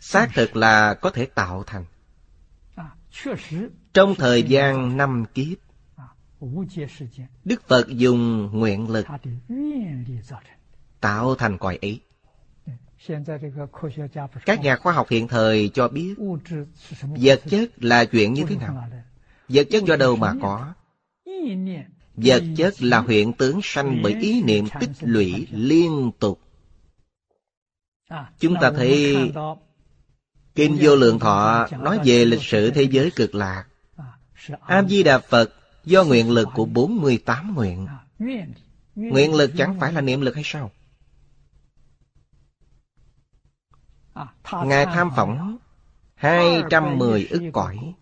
Xác 0.00 0.30
thực 0.34 0.56
là 0.56 0.94
có 0.94 1.10
thể 1.10 1.26
tạo 1.26 1.64
thành. 1.66 1.84
Trong 3.92 4.14
thời 4.14 4.42
gian 4.42 4.96
năm 4.96 5.24
kiếp, 5.34 5.58
đức 7.44 7.68
phật 7.68 7.88
dùng 7.88 8.50
nguyện 8.52 8.90
lực 8.90 9.06
tạo 11.00 11.34
thành 11.34 11.58
cõi 11.58 11.78
ấy. 11.82 12.00
Các 14.46 14.60
nhà 14.60 14.76
khoa 14.76 14.92
học 14.92 15.08
hiện 15.10 15.28
thời 15.28 15.70
cho 15.74 15.88
biết 15.88 16.14
vật 16.98 17.42
chất 17.50 17.70
là 17.76 18.04
chuyện 18.04 18.32
như 18.32 18.44
thế 18.48 18.56
nào? 18.56 18.88
Vật 19.48 19.66
chất 19.70 19.84
do 19.84 19.96
đâu 19.96 20.16
mà 20.16 20.34
có? 20.42 20.74
Vật 22.22 22.42
chất 22.56 22.82
là 22.82 23.04
hiện 23.08 23.32
tướng 23.32 23.60
sanh 23.62 24.00
bởi 24.02 24.14
ý 24.20 24.42
niệm 24.42 24.64
tích 24.80 24.90
lũy 25.00 25.46
liên 25.50 26.10
tục. 26.18 26.40
Chúng 28.38 28.54
ta 28.60 28.70
thấy 28.76 29.16
kinh 30.54 30.76
vô 30.80 30.96
lượng 30.96 31.18
thọ 31.18 31.66
nói 31.80 31.98
về 32.04 32.24
lịch 32.24 32.42
sử 32.42 32.70
thế 32.70 32.82
giới 32.82 33.10
cực 33.16 33.34
lạc. 33.34 33.64
A 34.60 34.82
di 34.82 35.02
đà 35.02 35.18
phật 35.18 35.54
do 35.84 36.04
nguyện 36.04 36.30
lực 36.30 36.48
của 36.54 36.64
48 36.64 37.54
nguyện. 37.54 37.86
Nguyện 38.94 39.34
lực 39.34 39.50
chẳng 39.56 39.80
phải 39.80 39.92
là 39.92 40.00
niệm 40.00 40.20
lực 40.20 40.34
hay 40.34 40.44
sao? 40.46 40.70
Ngài 44.64 44.86
tham 44.86 45.10
phỏng 45.16 45.58
210 46.14 47.26
ức 47.30 47.42
cõi 47.52 47.94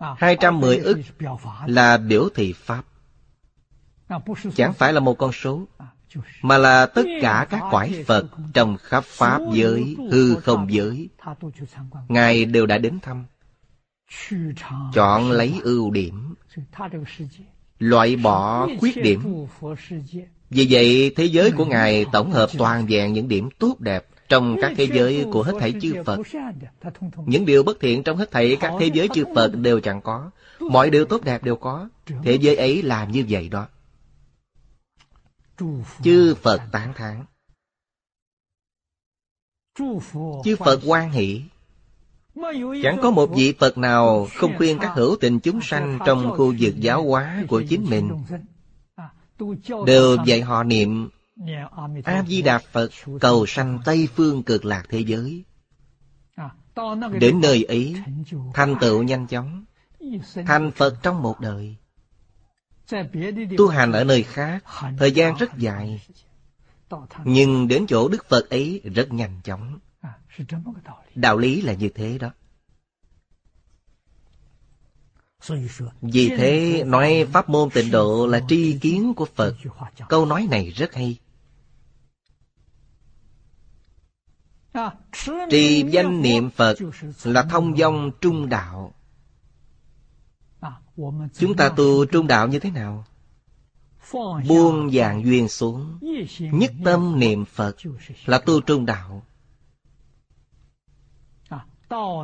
210 0.00 0.76
ức 0.78 1.00
là 1.66 1.96
biểu 1.96 2.28
thị 2.34 2.52
Pháp. 2.52 2.82
Chẳng 4.54 4.72
phải 4.72 4.92
là 4.92 5.00
một 5.00 5.14
con 5.14 5.32
số 5.32 5.66
Mà 6.42 6.58
là 6.58 6.86
tất 6.86 7.02
cả 7.22 7.46
các 7.50 7.62
quải 7.70 8.04
Phật 8.06 8.26
Trong 8.54 8.76
khắp 8.76 9.04
Pháp 9.04 9.40
giới, 9.52 9.96
hư 10.10 10.34
không 10.34 10.72
giới. 10.72 11.08
Ngài 12.08 12.44
đều 12.44 12.66
đã 12.66 12.78
đến 12.78 13.00
thăm 13.00 13.24
Chọn 14.92 15.30
lấy 15.30 15.54
ưu 15.62 15.90
điểm 15.90 16.34
Loại 17.78 18.16
bỏ 18.16 18.68
khuyết 18.80 18.96
điểm. 19.02 19.46
Vì 20.50 20.66
vậy, 20.70 21.12
thế 21.16 21.24
giới 21.24 21.50
của 21.50 21.64
Ngài 21.64 22.06
tổng 22.12 22.30
hợp 22.30 22.48
toàn 22.58 22.86
vẹn 22.86 23.12
những 23.12 23.28
điểm 23.28 23.48
tốt 23.58 23.80
đẹp 23.80 24.06
trong 24.28 24.56
các 24.60 24.72
thế 24.76 24.88
giới 24.92 25.26
của 25.32 25.42
hết 25.42 25.52
thảy 25.60 25.74
chư 25.80 25.94
Phật. 26.04 26.20
Những 27.26 27.46
điều 27.46 27.62
bất 27.62 27.80
thiện 27.80 28.02
trong 28.02 28.16
hết 28.16 28.30
thảy 28.30 28.56
các 28.60 28.72
thế 28.80 28.86
giới 28.86 29.08
chư 29.14 29.24
Phật 29.34 29.48
đều 29.54 29.80
chẳng 29.80 30.00
có. 30.00 30.30
Mọi 30.60 30.90
điều 30.90 31.04
tốt 31.04 31.24
đẹp 31.24 31.44
đều 31.44 31.56
có. 31.56 31.88
Thế 32.24 32.34
giới 32.34 32.56
ấy 32.56 32.82
làm 32.82 33.12
như 33.12 33.24
vậy 33.28 33.48
đó. 33.48 33.66
Chư 36.02 36.34
Phật 36.34 36.62
tán 36.72 36.92
thán. 36.96 37.24
Chư 40.44 40.56
Phật 40.56 40.80
quan 40.86 41.10
hỷ. 41.10 41.42
Chẳng 42.82 42.98
có 43.02 43.10
một 43.10 43.30
vị 43.36 43.54
Phật 43.58 43.78
nào 43.78 44.28
không 44.34 44.56
khuyên 44.56 44.78
các 44.78 44.92
hữu 44.94 45.16
tình 45.20 45.40
chúng 45.40 45.60
sanh 45.62 45.98
trong 46.06 46.30
khu 46.36 46.54
vực 46.60 46.74
giáo 46.76 47.02
hóa 47.02 47.44
của 47.48 47.62
chính 47.68 47.86
mình 47.90 48.10
đều 49.86 50.16
dạy 50.26 50.40
họ 50.40 50.62
niệm 50.62 51.08
a 52.04 52.22
di 52.28 52.42
đà 52.42 52.58
phật 52.58 52.90
cầu 53.20 53.46
sanh 53.46 53.78
tây 53.84 54.08
phương 54.14 54.42
cực 54.42 54.64
lạc 54.64 54.82
thế 54.88 55.00
giới. 55.00 55.44
Đến 57.20 57.40
nơi 57.40 57.64
ấy 57.64 57.96
thành 58.54 58.76
tựu 58.80 59.02
nhanh 59.02 59.26
chóng 59.26 59.64
thành 60.46 60.70
phật 60.70 60.94
trong 61.02 61.22
một 61.22 61.40
đời. 61.40 61.76
Tu 63.58 63.68
hành 63.68 63.92
ở 63.92 64.04
nơi 64.04 64.22
khác 64.22 64.64
thời 64.98 65.12
gian 65.12 65.36
rất 65.36 65.50
dài. 65.58 66.00
nhưng 67.24 67.68
đến 67.68 67.86
chỗ 67.88 68.08
đức 68.08 68.28
phật 68.28 68.50
ấy 68.50 68.80
rất 68.94 69.12
nhanh 69.12 69.40
chóng. 69.44 69.78
Đạo 71.14 71.38
lý. 71.38 71.62
Là 71.62 71.72
như 71.72 71.88
thế 71.88 72.18
đó. 72.18 72.30
Vì 76.02 76.28
thế 76.28 76.82
nói 76.86 77.26
pháp 77.32 77.48
môn 77.48 77.70
tịnh 77.70 77.90
độ 77.90 78.26
là 78.26 78.40
tri 78.48 78.78
kiến 78.78 79.14
của 79.14 79.26
Phật. 79.34 79.54
Câu 80.08 80.26
nói 80.26 80.46
này 80.50 80.70
rất 80.70 80.94
hay 80.94 81.18
Trì 85.50 85.84
danh 85.90 86.22
niệm 86.22 86.50
Phật 86.50 86.78
là 87.24 87.42
thông 87.42 87.76
dong 87.76 88.10
trung 88.20 88.48
đạo. 88.48 88.94
Chúng 91.34 91.56
ta 91.56 91.68
tu 91.68 92.04
trung 92.04 92.26
đạo 92.26 92.48
như 92.48 92.58
thế 92.58 92.70
nào? 92.70 93.04
Buông 94.48 94.90
dạng 94.90 95.24
duyên 95.24 95.48
xuống, 95.48 95.98
nhất 96.38 96.72
tâm 96.84 97.18
niệm 97.18 97.44
Phật 97.44 97.76
là 98.26 98.38
tu 98.38 98.60
trung 98.60 98.86
đạo. 98.86 99.22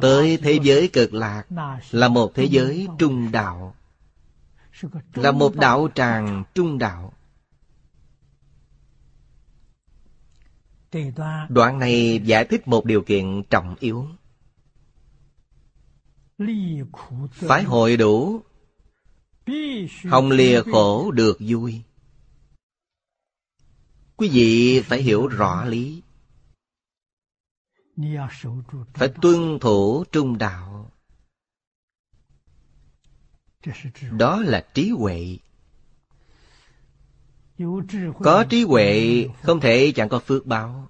Tới 0.00 0.38
thế 0.42 0.58
giới 0.62 0.88
cực 0.88 1.14
lạc 1.14 1.44
là 1.90 2.08
một 2.08 2.32
thế 2.34 2.44
giới 2.44 2.88
trung 2.98 3.32
đạo. 3.32 3.74
Là 5.14 5.32
một 5.32 5.56
đạo 5.56 5.88
tràng 5.94 6.44
trung 6.54 6.78
đạo. 6.78 7.12
Đoạn 11.48 11.78
này 11.78 12.20
giải 12.24 12.44
thích 12.44 12.68
một 12.68 12.84
điều 12.84 13.02
kiện 13.02 13.42
trọng 13.50 13.76
yếu. 13.80 14.08
Phải 17.32 17.62
hội 17.62 17.96
đủ. 17.96 18.42
Không 20.10 20.30
lìa 20.30 20.62
khổ 20.72 21.10
được 21.10 21.36
vui. 21.40 21.82
Quý 24.16 24.28
vị 24.32 24.80
phải 24.80 25.02
hiểu 25.02 25.26
rõ 25.26 25.64
lý. 25.64 26.02
Phải 28.94 29.08
tuân 29.22 29.58
thủ 29.60 30.04
trung 30.12 30.38
đạo. 30.38 30.90
Đó 34.10 34.40
là 34.40 34.66
trí 34.74 34.90
huệ 34.90 35.38
có 38.22 38.44
trí 38.50 38.64
huệ 38.64 39.28
không 39.42 39.60
thể 39.60 39.92
chẳng 39.96 40.08
có 40.08 40.18
phước 40.18 40.46
báo. 40.46 40.88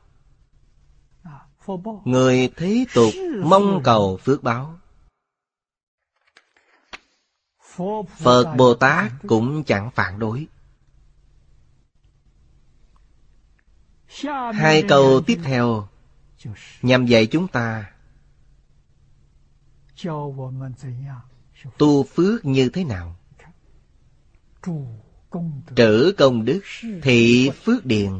Người 2.05 2.49
thế 2.57 2.87
tục 2.95 3.15
mong 3.45 3.81
cầu 3.85 4.17
phước 4.17 4.43
báo. 4.43 4.79
Phật 8.19 8.55
bồ 8.57 8.75
tát 8.75 9.13
cũng 9.27 9.65
chẳng 9.65 9.91
phản 9.91 10.19
đối. 10.19 10.47
Hai 14.55 14.85
câu 14.89 15.21
tiếp 15.27 15.39
theo 15.45 15.89
nhằm 16.83 17.07
dạy 17.07 17.27
chúng 17.27 17.49
ta 17.49 17.93
tu 21.79 22.03
phước 22.03 22.45
như 22.45 22.69
thế 22.69 22.85
nào 22.85 23.17
trữ 25.77 26.13
công 26.19 26.45
đức 26.45 26.61
thị 27.03 27.51
phước 27.65 27.87
điền. 27.87 28.13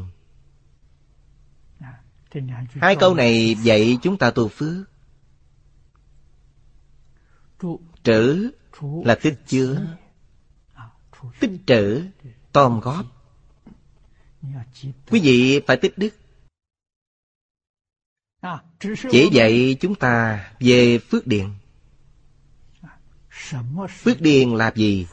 Hai 2.69 2.95
câu 2.99 3.15
này 3.15 3.55
dạy 3.63 3.97
chúng 4.03 4.17
ta 4.17 4.31
tu 4.31 4.47
phước. 4.47 4.89
Trữ 8.03 8.51
là 8.81 9.15
tích 9.15 9.39
chứa. 9.47 9.97
Tích 11.39 11.51
trữ, 11.67 12.05
tóm 12.51 12.79
góp. 12.79 13.05
Quý 15.09 15.19
vị 15.19 15.61
phải 15.67 15.77
tích 15.77 15.97
đức. 15.97 16.09
Chỉ 19.11 19.29
dạy 19.31 19.77
chúng 19.81 19.95
ta 19.95 20.45
về 20.59 20.99
phước 20.99 21.27
điền. 21.27 21.49
Phước 23.89 24.21
điền 24.21 24.49
là 24.49 24.73
gì? 24.75 25.07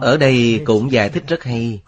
Ở 0.00 0.16
đây 0.16 0.62
cũng 0.64 0.92
giải 0.92 1.10
thích 1.10 1.24
rất 1.28 1.42
hay. 1.42 1.82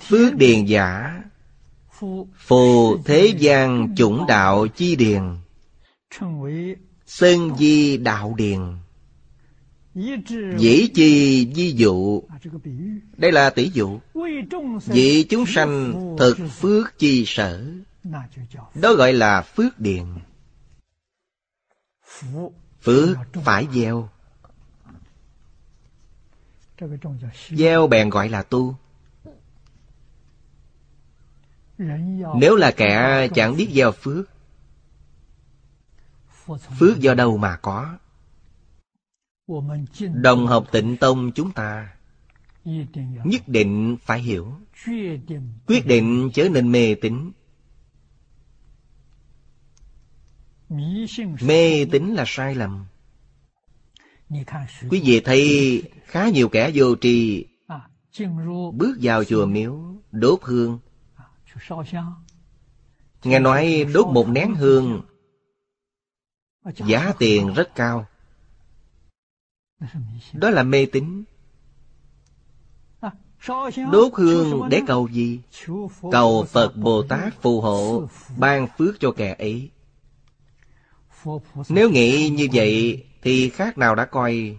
Phước 0.00 0.36
điền 0.36 0.64
giả, 0.64 1.22
phù 2.36 2.98
thế 3.04 3.34
gian 3.38 3.94
chủng 3.96 4.26
đạo 4.28 4.66
chi 4.66 4.96
điền, 4.96 5.22
sơn 7.06 7.56
di 7.58 7.96
đạo 7.96 8.34
điền, 8.36 8.60
dĩ 10.58 10.88
chi 10.94 11.52
di 11.54 11.72
dụ. 11.72 12.22
Đây 13.16 13.32
là 13.32 13.50
tỷ 13.50 13.70
dụ. 13.74 14.00
Vì 14.86 15.24
chúng 15.24 15.46
sanh 15.46 15.94
thực 16.18 16.38
phước 16.50 16.98
chi 16.98 17.24
sở. 17.26 17.64
Đó 18.74 18.94
gọi 18.94 19.12
là 19.12 19.42
phước 19.42 19.80
điền. 19.80 20.04
Phước 22.82 23.18
phải 23.44 23.68
gieo. 23.72 24.08
Gieo 27.50 27.86
bèn 27.86 28.10
gọi 28.10 28.28
là 28.28 28.42
tu. 28.42 28.76
Nếu 32.34 32.56
là 32.56 32.70
kẻ 32.70 33.28
chẳng 33.34 33.56
biết 33.56 33.70
gieo 33.74 33.92
phước 33.92 34.26
Phước 36.78 36.98
do 36.98 37.14
đâu 37.14 37.36
mà 37.36 37.56
có? 37.56 37.98
Đồng 40.12 40.46
học 40.46 40.66
tịnh 40.72 40.96
tông 40.96 41.32
chúng 41.32 41.52
ta, 41.52 41.94
Nhất 43.24 43.42
định 43.46 43.96
phải 44.02 44.20
hiểu. 44.20 44.52
Quyết 45.66 45.86
định 45.86 46.30
chớ 46.34 46.48
nên 46.48 46.72
mê 46.72 46.94
tín. 46.94 47.30
Mê 51.40 51.84
tín 51.92 52.14
là 52.14 52.24
sai 52.26 52.54
lầm. 52.54 52.86
Quý 54.90 55.02
vị 55.04 55.20
thấy 55.20 55.82
khá 56.04 56.28
nhiều 56.28 56.48
kẻ 56.48 56.70
vô 56.74 56.96
tri 56.96 57.46
bước 58.72 58.98
vào 59.02 59.24
chùa 59.24 59.46
miếu 59.46 59.94
đốt 60.12 60.38
hương. 60.42 60.78
Nghe 63.24 63.38
nói 63.38 63.86
đốt 63.94 64.06
một 64.06 64.28
nén 64.28 64.54
hương 64.54 65.02
giá 66.64 67.12
tiền 67.18 67.54
rất 67.54 67.74
cao. 67.74 68.06
Đó 70.32 70.50
là 70.50 70.62
mê 70.62 70.86
tín. 70.86 71.24
Đốt 73.92 74.12
hương 74.14 74.68
để 74.70 74.80
cầu 74.86 75.08
gì? 75.08 75.40
Cầu 76.12 76.44
Phật 76.44 76.76
Bồ 76.76 77.02
Tát 77.02 77.42
phù 77.42 77.60
hộ, 77.60 78.08
ban 78.36 78.66
phước 78.78 79.00
cho 79.00 79.12
kẻ 79.12 79.34
ấy. 79.38 79.70
Nếu 81.68 81.90
nghĩ 81.90 82.28
như 82.28 82.48
vậy 82.52 83.04
thì 83.22 83.48
khác 83.48 83.78
nào 83.78 83.94
đã 83.94 84.04
coi 84.04 84.56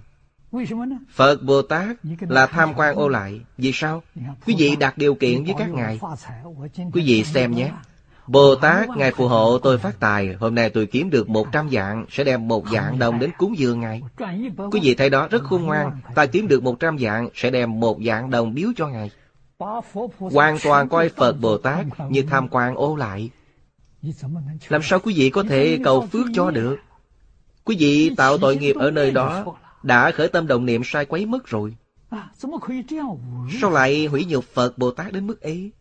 Phật 1.09 1.43
Bồ 1.43 1.62
Tát 1.62 1.97
là 2.20 2.45
tham 2.45 2.74
quan 2.74 2.95
ô 2.95 3.07
lại. 3.07 3.41
Vì 3.57 3.72
sao? 3.74 4.03
Quý 4.45 4.55
vị 4.57 4.76
đặt 4.76 4.97
điều 4.97 5.16
kiện 5.16 5.43
với 5.43 5.55
các 5.57 5.70
ngài. 5.70 5.99
Quý 6.93 7.03
vị 7.05 7.24
xem 7.24 7.51
nhé. 7.51 7.72
Bồ 8.28 8.55
Tát, 8.55 8.89
Ngài 8.89 9.12
phù 9.12 9.28
hộ 9.28 9.57
tôi 9.57 9.78
phát 9.78 9.99
tài. 9.99 10.34
Hôm 10.39 10.55
nay 10.55 10.70
tôi 10.70 10.86
kiếm 10.86 11.09
được 11.09 11.30
một 11.30 11.47
trăm 11.51 11.70
dạng, 11.70 12.05
sẽ 12.09 12.24
đem 12.24 12.47
một 12.47 12.66
dạng 12.74 12.99
đồng 12.99 13.20
đến 13.20 13.32
cúng 13.38 13.57
dường 13.57 13.80
Ngài. 13.80 14.01
Quý 14.72 14.80
vị 14.84 14.95
thấy 14.95 15.09
đó 15.09 15.28
rất 15.28 15.43
khôn 15.43 15.62
ngoan. 15.66 15.91
Ta 16.16 16.26
kiếm 16.26 16.47
được 16.47 16.64
một 16.64 16.80
trăm 16.80 16.99
dạng, 16.99 17.30
sẽ 17.36 17.49
đem 17.49 17.80
một 17.80 17.97
dạng 18.05 18.30
đồng 18.30 18.53
biếu 18.53 18.70
cho 18.78 18.88
Ngài. 18.88 19.12
Hoàn 20.20 20.57
toàn 20.64 20.89
coi 20.89 21.09
Phật 21.09 21.39
Bồ 21.41 21.57
Tát 21.57 21.86
như 22.09 22.24
tham 22.30 22.47
quan 22.47 22.76
ô 22.76 22.95
lại. 22.95 23.30
Làm 24.70 24.82
sao 24.84 24.99
quý 24.99 25.14
vị 25.18 25.30
có 25.30 25.43
thể 25.43 25.80
cầu 25.84 26.08
phước 26.12 26.28
cho 26.34 26.52
được? 26.52 26.78
Quý 27.64 27.76
vị 27.80 28.12
tạo 28.18 28.38
tội 28.38 28.58
nghiệp 28.58 28.76
ở 28.76 28.91
nơi 28.91 29.12
đó, 29.12 29.45
đã 29.84 30.12
khởi 30.12 30.28
tâm 30.28 30.47
đồng 30.47 30.66
niệm 30.66 30.82
sai 30.86 31.06
quấy 31.06 31.26
mất 31.26 31.47
rồi. 31.47 31.76
Sao 33.62 33.72
lại 33.72 34.06
hủy 34.06 34.26
nhục 34.26 34.45
Phật 34.45 34.78
Bồ 34.78 34.91
Tát 34.91 35.14
đến 35.14 35.28
mức 35.28 35.41
ấy? 35.41 35.72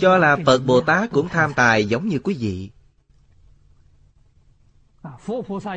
Cho 0.00 0.18
là 0.18 0.36
Phật 0.46 0.58
Bồ 0.66 0.80
Tát 0.80 1.10
cũng 1.10 1.28
tham 1.28 1.52
tài 1.56 1.84
giống 1.84 2.08
như 2.08 2.18
quý 2.18 2.36
vị. 2.38 2.70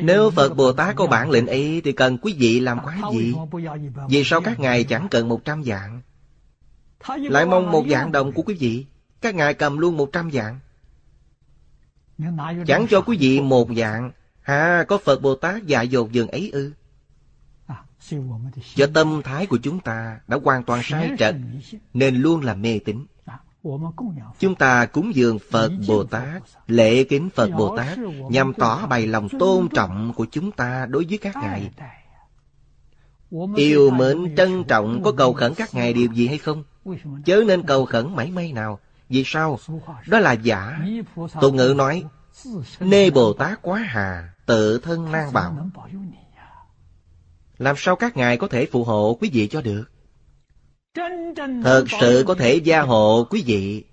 Nếu 0.02 0.30
Phật 0.30 0.54
Bồ 0.56 0.72
Tát 0.72 0.96
có 0.96 1.06
bản 1.06 1.30
lĩnh 1.30 1.46
ấy, 1.46 1.80
thì 1.84 1.92
cần 1.92 2.18
quý 2.18 2.34
vị 2.38 2.60
làm 2.60 2.78
quá 2.84 2.98
gì? 3.12 3.34
Vì 4.08 4.24
sao 4.24 4.40
các 4.40 4.60
ngài 4.60 4.84
chẳng 4.84 5.08
cần 5.10 5.28
một 5.28 5.44
trăm 5.44 5.64
dạng? 5.64 6.00
Lại 7.08 7.46
mong 7.46 7.70
một 7.70 7.84
dạng 7.90 8.12
đồng 8.12 8.32
của 8.32 8.42
quý 8.42 8.54
vị. 8.54 8.86
Các 9.24 9.34
ngài 9.34 9.54
cầm 9.54 9.78
luôn 9.78 9.96
một 9.96 10.12
trăm 10.12 10.30
dạng. 10.30 10.58
Chẳng 12.66 12.86
cho 12.90 13.00
quý 13.00 13.16
vị 13.20 13.40
một 13.40 13.68
dạng. 13.76 14.10
Hà 14.40 14.84
có 14.88 14.98
Phật 14.98 15.22
Bồ 15.22 15.34
Tát 15.34 15.66
dạy 15.66 15.88
dột 15.88 16.12
dường 16.12 16.28
ấy 16.28 16.50
ư. 16.52 16.72
Do 18.74 18.86
tâm 18.94 19.22
thái 19.24 19.46
của 19.46 19.58
chúng 19.62 19.80
ta 19.80 20.20
đã 20.28 20.38
hoàn 20.44 20.64
toàn 20.64 20.80
sai 20.84 21.10
trật 21.18 21.36
Nên 21.94 22.16
luôn 22.16 22.40
là 22.40 22.54
mê 22.54 22.78
tín. 22.84 23.06
Chúng 24.38 24.54
ta 24.54 24.86
cúng 24.86 25.14
dường 25.14 25.38
Phật 25.50 25.72
Bồ 25.88 26.04
Tát 26.04 26.42
Lễ 26.66 27.04
kính 27.04 27.28
Phật 27.34 27.50
Bồ 27.50 27.76
Tát 27.76 27.98
Nhằm 28.30 28.52
tỏ 28.54 28.86
bày 28.86 29.06
lòng 29.06 29.28
tôn 29.28 29.68
trọng 29.74 30.12
của 30.16 30.26
chúng 30.30 30.52
ta 30.52 30.86
đối 30.86 31.04
với 31.08 31.18
các 31.18 31.36
ngài. 31.36 31.70
Yêu 33.56 33.90
mến 33.90 34.34
trân 34.36 34.64
trọng 34.64 35.02
có 35.02 35.12
cầu 35.12 35.32
khẩn 35.32 35.54
các 35.54 35.74
ngài 35.74 35.92
điều 35.92 36.12
gì 36.12 36.26
hay 36.26 36.38
không? 36.38 36.64
Chớ 37.24 37.44
nên 37.46 37.62
cầu 37.62 37.84
khẩn 37.84 38.16
mảy 38.16 38.30
may 38.30 38.52
nào 38.52 38.80
vì 39.14 39.22
sao? 39.26 39.58
Đó 40.06 40.18
là 40.18 40.32
giả. 40.32 40.78
Tục 41.40 41.54
ngữ 41.54 41.74
nói, 41.76 42.04
Nê 42.80 43.10
Bồ 43.10 43.32
Tát 43.32 43.62
quá 43.62 43.78
hà, 43.78 44.34
tự 44.46 44.78
thân 44.78 45.12
nan 45.12 45.32
bảo. 45.32 45.70
Làm 47.58 47.74
sao 47.78 47.96
các 47.96 48.16
ngài 48.16 48.36
có 48.36 48.48
thể 48.48 48.66
phù 48.72 48.84
hộ 48.84 49.18
quý 49.20 49.30
vị 49.32 49.48
cho 49.48 49.62
được? 49.62 49.84
Thật 51.64 51.84
sự 52.00 52.24
có 52.26 52.34
thể 52.34 52.54
gia 52.54 52.82
hộ 52.82 53.26
quý 53.30 53.42
vị 53.46 53.84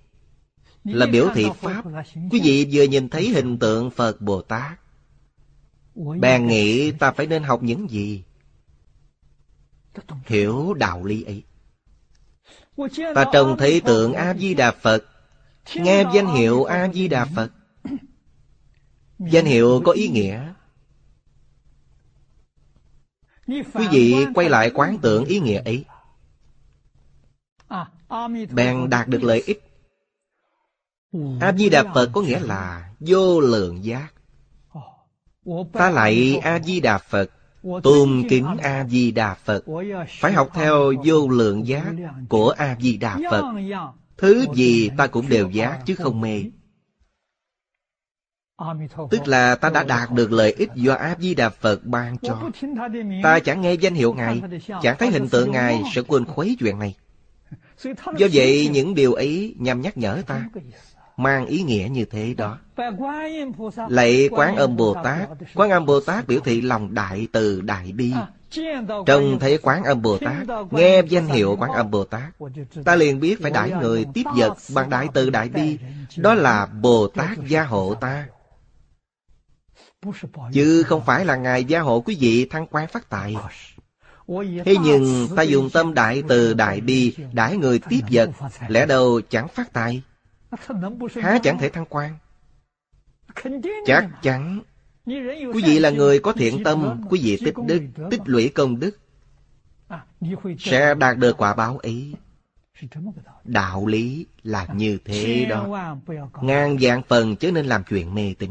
Là 0.84 1.06
biểu 1.06 1.28
thị 1.34 1.46
Pháp 1.60 1.84
Quý 2.30 2.40
vị 2.44 2.68
vừa 2.72 2.82
nhìn 2.82 3.08
thấy 3.08 3.28
hình 3.28 3.58
tượng 3.58 3.90
Phật 3.90 4.20
Bồ 4.20 4.42
Tát 4.42 4.78
Bèn 6.20 6.46
nghĩ 6.46 6.90
ta 6.90 7.12
phải 7.12 7.26
nên 7.26 7.42
học 7.42 7.62
những 7.62 7.90
gì 7.90 8.22
Hiểu 10.26 10.74
đạo 10.74 11.04
lý 11.04 11.22
ấy 11.22 11.42
Ta 13.14 13.24
trông 13.32 13.56
thấy 13.58 13.80
tượng 13.80 14.14
A-di-đà 14.14 14.70
Phật 14.70 15.04
Nghe 15.74 16.04
danh 16.14 16.26
hiệu 16.26 16.64
A-di-đà 16.64 17.24
Phật. 17.24 17.50
Danh 19.18 19.44
hiệu 19.44 19.82
có 19.84 19.92
ý 19.92 20.08
nghĩa? 20.08 20.52
Quý 23.46 23.88
vị 23.90 24.26
quay 24.34 24.48
lại 24.48 24.70
quán 24.74 24.98
tưởng 25.02 25.24
ý 25.24 25.40
nghĩa 25.40 25.62
ấy. 25.64 25.84
Bèn 28.50 28.90
đạt 28.90 29.08
được 29.08 29.22
lợi 29.22 29.42
ích. 29.46 29.62
A-di-đà 31.40 31.92
Phật 31.94 32.10
có 32.12 32.20
nghĩa 32.20 32.40
là 32.40 32.92
vô 33.00 33.40
lượng 33.40 33.84
giác. 33.84 34.12
Ta 35.72 35.90
lại 35.90 36.40
A-di-đà 36.42 36.98
Phật 36.98 37.30
Tôn 37.82 38.22
kính 38.28 38.46
A-di-đà 38.62 39.34
Phật. 39.34 39.64
Phải 40.20 40.32
học 40.32 40.50
theo 40.54 40.92
vô 41.04 41.28
lượng 41.28 41.66
giác 41.66 41.92
của 42.28 42.50
A-di-đà 42.50 43.18
Phật 43.30 43.42
Thứ 44.22 44.46
gì 44.54 44.90
ta 44.96 45.06
cũng 45.06 45.28
đều 45.28 45.50
giác 45.50 45.78
chứ 45.86 45.94
không 45.94 46.20
mê. 46.20 46.44
Tức 49.10 49.28
là 49.28 49.54
ta 49.54 49.70
đã 49.70 49.82
đạt 49.82 50.10
được 50.10 50.32
lợi 50.32 50.52
ích 50.52 50.70
do 50.74 50.94
A-di-đà 50.94 51.48
Phật 51.48 51.84
ban 51.84 52.18
cho. 52.18 52.50
Ta 53.22 53.38
chẳng 53.38 53.60
nghe 53.60 53.74
danh 53.74 53.94
hiệu 53.94 54.14
Ngài, 54.14 54.42
Chẳng 54.82 54.96
thấy 54.98 55.10
hình 55.10 55.28
tượng 55.28 55.50
Ngài, 55.50 55.82
sẽ 55.94 56.02
quên 56.02 56.24
khuấy 56.24 56.56
chuyện 56.60 56.78
này. 56.78 56.94
Do 58.18 58.26
vậy, 58.32 58.68
những 58.72 58.94
điều 58.94 59.12
ấy 59.12 59.54
nhằm 59.58 59.80
nhắc 59.80 59.96
nhở 59.96 60.22
ta, 60.26 60.48
Mang 61.16 61.46
ý 61.46 61.62
nghĩa 61.62 61.88
như 61.90 62.04
thế 62.04 62.34
đó. 62.34 62.58
Lạy 63.88 64.28
Quán 64.30 64.56
Âm 64.56 64.76
Bồ 64.76 64.94
Tát, 65.04 65.28
Quán 65.54 65.70
Âm 65.70 65.86
Bồ 65.86 66.00
Tát 66.00 66.26
biểu 66.26 66.40
thị 66.40 66.60
lòng 66.60 66.94
đại 66.94 67.26
từ 67.32 67.60
đại 67.60 67.92
bi. 67.92 68.12
Trông 69.06 69.38
thấy 69.38 69.58
Quán 69.62 69.84
Âm 69.84 70.02
Bồ 70.02 70.18
Tát 70.18 70.46
Nghe 70.70 71.02
danh 71.08 71.26
hiệu 71.26 71.56
Quán 71.60 71.72
Âm 71.72 71.90
Bồ 71.90 72.04
Tát. 72.04 72.32
Ta 72.84 72.96
liền 72.96 73.20
biết 73.20 73.42
phải 73.42 73.50
đãi 73.50 73.70
người 73.70 74.06
tiếp 74.14 74.22
vật 74.36 74.56
Bằng 74.74 74.90
đại 74.90 75.08
từ 75.14 75.30
đại 75.30 75.48
bi 75.48 75.78
Đó 76.16 76.34
là 76.34 76.66
Bồ 76.66 77.08
Tát 77.08 77.38
gia 77.48 77.64
hộ 77.64 77.94
ta. 77.94 78.26
Chứ 80.52 80.82
không 80.82 81.02
phải 81.06 81.24
là 81.24 81.36
Ngài 81.36 81.64
gia 81.64 81.80
hộ 81.80 82.00
quý 82.00 82.16
vị 82.20 82.46
thăng 82.50 82.66
quan 82.66 82.88
phát 82.88 83.08
tài. 83.08 83.36
Thế 84.64 84.76
nhưng 84.84 85.28
ta 85.36 85.42
dùng 85.42 85.70
tâm 85.70 85.94
đại 85.94 86.22
từ 86.28 86.54
đại 86.54 86.80
bi 86.80 87.16
đãi 87.32 87.56
người 87.56 87.80
tiếp 87.88 88.00
vật 88.10 88.30
Lẽ 88.68 88.86
đâu 88.86 89.20
chẳng 89.30 89.48
phát 89.48 89.72
tài. 89.72 90.02
Há 91.22 91.38
chẳng 91.42 91.58
thể 91.58 91.68
thăng 91.68 91.86
quan. 91.88 92.16
Chắc 93.86 94.08
chắn 94.22 94.60
Quý 95.06 95.62
vị 95.64 95.78
là 95.78 95.90
người 95.90 96.18
có 96.18 96.32
thiện 96.32 96.64
tâm 96.64 97.00
Quý 97.10 97.20
vị 97.22 97.38
tích 97.44 97.54
đức 97.66 97.82
Tích 98.10 98.20
lũy 98.24 98.48
công 98.48 98.80
đức. 98.80 98.98
Sẽ 100.58 100.94
đạt 100.94 101.18
được 101.18 101.36
quả 101.36 101.54
báo 101.54 101.78
ấy 101.78 102.14
Đạo 103.44 103.86
lý 103.86 104.26
là 104.42 104.66
như 104.74 104.98
thế 105.04 105.44
đó. 105.44 105.96
Ngang 106.42 106.78
dạng 106.78 107.02
phần 107.08 107.36
chớ 107.36 107.50
nên 107.50 107.66
làm 107.66 107.84
chuyện 107.88 108.14
mê 108.14 108.34
tín. 108.38 108.50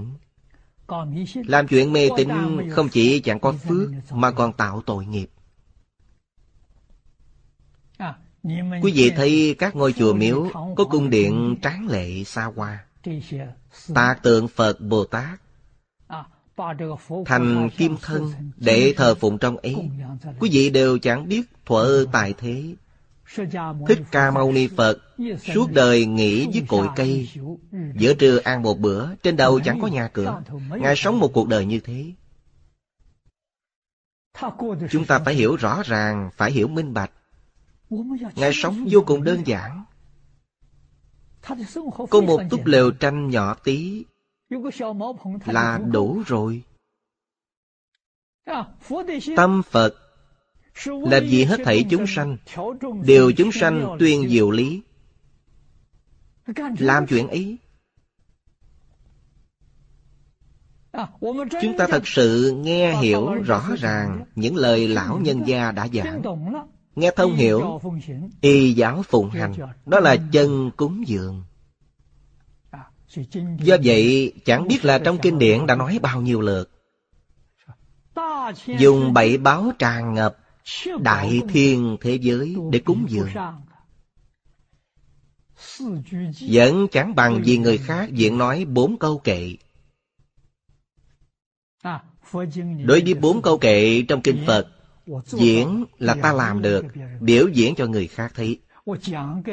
Làm 1.46 1.68
chuyện 1.68 1.94
mê 1.94 2.10
tín 2.18 2.30
không 2.72 2.90
chỉ 2.90 3.20
chẳng 3.20 3.40
có 3.40 3.52
phước 3.52 3.90
Mà 4.12 4.32
còn 4.32 4.54
tạo 4.54 4.82
tội 4.86 5.06
nghiệp. 5.06 5.30
Quý 8.82 8.92
vị 8.96 9.12
thấy 9.16 9.56
các 9.60 9.76
ngôi 9.76 9.94
chùa 9.94 10.14
miếu 10.14 10.50
có 10.76 10.84
cung 10.84 11.10
điện 11.10 11.56
tráng 11.62 11.88
lệ 11.88 12.24
xa 12.24 12.44
hoa. 12.56 12.86
Tạc 13.94 14.24
tượng 14.24 14.48
Phật 14.48 14.82
Bồ 14.82 15.04
Tát 15.04 15.42
thành 17.26 17.70
kim 17.78 17.96
thân 18.02 18.32
để 18.58 18.94
thờ 18.98 19.16
phụng 19.16 19.38
trong 19.38 19.58
ấy. 19.58 19.76
Quý 20.40 20.50
vị 20.54 20.70
đều 20.70 20.98
chẳng 20.98 21.28
biết 21.28 21.42
thuở 21.66 22.06
tài 22.12 22.34
thế. 22.34 22.76
Thích 23.88 24.00
Ca 24.12 24.32
Mâu 24.32 24.52
Ni 24.52 24.68
Phật 24.68 24.98
suốt 25.54 25.72
đời 25.72 26.06
nghỉ 26.06 26.48
dưới 26.52 26.64
cội 26.68 26.88
cây, 26.96 27.30
giữa 27.96 28.14
trưa 28.14 28.40
ăn 28.44 28.62
một 28.62 28.80
bữa, 28.80 29.16
trên 29.16 29.36
đầu 29.36 29.60
chẳng 29.60 29.80
có 29.82 29.88
nhà 29.88 30.08
cửa. 30.08 30.42
Ngài 30.70 30.96
sống 30.96 31.20
một 31.20 31.34
cuộc 31.34 31.48
đời 31.48 31.66
như 31.66 31.80
thế. 31.80 32.06
Chúng 34.90 35.06
ta 35.06 35.20
phải 35.20 35.34
hiểu 35.34 35.56
rõ 35.56 35.84
ràng, 35.86 36.30
phải 36.38 36.52
hiểu 36.52 36.68
minh 36.68 36.94
bạch. 36.94 37.12
Ngài 38.36 38.52
sống 38.54 38.88
vô 38.92 39.04
cùng 39.06 39.24
đơn 39.24 39.48
giản. 39.48 39.84
Có 42.10 42.22
một 42.22 42.42
túp 42.50 42.66
lều 42.66 42.92
tranh 42.92 43.30
nhỏ 43.30 43.54
tí 43.54 44.06
là 45.46 45.80
đủ 45.92 46.24
rồi. 46.26 46.64
Tâm 49.36 49.62
Phật 49.70 49.96
là 50.86 51.20
vì 51.20 51.44
hết 51.44 51.60
thảy 51.66 51.86
chúng 51.90 52.08
sanh, 52.08 52.38
đều 53.06 53.32
chúng 53.38 53.52
sanh 53.52 53.96
tuyên 54.00 54.30
diệu 54.30 54.52
lý. 54.52 54.82
Làm 56.80 57.08
chuyện 57.08 57.28
ấy. 57.28 57.58
Chúng 61.62 61.78
ta 61.78 61.88
thật 61.88 62.08
sự 62.08 62.52
nghe 62.64 63.02
hiểu 63.02 63.34
rõ 63.34 63.70
ràng 63.80 64.26
những 64.36 64.56
lời 64.56 64.88
lão 64.88 65.20
nhân 65.20 65.44
gia 65.48 65.72
đã 65.72 65.88
giảng. 65.88 66.22
Nghe 66.96 67.12
thông 67.16 67.36
hiểu 67.36 67.80
Y 68.42 68.74
giáo 68.74 69.04
phụng 69.04 69.30
hành 69.30 69.54
Đó 69.86 70.00
là 70.00 70.16
chân 70.32 70.72
cúng 70.78 71.08
dường 71.08 71.44
Do 73.60 73.78
vậy, 73.84 74.34
chẳng 74.46 74.68
biết 74.68 74.86
là 74.86 75.00
trong 75.00 75.18
kinh 75.22 75.40
điển 75.40 75.66
đã 75.66 75.76
nói 75.76 76.00
bao 76.02 76.22
nhiêu 76.22 76.42
lượt. 76.42 76.70
Dùng 78.80 79.14
bảy 79.14 79.38
báo 79.38 79.72
tràn 79.80 80.14
ngập 80.14 80.38
Đại 81.00 81.42
thiên 81.50 81.98
thế 82.02 82.16
giới 82.16 82.56
để 82.72 82.80
cúng 82.80 83.06
dường. 83.10 83.30
Vẫn 86.50 86.88
chẳng 86.92 87.16
bằng 87.16 87.42
vì 87.46 87.58
người 87.58 87.78
khác 87.78 88.10
diện 88.12 88.38
nói 88.38 88.66
bốn 88.66 88.98
câu 89.00 89.18
kệ. 89.18 89.56
Đối 92.86 93.02
với 93.02 93.14
bốn 93.14 93.42
câu 93.42 93.58
kệ 93.58 94.02
trong 94.08 94.22
kinh 94.22 94.44
Phật, 94.48 94.68
Diễn 95.26 95.86
là 96.00 96.16
ta 96.22 96.34
làm 96.34 96.62
được, 96.62 96.86
Biểu 97.20 97.48
diễn 97.48 97.76
cho 97.76 97.88
người 97.88 98.08
khác 98.08 98.32
thấy. 98.36 98.60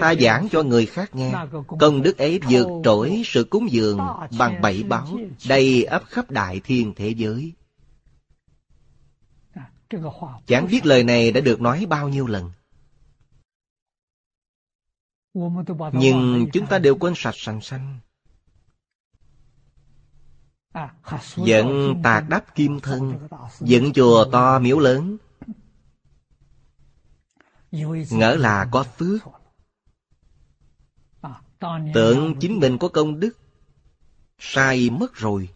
Ta 0.01 0.15
giảng 0.15 0.49
cho 0.51 0.63
người 0.63 0.87
khác 0.87 1.15
nghe. 1.15 1.35
Công 1.81 2.03
đức 2.03 2.19
ấy 2.19 2.41
vượt 2.51 2.67
trội 2.85 3.23
sự 3.25 3.45
cúng 3.45 3.67
dường 3.71 3.99
Bằng 4.39 4.61
bảy 4.61 4.83
báo 4.83 5.07
Đầy 5.49 5.85
ấp 5.85 6.03
khắp 6.07 6.31
đại 6.31 6.61
thiên 6.65 6.95
thế 6.97 7.09
giới. 7.09 7.53
Chẳng 10.47 10.67
biết 10.71 10.87
lời 10.87 11.05
này 11.05 11.33
đã 11.33 11.41
được 11.41 11.61
nói 11.61 11.87
bao 11.87 12.09
nhiêu 12.09 12.27
lần. 12.27 12.51
Nhưng 15.93 16.47
chúng 16.53 16.67
ta 16.67 16.79
đều 16.79 16.97
quên 16.97 17.13
sạch 17.17 17.35
sành 17.37 17.61
xanh 17.61 17.99
Dẫn 21.37 22.01
tạc 22.03 22.29
đắp 22.29 22.55
kim 22.55 22.81
thân 22.81 23.29
Dựng 23.61 23.93
chùa 23.93 24.25
to 24.33 24.59
miếu 24.59 24.79
lớn 24.79 25.17
ngỡ 28.11 28.37
là 28.37 28.69
có 28.73 28.83
phước. 28.83 29.21
Tưởng 31.95 32.35
chính 32.41 32.59
mình 32.59 32.79
có 32.79 32.89
công 32.89 33.21
đức, 33.21 33.39
sai 34.39 34.91
mất 34.91 35.15
rồi. 35.15 35.49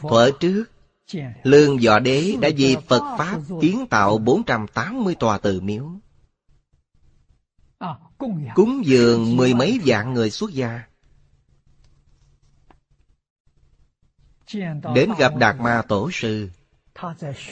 Thuở 0.00 0.30
trước, 0.40 0.64
lương 1.42 1.80
dọ 1.80 1.98
đế 1.98 2.36
đã 2.40 2.48
vì 2.56 2.76
phật 2.88 3.16
pháp 3.18 3.40
kiến 3.60 3.86
tạo 3.90 4.18
480 4.18 5.14
tòa 5.14 5.38
từ 5.38 5.60
miếu. 5.60 5.90
Cúng 8.54 8.82
dường 8.84 9.36
mười 9.36 9.54
mấy 9.54 9.80
vạn 9.84 10.14
người 10.14 10.30
xuất 10.30 10.50
gia. 10.50 10.82
Đến 14.94 15.10
gặp 15.18 15.36
đạt 15.36 15.56
ma 15.60 15.82
tổ 15.88 16.10
sư, 16.12 16.50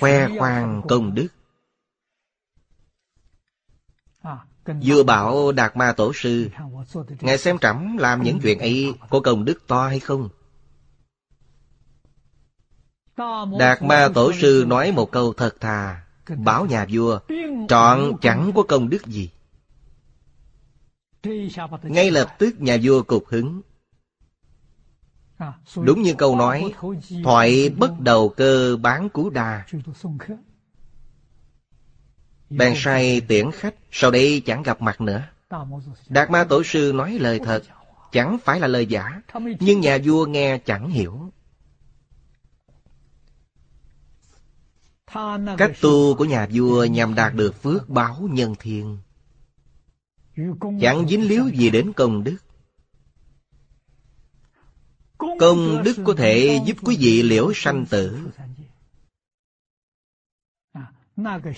khoe 0.01 0.39
khoang 0.39 0.83
công 0.89 1.15
đức. 1.15 1.29
Vừa 4.83 5.03
bảo 5.03 5.53
Đạt 5.53 5.77
Ma 5.77 5.93
Tổ 5.93 6.13
Sư 6.13 6.51
Ngài 7.21 7.39
xem 7.39 7.59
trẫm 7.59 7.97
làm 7.97 8.23
những 8.23 8.39
chuyện 8.43 8.59
ấy 8.59 8.95
Có 9.11 9.21
công 9.21 9.45
đức 9.45 9.67
to 9.67 9.89
hay 9.89 10.01
không? 10.01 10.29
Đạt 13.59 13.83
Ma 13.83 14.09
Tổ 14.15 14.33
Sư 14.33 14.65
nói 14.67 14.93
một 14.93 15.11
câu 15.11 15.33
thật 15.33 15.61
thà 15.61 16.03
Bảo 16.37 16.67
nhà 16.67 16.87
vua 16.91 17.19
Trọn 17.69 18.13
chẳng 18.21 18.53
có 18.55 18.63
công 18.63 18.89
đức 18.89 19.07
gì. 19.07 19.31
Ngay 21.83 22.11
lập 22.11 22.37
tức 22.39 22.61
nhà 22.61 22.77
vua 22.83 23.03
cục 23.03 23.27
hứng. 23.29 23.63
Đúng 25.77 26.03
như 26.03 26.15
câu 26.15 26.37
nói 26.37 26.73
Thoại 27.25 27.69
bất 27.69 28.01
đầu 28.01 28.29
cơ 28.29 28.77
bán 28.77 29.09
cú 29.09 29.31
đà 29.31 29.65
Bèn 32.51 32.73
sai 32.77 33.21
tiễn 33.21 33.51
khách, 33.51 33.75
Sau 33.91 34.11
đây 34.11 34.43
chẳng 34.47 34.63
gặp 34.63 34.83
mặt 34.83 35.01
nữa. 35.01 35.23
Đạt 36.09 36.31
ma 36.31 36.45
tổ 36.45 36.63
sư 36.63 36.93
nói 36.95 37.19
lời 37.21 37.41
thật, 37.45 37.63
Chẳng 38.13 38.39
phải 38.45 38.61
là 38.61 38.67
lời 38.67 38.87
giả, 38.87 39.23
Nhưng 39.61 39.81
nhà 39.81 39.99
vua 40.05 40.27
nghe 40.27 40.59
chẳng 40.59 40.91
hiểu. 40.91 41.33
Cách 45.59 45.73
tu 45.81 46.15
của 46.15 46.25
nhà 46.25 46.49
vua 46.53 46.85
nhằm 46.85 47.15
đạt 47.15 47.35
được 47.35 47.63
phước 47.63 47.89
báo 47.89 48.29
nhân 48.31 48.55
thiên 48.59 48.99
Chẳng 50.81 51.09
dính 51.09 51.29
líu 51.29 51.49
gì 51.49 51.71
đến 51.71 51.93
công 51.93 52.25
đức. 52.25 52.37
Công 55.19 55.83
đức 55.83 55.97
có 56.05 56.15
thể 56.15 56.61
giúp 56.67 56.77
quý 56.83 56.97
vị 57.01 57.23
liễu 57.23 57.53
sanh 57.55 57.87
tử. 57.87 58.19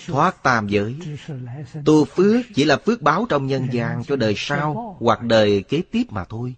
Thoát 0.07 0.43
tam 0.43 0.69
giới 0.69 0.97
Tu 1.85 2.05
phước 2.05 2.47
chỉ 2.55 2.65
là 2.65 2.77
phước 2.87 3.03
báo 3.03 3.27
trong 3.29 3.47
nhân 3.47 3.69
gian 3.73 4.05
cho 4.05 4.17
đời 4.17 4.35
sau 4.37 4.97
Hoặc 5.01 5.23
đời 5.23 5.63
kế 5.63 5.83
tiếp 5.91 6.05
mà 6.11 6.25
thôi 6.25 6.55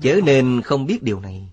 Chớ 0.00 0.20
nên 0.24 0.62
không 0.64 0.86
biết 0.86 1.02
điều 1.02 1.20
này 1.20 1.52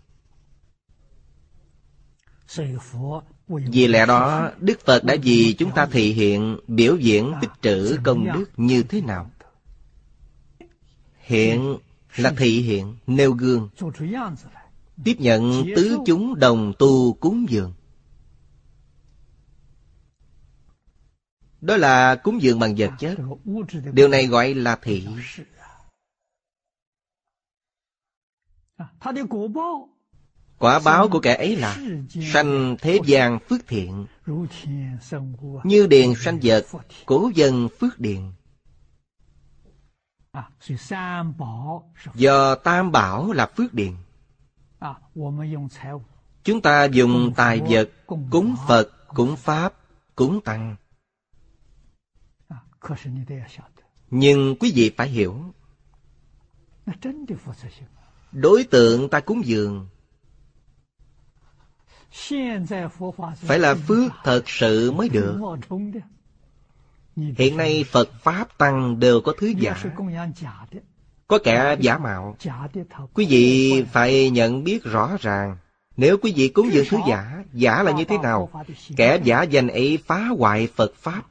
vì 3.47 3.87
lẽ 3.87 4.05
đó, 4.05 4.51
Đức 4.59 4.79
Phật 4.85 5.03
đã 5.03 5.15
vì 5.23 5.53
chúng 5.53 5.71
ta 5.71 5.85
thị 5.85 6.13
hiện 6.13 6.57
biểu 6.67 6.95
diễn 6.95 7.33
tích 7.41 7.49
trữ 7.61 7.97
công 8.03 8.25
đức 8.33 8.45
như 8.57 8.83
thế 8.83 9.01
nào. 9.01 9.31
Hiện 11.19 11.77
là 12.15 12.33
thị 12.37 12.61
hiện, 12.61 12.95
nêu 13.07 13.31
gương. 13.31 13.69
Tiếp 15.03 15.15
nhận 15.19 15.63
tứ 15.75 15.97
chúng 16.05 16.39
đồng 16.39 16.73
tu 16.79 17.13
cúng 17.13 17.45
dường. 17.49 17.73
Đó 21.67 21.77
là 21.77 22.15
cúng 22.15 22.41
dường 22.41 22.59
bằng 22.59 22.75
vật 22.77 22.91
chất. 22.99 23.17
Điều 23.93 24.07
này 24.07 24.27
gọi 24.27 24.53
là 24.53 24.75
thị. 24.75 25.07
Quả 30.59 30.79
báo 30.79 31.09
của 31.09 31.19
kẻ 31.19 31.35
ấy 31.35 31.55
là 31.55 31.77
sanh 32.33 32.75
thế 32.81 32.99
gian 33.05 33.39
phước 33.49 33.67
thiện 33.67 34.05
Như 35.63 35.87
điền 35.87 36.15
sanh 36.15 36.39
vật, 36.43 36.65
cố 37.05 37.31
dân 37.35 37.69
phước 37.79 37.99
điền 37.99 38.21
Do 42.13 42.55
tam 42.55 42.91
bảo 42.91 43.31
là 43.31 43.49
phước 43.57 43.73
điền 43.73 43.93
Chúng 46.43 46.61
ta 46.61 46.83
dùng 46.83 47.33
tài 47.35 47.61
vật 47.69 47.89
cúng 48.31 48.55
Phật, 48.67 48.89
cúng 49.07 49.35
Pháp, 49.35 49.73
cúng 50.15 50.41
Tăng 50.41 50.75
nhưng 54.09 54.55
quý 54.59 54.71
vị 54.75 54.91
phải 54.97 55.07
hiểu. 55.07 55.53
Đối 58.31 58.63
tượng 58.63 59.09
ta 59.09 59.19
cúng 59.19 59.41
dường 59.45 59.87
phải 63.35 63.59
là 63.59 63.75
phước 63.75 64.11
thật 64.23 64.43
sự 64.45 64.91
mới 64.91 65.09
được. 65.09 65.39
Hiện 67.15 67.57
nay 67.57 67.83
phật 67.83 68.09
pháp 68.21 68.57
tăng 68.57 68.99
đều 68.99 69.21
có 69.21 69.33
thứ 69.39 69.47
giả. 69.47 69.83
Có 71.27 71.39
kẻ 71.43 71.75
giả 71.79 71.97
mạo. 71.97 72.37
Quý 73.13 73.25
vị 73.29 73.83
phải 73.91 74.29
nhận 74.29 74.63
biết 74.63 74.83
rõ 74.83 75.17
ràng 75.19 75.57
nếu 75.97 76.17
quý 76.17 76.33
vị 76.35 76.49
cúng 76.49 76.69
dường 76.71 76.85
thứ 76.89 76.97
giả 77.07 77.43
giả 77.53 77.83
là 77.83 77.91
như 77.91 78.05
thế 78.05 78.17
nào? 78.17 78.49
Kẻ 78.97 79.19
giả 79.23 79.43
danh 79.43 79.67
ấy 79.67 79.99
phá 80.05 80.27
hoại 80.27 80.67
phật 80.67 80.95
pháp 80.95 81.23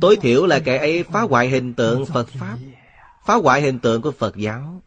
tối 0.00 0.16
thiểu 0.16 0.46
là 0.46 0.58
kẻ 0.58 0.78
ấy 0.78 1.02
phá 1.02 1.20
hoại 1.20 1.48
hình 1.48 1.74
tượng 1.74 2.06
phật 2.06 2.28
pháp. 2.28 2.58
phá 3.24 3.34
hoại 3.34 3.62
hình 3.62 3.78
tượng 3.78 4.02
của 4.02 4.10
phật 4.10 4.36
giáo. 4.36 4.82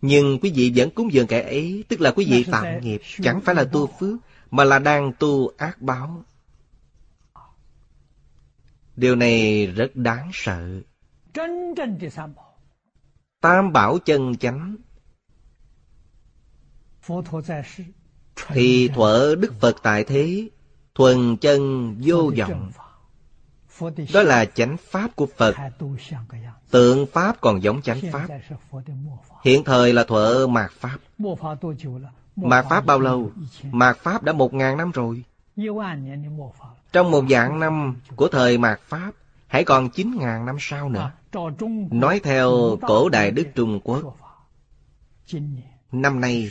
nhưng 0.00 0.38
quý 0.42 0.52
vị 0.54 0.72
vẫn 0.76 0.90
cúng 0.90 1.12
dường 1.12 1.26
kẻ 1.26 1.42
ấy 1.42 1.84
Tức 1.88 2.00
là 2.00 2.10
quý 2.10 2.26
vị 2.30 2.44
tạo 2.44 2.80
nghiệp 2.80 3.00
Chẳng 3.22 3.40
phải 3.40 3.54
là 3.54 3.64
tu 3.64 3.86
phước 3.86 4.18
Mà 4.50 4.64
là 4.64 4.78
đang 4.78 5.12
tu 5.18 5.50
ác 5.56 5.82
báo. 5.82 6.24
Điều 8.96 9.16
này 9.16 9.66
rất 9.66 9.96
đáng 9.96 10.30
sợ. 10.32 10.80
Tam 13.40 13.72
bảo 13.72 13.98
chân 13.98 14.36
chánh. 14.36 14.76
Thì 18.48 18.88
thuở 18.88 19.34
Đức 19.38 19.54
Phật 19.60 19.76
tại 19.82 20.04
thế 20.04 20.48
Thuần 20.96 21.36
chân 21.36 21.94
vô 22.02 22.32
vọng. 22.38 22.70
Đó 24.14 24.22
là 24.22 24.44
chánh 24.44 24.76
pháp 24.76 25.16
của 25.16 25.26
Phật. 25.36 25.54
Tượng 26.70 27.06
Pháp 27.06 27.40
còn 27.40 27.62
giống 27.62 27.82
chánh 27.82 28.00
Pháp. 28.12 28.28
Hiện 29.44 29.64
thời 29.64 29.92
là 29.92 30.04
thuở 30.04 30.46
mạt 30.46 30.70
Pháp. 30.70 30.98
Mạt 32.36 32.66
Pháp 32.70 32.86
bao 32.86 33.00
lâu? 33.00 33.30
Mạt 33.62 33.96
Pháp 33.96 34.22
đã 34.22 34.32
một 34.32 34.54
ngàn 34.54 34.76
năm 34.76 34.90
rồi. 34.90 35.24
Trong 36.92 37.10
một 37.10 37.24
dạng 37.30 37.60
năm 37.60 37.96
của 38.16 38.28
thời 38.28 38.58
mạt 38.58 38.80
Pháp 38.80 39.12
Hãy 39.46 39.64
còn 39.64 39.90
chín 39.90 40.16
ngàn 40.18 40.46
năm 40.46 40.56
sau 40.60 40.88
nữa. 40.88 41.10
Nói 41.90 42.20
theo 42.24 42.76
cổ 42.82 43.08
đại 43.08 43.30
Đức 43.30 43.46
Trung 43.54 43.80
Quốc 43.84 44.16
Năm 45.92 46.20
nay 46.20 46.50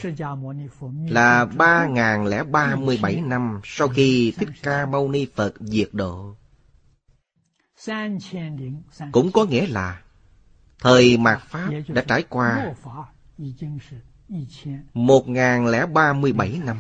là 1.08 1.46
ba 1.46 1.88
ngàn 1.88 2.26
lẻ 2.26 2.44
ba 2.44 2.76
mươi 2.76 3.00
bảy 3.02 3.22
năm 3.22 3.60
sau 3.64 3.88
khi 3.88 4.34
Thích 4.38 4.50
Ca 4.64 4.86
Mâu 4.86 5.10
Ni 5.10 5.28
Phật 5.36 5.54
diệt 5.60 5.90
độ. 5.92 6.36
Cũng 9.12 9.32
có 9.32 9.46
nghĩa 9.46 9.68
là 9.68 10.02
Thời 10.80 11.18
mạt 11.18 11.42
Pháp 11.42 11.70
đã 11.88 12.04
trải 12.08 12.24
qua 12.30 12.74
một 14.94 15.30
ngàn 15.30 15.68
lẻ 15.68 15.86
ba 15.86 16.14
mươi 16.14 16.34
bảy 16.34 16.62
năm. 16.66 16.78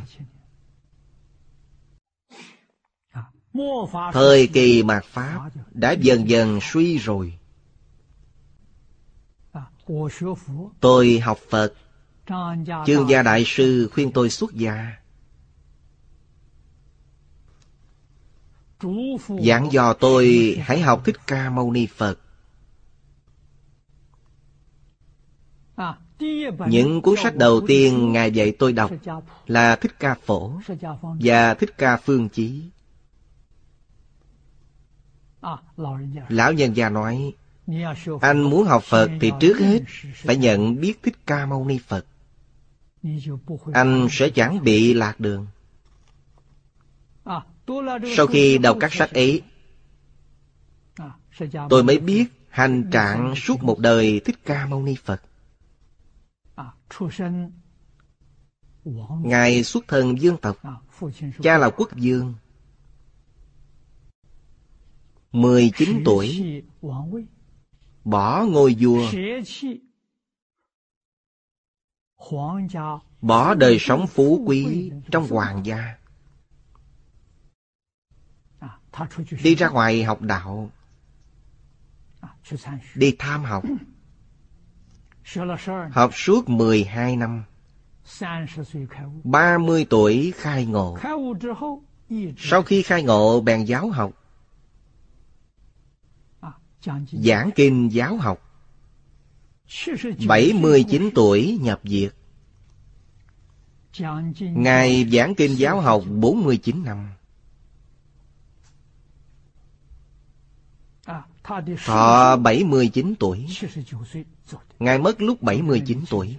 Thời 4.13 4.47
kỳ 4.47 4.83
mạt 4.83 5.05
Pháp 5.05 5.49
đã 5.71 5.91
dần 5.91 6.29
dần 6.29 6.59
suy 6.61 6.97
rồi. 6.97 7.39
Tôi 10.79 11.19
học 11.19 11.37
Phật. 11.49 11.73
Chương 12.85 13.09
gia 13.09 13.21
đại 13.21 13.43
sư 13.45 13.89
khuyên 13.93 14.11
tôi 14.11 14.29
xuất 14.29 14.53
gia. 14.53 14.95
Giảng 19.27 19.71
dò 19.71 19.93
tôi 19.93 20.55
hãy 20.61 20.81
học 20.81 21.01
Thích 21.05 21.15
Ca 21.27 21.49
Mâu 21.49 21.71
Ni 21.71 21.87
Phật. 21.87 22.19
Những 26.67 27.01
cuốn 27.01 27.15
sách 27.23 27.35
đầu 27.35 27.61
tiên 27.67 28.11
Ngài 28.11 28.31
dạy 28.31 28.53
tôi 28.59 28.73
đọc 28.73 28.91
là 29.47 29.75
Thích 29.75 29.99
Ca 29.99 30.15
Phổ 30.15 30.51
và 31.19 31.53
Thích 31.53 31.77
Ca 31.77 31.97
Phương 31.97 32.29
Chí. 32.29 32.69
Lão 36.29 36.53
nhân 36.53 36.75
gia 36.75 36.89
nói, 36.89 37.33
anh 38.21 38.41
muốn 38.41 38.65
học 38.65 38.83
Phật 38.83 39.11
thì 39.21 39.31
trước 39.39 39.57
hết 39.59 39.79
phải 40.15 40.37
nhận 40.37 40.81
biết 40.81 41.03
Thích 41.03 41.15
Ca 41.25 41.45
Mâu 41.45 41.65
Ni 41.65 41.77
Phật. 41.77 42.05
Anh 43.73 44.07
sẽ 44.11 44.29
chẳng 44.29 44.63
bị 44.63 44.93
lạc 44.93 45.19
đường. 45.19 45.47
Sau 48.15 48.27
khi 48.27 48.57
đọc 48.57 48.77
các 48.79 48.93
sách 48.93 49.11
ấy, 49.13 49.41
tôi 51.69 51.83
mới 51.83 51.99
biết 51.99 52.25
hành 52.49 52.89
trạng 52.91 53.33
suốt 53.35 53.63
một 53.63 53.79
đời 53.79 54.21
Thích 54.25 54.35
Ca 54.45 54.65
Mâu 54.65 54.83
Ni 54.83 54.95
Phật. 54.95 55.21
Ngài 59.23 59.63
xuất 59.63 59.87
thân 59.87 60.21
dương 60.21 60.37
tộc 60.37 60.57
Cha 61.41 61.57
là 61.57 61.69
quốc 61.69 61.95
dương 61.95 62.33
19 65.31 66.01
tuổi 66.05 66.61
Bỏ 68.03 68.45
ngôi 68.49 68.75
vua 68.79 69.11
Bỏ 73.21 73.53
đời 73.53 73.77
sống 73.79 74.07
phú 74.07 74.43
quý 74.45 74.91
trong 75.11 75.27
hoàng 75.27 75.65
gia. 75.65 75.95
Đi 79.43 79.55
ra 79.55 79.69
ngoài 79.69 80.03
học 80.03 80.21
đạo. 80.21 80.69
Đi 82.95 83.15
tham 83.19 83.43
học. 83.43 83.63
Học 85.91 86.11
suốt 86.13 86.49
12 86.49 87.15
năm. 87.15 87.43
30 89.23 89.85
tuổi 89.89 90.33
khai 90.35 90.65
ngộ. 90.65 90.97
Sau 92.37 92.63
khi 92.63 92.81
khai 92.81 93.03
ngộ 93.03 93.41
bèn 93.41 93.65
giáo 93.65 93.89
học. 93.89 94.11
Giảng 97.11 97.51
kinh 97.55 97.91
giáo 97.91 98.17
học 98.17 98.44
79 100.27 101.09
tuổi 101.15 101.59
nhập 101.61 101.81
diệt 101.83 102.13
Ngài 104.39 105.09
giảng 105.11 105.35
kinh 105.35 105.57
giáo 105.57 105.81
học 105.81 106.03
49 106.07 106.83
năm. 106.83 107.09
Thọ 111.85 112.37
79 112.37 113.15
tuổi. 113.19 113.47
Ngài 114.79 114.99
mất 114.99 115.21
lúc 115.21 115.41
79 115.41 115.99
tuổi. 116.09 116.37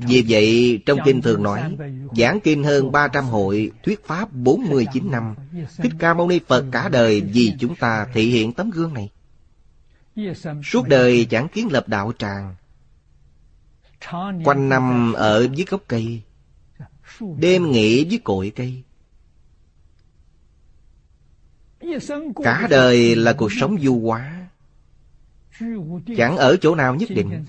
Vì 0.00 0.24
vậy, 0.28 0.82
trong 0.86 0.98
kinh 1.04 1.22
thường 1.22 1.42
nói, 1.42 1.76
giảng 2.16 2.40
kinh 2.40 2.64
hơn 2.64 2.92
300 2.92 3.24
hội, 3.24 3.70
thuyết 3.82 4.06
pháp 4.06 4.32
49 4.32 5.10
năm. 5.10 5.34
Thích 5.76 5.92
Ca 5.98 6.14
Mâu 6.14 6.28
Ni 6.28 6.40
Phật 6.46 6.64
cả 6.72 6.88
đời 6.88 7.20
vì 7.20 7.52
chúng 7.58 7.76
ta 7.76 8.06
thị 8.14 8.30
hiện 8.30 8.52
tấm 8.52 8.70
gương 8.70 8.94
này. 8.94 9.10
Suốt 10.64 10.88
đời 10.88 11.26
chẳng 11.30 11.48
kiến 11.48 11.72
lập 11.72 11.88
đạo 11.88 12.12
tràng. 12.18 12.54
Quanh 14.44 14.68
năm 14.68 15.12
ở 15.12 15.48
dưới 15.54 15.66
gốc 15.68 15.82
cây, 15.88 16.22
đêm 17.38 17.70
nghỉ 17.70 18.04
dưới 18.04 18.20
cội 18.24 18.52
cây. 18.56 18.82
Cả 22.44 22.66
đời 22.70 23.16
là 23.16 23.32
cuộc 23.32 23.52
sống 23.52 23.76
du 23.80 24.00
hóa 24.00 24.46
Chẳng 26.16 26.36
ở 26.36 26.56
chỗ 26.56 26.74
nào 26.74 26.94
nhất 26.94 27.08
định 27.14 27.44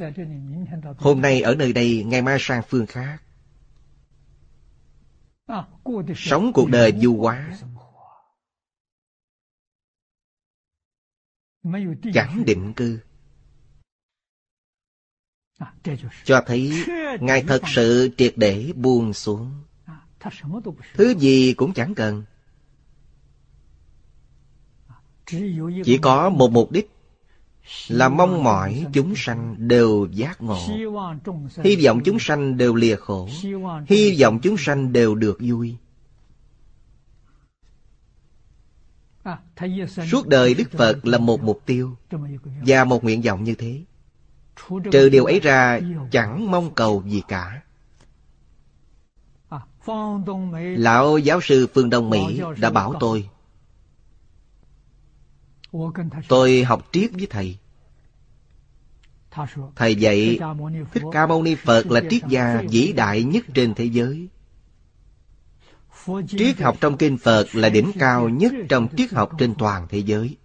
Hôm 0.97 1.21
nay 1.21 1.41
ở 1.41 1.55
nơi 1.55 1.73
đây 1.73 2.03
Ngày 2.07 2.21
mai 2.21 2.37
sang 2.39 2.61
phương 2.69 2.85
khác 2.85 3.17
Sống 6.15 6.53
cuộc 6.53 6.69
đời 6.69 6.93
du 7.01 7.17
hóa 7.17 7.49
Chẳng 12.13 12.43
định 12.45 12.73
cư. 12.73 12.99
Cho 16.23 16.41
thấy 16.47 16.85
Ngài 17.19 17.43
thật 17.43 17.61
sự 17.75 18.09
triệt 18.17 18.33
để 18.35 18.71
buông 18.75 19.13
xuống. 19.13 19.51
Thứ 20.93 21.15
gì 21.19 21.53
cũng 21.53 21.73
chẳng 21.73 21.95
cần. 21.95 22.23
Chỉ 25.83 25.97
có 26.01 26.29
một 26.29 26.51
mục 26.51 26.71
đích 26.71 26.91
là 27.87 28.09
mong 28.09 28.43
mỏi 28.43 28.85
chúng 28.93 29.13
sanh 29.15 29.55
đều 29.57 30.07
giác 30.11 30.41
ngộ. 30.41 30.67
Hy 31.63 31.75
vọng 31.85 32.01
chúng 32.05 32.19
sanh 32.19 32.57
đều 32.57 32.75
lìa 32.75 32.95
khổ. 32.95 33.29
Hy 33.87 34.21
vọng 34.21 34.39
chúng 34.43 34.57
sanh 34.57 34.93
đều 34.93 35.15
được 35.15 35.37
vui 35.39 35.77
suốt 40.11 40.27
đời 40.27 40.53
đức 40.53 40.71
phật 40.71 41.05
là 41.05 41.17
một 41.17 41.43
mục 41.43 41.61
tiêu 41.65 41.97
và 42.65 42.83
một 42.83 43.03
nguyện 43.03 43.21
vọng 43.21 43.43
như 43.43 43.55
thế. 43.55 43.81
Trừ 44.91 45.09
điều 45.09 45.25
ấy 45.25 45.39
ra 45.39 45.79
chẳng 46.11 46.51
mong 46.51 46.73
cầu 46.73 47.03
gì 47.07 47.21
cả. 47.27 47.61
Lão 50.77 51.17
giáo 51.17 51.41
sư 51.41 51.67
phương 51.73 51.89
đông 51.89 52.09
mỹ 52.09 52.41
đã 52.59 52.69
bảo 52.69 52.93
tôi 52.99 53.29
Tôi 56.27 56.63
học 56.63 56.87
triết 56.91 57.11
với 57.13 57.27
thầy. 57.29 57.57
Thầy 59.75 59.95
dạy 59.95 60.39
Thích 60.93 61.03
Ca 61.11 61.27
Mâu 61.27 61.43
Ni 61.43 61.55
Phật 61.55 61.85
là 61.85 62.01
triết 62.09 62.21
gia 62.29 62.61
vĩ 62.69 62.93
đại 62.93 63.23
nhất 63.23 63.45
trên 63.53 63.73
thế 63.73 63.85
giới. 63.85 64.27
Triết 66.27 66.61
học 66.61 66.77
trong 66.81 66.97
kinh 66.97 67.17
Phật 67.17 67.47
là 67.53 67.69
đỉnh 67.69 67.91
cao 67.99 68.29
nhất 68.29 68.53
trong 68.69 68.87
triết 68.97 69.11
học 69.11 69.31
trên 69.37 69.55
toàn 69.55 69.87
thế 69.89 69.97
giới. 69.97 70.37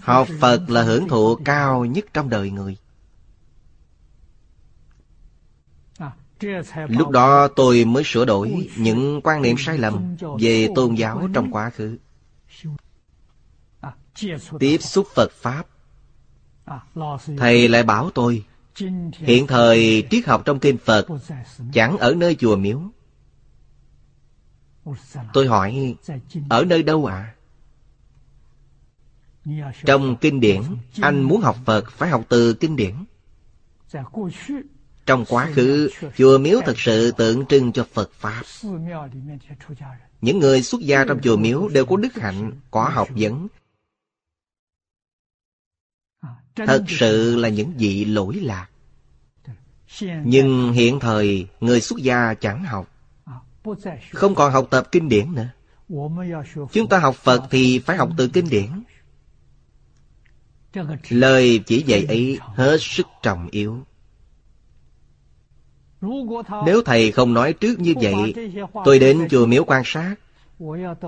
Học 0.00 0.28
Phật 0.40 0.70
là 0.70 0.82
hưởng 0.82 1.08
thụ 1.08 1.36
cao 1.44 1.84
nhất 1.84 2.04
trong 2.14 2.28
đời 2.28 2.50
người. 2.50 2.76
Lúc 6.88 7.10
đó 7.10 7.48
tôi 7.48 7.84
mới 7.84 8.02
sửa 8.06 8.24
đổi 8.24 8.68
những 8.76 9.20
quan 9.24 9.42
niệm 9.42 9.56
sai 9.58 9.78
lầm 9.78 10.16
về 10.40 10.68
tôn 10.74 10.94
giáo 10.94 11.28
trong 11.34 11.50
quá 11.50 11.70
khứ 11.70 11.98
tiếp 14.58 14.78
xúc 14.78 15.06
Phật 15.14 15.32
Pháp. 15.32 15.66
Thầy 17.38 17.68
lại 17.68 17.82
bảo 17.82 18.10
tôi, 18.10 18.44
hiện 19.12 19.46
thời 19.46 20.06
triết 20.10 20.26
học 20.26 20.42
trong 20.44 20.58
kinh 20.58 20.78
Phật 20.78 21.06
chẳng 21.72 21.98
ở 21.98 22.14
nơi 22.14 22.34
chùa 22.34 22.56
miếu. 22.56 22.80
Tôi 25.32 25.46
hỏi, 25.46 25.96
ở 26.48 26.64
nơi 26.64 26.82
đâu 26.82 27.06
ạ? 27.06 27.14
À? 27.14 27.34
Trong 29.86 30.16
kinh 30.16 30.40
điển, 30.40 30.62
anh 31.00 31.22
muốn 31.22 31.40
học 31.40 31.56
Phật 31.64 31.90
phải 31.90 32.08
học 32.10 32.24
từ 32.28 32.54
kinh 32.54 32.76
điển. 32.76 32.94
Trong 35.06 35.24
quá 35.28 35.50
khứ, 35.54 35.90
chùa 36.16 36.38
miếu 36.38 36.60
thực 36.66 36.78
sự 36.78 37.12
tượng 37.12 37.46
trưng 37.46 37.72
cho 37.72 37.86
Phật 37.92 38.10
Pháp. 38.12 38.42
Những 40.20 40.38
người 40.38 40.62
xuất 40.62 40.80
gia 40.80 41.04
trong 41.04 41.20
chùa 41.20 41.36
miếu 41.36 41.68
đều 41.68 41.86
có 41.86 41.96
đức 41.96 42.14
hạnh, 42.14 42.52
có 42.70 42.88
học 42.88 43.08
vấn, 43.16 43.48
thật 46.56 46.84
sự 46.88 47.36
là 47.36 47.48
những 47.48 47.72
vị 47.76 48.04
lỗi 48.04 48.34
lạc 48.34 48.68
nhưng 50.24 50.72
hiện 50.72 51.00
thời 51.00 51.46
người 51.60 51.80
xuất 51.80 51.98
gia 51.98 52.34
chẳng 52.34 52.64
học 52.64 52.93
không 54.12 54.34
còn 54.34 54.52
học 54.52 54.66
tập 54.70 54.88
kinh 54.92 55.08
điển 55.08 55.34
nữa. 55.34 55.48
Chúng 56.72 56.88
ta 56.88 56.98
học 56.98 57.14
phật 57.14 57.42
thì 57.50 57.78
phải 57.78 57.96
học 57.96 58.10
từ 58.16 58.28
kinh 58.28 58.48
điển. 58.50 58.68
Lời 61.08 61.60
chỉ 61.66 61.82
dạy 61.82 62.04
ấy 62.04 62.38
hết 62.54 62.76
sức 62.80 63.06
trọng 63.22 63.48
yếu. 63.50 63.84
Nếu 66.66 66.82
thầy 66.84 67.12
không 67.12 67.34
nói 67.34 67.52
trước 67.52 67.80
như 67.80 67.94
vậy 68.00 68.34
tôi 68.84 68.98
đến 68.98 69.28
chùa 69.30 69.46
miếu 69.46 69.64
quan 69.64 69.82
sát. 69.84 70.14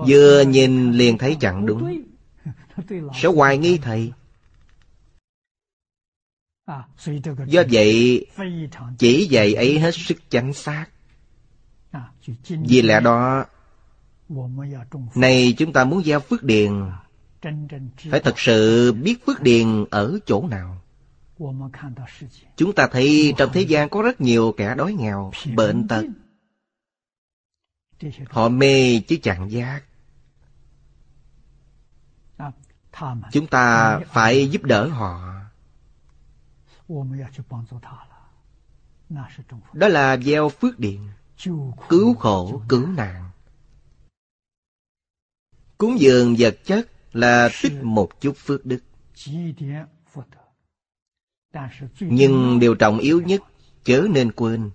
Vừa 0.07 0.41
nhìn 0.41 0.91
liền 0.91 1.17
thấy 1.17 1.37
chẳng 1.39 1.65
đúng. 1.65 2.03
Sẽ 3.15 3.27
hoài 3.27 3.57
nghi 3.57 3.77
thầy. 3.77 4.11
Do 7.47 7.63
vậy, 7.71 8.25
chỉ 8.97 9.27
dạy 9.29 9.53
ấy 9.53 9.79
hết 9.79 9.95
sức 9.95 10.17
chánh 10.29 10.53
xác. 10.53 10.85
Vì 12.47 12.81
lẽ 12.81 12.99
đó, 12.99 13.45
này 15.15 15.55
chúng 15.57 15.73
ta 15.73 15.85
muốn 15.85 16.03
gieo 16.03 16.19
phước 16.19 16.43
điền, 16.43 16.71
phải 18.11 18.19
thật 18.19 18.39
sự 18.39 18.91
biết 18.93 19.25
phước 19.25 19.41
điền 19.41 19.85
ở 19.91 20.19
chỗ 20.25 20.47
nào. 20.47 20.81
Chúng 22.55 22.73
ta 22.75 22.87
thấy 22.91 23.33
trong 23.37 23.49
thế 23.53 23.61
gian 23.61 23.89
có 23.89 24.01
rất 24.01 24.21
nhiều 24.21 24.53
kẻ 24.57 24.75
đói 24.75 24.93
nghèo, 24.93 25.31
bệnh 25.55 25.87
tật. 25.87 26.05
Họ 28.29 28.49
mê 28.49 28.99
chứ 28.99 29.17
chẳng 29.23 29.51
giác. 29.51 29.83
Chúng 33.31 33.47
ta 33.47 33.99
phải 33.99 34.49
giúp 34.49 34.63
đỡ 34.63 34.87
họ 34.87 35.37
đó 39.73 39.87
là 39.87 40.17
gieo 40.17 40.49
phước 40.49 40.79
điện 40.79 41.09
Cứu 41.89 42.15
khổ, 42.15 42.61
cứu 42.69 42.87
nạn. 42.87 43.29
Cúng 45.77 45.99
dường 45.99 46.35
vật 46.39 46.57
chất 46.65 46.89
là 47.13 47.49
tích 47.63 47.83
một 47.83 48.21
chút 48.21 48.37
phước 48.37 48.65
đức. 48.65 48.79
Nhưng 51.99 52.59
điều 52.59 52.75
trọng 52.75 52.99
yếu 52.99 53.21
nhất 53.21 53.41
chớ 53.83 54.07
nên 54.09 54.31
quên 54.31 54.71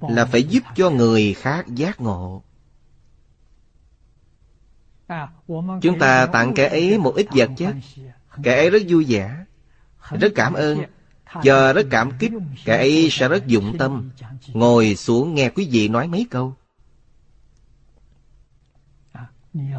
Là 0.00 0.24
phải 0.24 0.42
giúp 0.42 0.62
cho 0.76 0.90
người 0.90 1.34
khác 1.34 1.66
giác 1.68 2.00
ngộ. 2.00 2.42
Chúng 5.82 5.98
ta 6.00 6.26
tặng 6.26 6.52
kẻ 6.54 6.68
ấy 6.68 6.98
một 6.98 7.14
ít 7.16 7.26
vật 7.30 7.50
chất. 7.56 7.74
Kẻ 8.42 8.56
ấy 8.56 8.70
rất 8.70 8.82
vui 8.88 9.04
vẻ 9.08 9.44
Rất 10.10 10.32
cảm 10.34 10.52
ơn 10.54 10.78
giờ 11.42 11.72
rất 11.72 11.86
cảm 11.90 12.10
kích, 12.18 12.32
Kẻ 12.64 12.76
ấy 12.76 13.08
sẽ 13.10 13.28
rất 13.28 13.46
dụng 13.46 13.78
tâm. 13.78 14.10
Ngồi 14.52 14.96
xuống 14.96 15.34
nghe 15.34 15.48
quý 15.48 15.68
vị 15.70 15.88
nói 15.88 16.06
mấy 16.06 16.26
câu. 16.30 16.54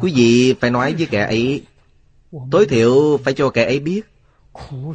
Quý 0.00 0.12
vị 0.14 0.54
phải 0.60 0.70
nói 0.70 0.94
với 0.94 1.06
kẻ 1.06 1.24
ấy, 1.24 1.62
Tối 2.50 2.66
thiểu 2.66 3.20
phải 3.24 3.34
cho 3.34 3.50
kẻ 3.50 3.64
ấy 3.64 3.80
biết, 3.80 4.02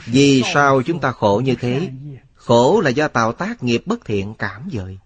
Vì 0.05 0.43
sao 0.53 0.81
chúng 0.81 0.99
ta 0.99 1.11
khổ 1.11 1.41
như 1.45 1.55
thế? 1.55 1.89
Khổ 2.35 2.81
là 2.81 2.89
do 2.89 3.07
tạo 3.07 3.31
tác 3.31 3.63
nghiệp 3.63 3.83
bất 3.85 4.05
thiện 4.05 4.33
cảm 4.33 4.69
dời 4.71 4.97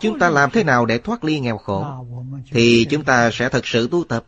Chúng 0.00 0.18
ta 0.18 0.30
làm 0.30 0.50
thế 0.50 0.64
nào 0.64 0.86
để 0.86 0.98
thoát 0.98 1.24
ly 1.24 1.40
nghèo 1.40 1.58
khổ? 1.58 2.06
Thì 2.50 2.84
chúng 2.84 3.04
ta 3.04 3.30
sẽ 3.32 3.48
thật 3.48 3.66
sự 3.66 3.88
tu 3.88 4.04
tập 4.04 4.24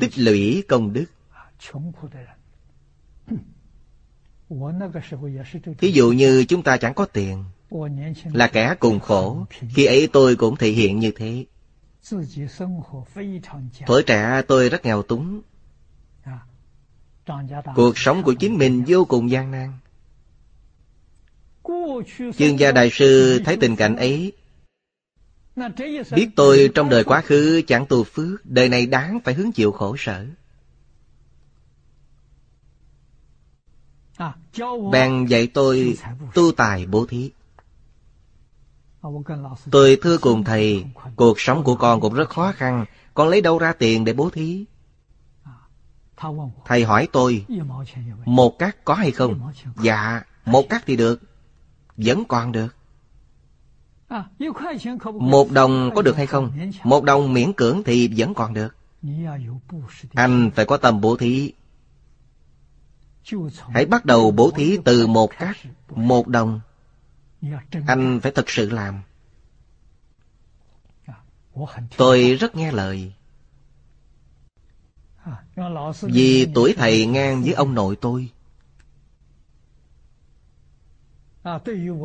tích 0.00 0.18
lũy 0.18 0.64
công 0.68 0.92
đức. 0.92 1.04
ví 5.78 5.92
dụ 5.92 6.12
như 6.12 6.44
chúng 6.44 6.62
ta 6.62 6.76
chẳng 6.76 6.94
có 6.94 7.06
tiền 7.06 7.44
là 8.24 8.46
kẻ 8.46 8.74
cùng 8.80 9.00
khổ 9.00 9.46
khi 9.50 9.84
ấy 9.84 10.08
tôi 10.12 10.36
cũng 10.36 10.56
thể 10.56 10.68
hiện 10.68 10.98
như 10.98 11.10
thế。Tuổi 11.16 14.02
trẻ 14.02 14.42
tôi 14.48 14.68
rất 14.68 14.84
nghèo 14.84 15.02
túng. 15.02 15.40
Cuộc 17.74 17.98
sống 17.98 18.22
của 18.22 18.34
chính 18.34 18.58
mình 18.58 18.84
vô 18.86 19.04
cùng 19.04 19.30
gian 19.30 19.50
nan. 19.50 19.72
Chương 22.38 22.58
gia 22.58 22.72
đại 22.72 22.90
sư 22.90 23.40
thấy 23.44 23.56
tình 23.56 23.76
cảnh 23.76 23.96
ấy 23.96 24.32
Biết 26.14 26.28
tôi 26.36 26.70
trong 26.74 26.88
đời 26.88 27.04
quá 27.04 27.20
khứ 27.20 27.62
chẳng 27.66 27.86
tu 27.88 28.04
phước, 28.04 28.46
Đời 28.46 28.68
này 28.68 28.86
đáng 28.86 29.18
phải 29.24 29.34
hứng 29.34 29.52
chịu 29.52 29.72
khổ 29.72 29.96
sở. 29.98 30.26
Bèn 34.92 35.26
dạy 35.26 35.46
tôi 35.46 35.98
tu 36.34 36.52
tài 36.52 36.86
bố 36.86 37.06
thí. 37.06 37.30
Tôi 39.70 39.98
thưa 40.02 40.18
cùng 40.18 40.44
thầy, 40.44 40.84
Cuộc 41.16 41.40
sống 41.40 41.64
của 41.64 41.76
con 41.76 42.00
cũng 42.00 42.14
rất 42.14 42.30
khó 42.30 42.52
khăn, 42.52 42.84
Con 43.14 43.28
lấy 43.28 43.40
đâu 43.40 43.58
ra 43.58 43.72
tiền 43.72 44.04
để 44.04 44.12
bố 44.12 44.30
thí? 44.30 44.64
Thầy 46.64 46.84
hỏi 46.84 47.08
tôi, 47.12 47.46
Một 48.24 48.58
cát 48.58 48.84
có 48.84 48.94
hay 48.94 49.10
không? 49.10 49.52
Dạ 49.82 50.22
Một 50.44 50.68
cát 50.68 50.82
thì 50.86 50.96
được, 50.96 51.20
Vẫn 51.96 52.24
còn 52.28 52.52
được. 52.52 52.76
Một 55.20 55.50
đồng 55.50 55.90
có 55.94 56.02
được 56.02 56.16
hay 56.16 56.26
không? 56.26 56.52
Một 56.84 57.04
đồng 57.04 57.32
miễn 57.32 57.52
cưỡng 57.52 57.82
thì 57.84 58.10
vẫn 58.16 58.34
còn 58.34 58.54
được. 58.54 58.76
Anh 60.14 60.50
phải 60.54 60.64
có 60.64 60.76
tâm 60.76 61.00
bố 61.00 61.16
thí. 61.16 61.52
Hãy 63.68 63.86
bắt 63.86 64.04
đầu 64.04 64.30
bố 64.30 64.50
thí 64.50 64.78
từ 64.84 65.06
một 65.06 65.30
cát 65.38 65.56
Một 65.88 66.28
đồng. 66.28 66.60
Anh 67.86 68.20
phải 68.22 68.32
thực 68.32 68.50
sự 68.50 68.70
làm. 68.70 69.02
Tôi 71.96 72.36
rất 72.40 72.56
nghe 72.56 72.72
lời. 72.72 73.12
Vì 76.02 76.46
tuổi 76.54 76.74
thầy 76.76 77.06
ngang 77.06 77.42
với 77.42 77.52
ông 77.52 77.74
nội 77.74 77.96
tôi 78.00 78.30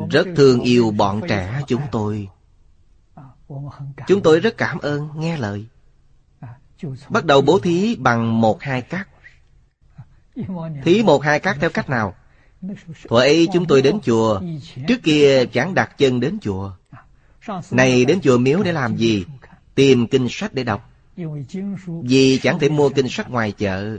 rất 0.09 0.27
thương 0.35 0.61
yêu 0.61 0.91
bọn 0.91 1.21
trẻ 1.29 1.61
chúng 1.67 1.81
tôi. 1.91 2.29
Chúng 4.07 4.21
tôi 4.23 4.39
rất 4.39 4.57
cảm 4.57 4.77
ơn, 4.77 5.09
nghe 5.15 5.37
lời. 5.37 5.65
Bắt 7.09 7.25
đầu 7.25 7.41
bố 7.41 7.59
thí 7.59 7.95
bằng 7.95 8.41
một 8.41 8.61
hai 8.61 8.81
cát 8.81 9.07
Thí 10.83 11.03
một 11.03 11.23
hai 11.23 11.39
cát 11.39 11.57
theo 11.59 11.69
cách 11.69 11.89
nào? 11.89 12.15
Thuở 13.07 13.19
ấy 13.19 13.47
chúng 13.53 13.65
tôi 13.65 13.81
đến 13.81 13.99
chùa, 14.03 14.41
Trước 14.87 15.03
kia 15.03 15.45
chẳng 15.45 15.73
đặt 15.73 15.97
chân 15.97 16.19
đến 16.19 16.37
chùa. 16.41 16.71
Này 17.71 18.05
đến 18.05 18.19
chùa 18.21 18.37
miếu 18.37 18.63
để 18.63 18.71
làm 18.71 18.95
gì? 18.95 19.25
Tìm 19.75 20.07
kinh 20.07 20.27
sách 20.29 20.53
để 20.53 20.63
đọc. 20.63 20.89
Vì 22.03 22.39
chẳng 22.43 22.59
thể 22.59 22.69
mua 22.69 22.89
kinh 22.89 23.09
sách 23.09 23.29
ngoài 23.29 23.51
chợ. 23.51 23.97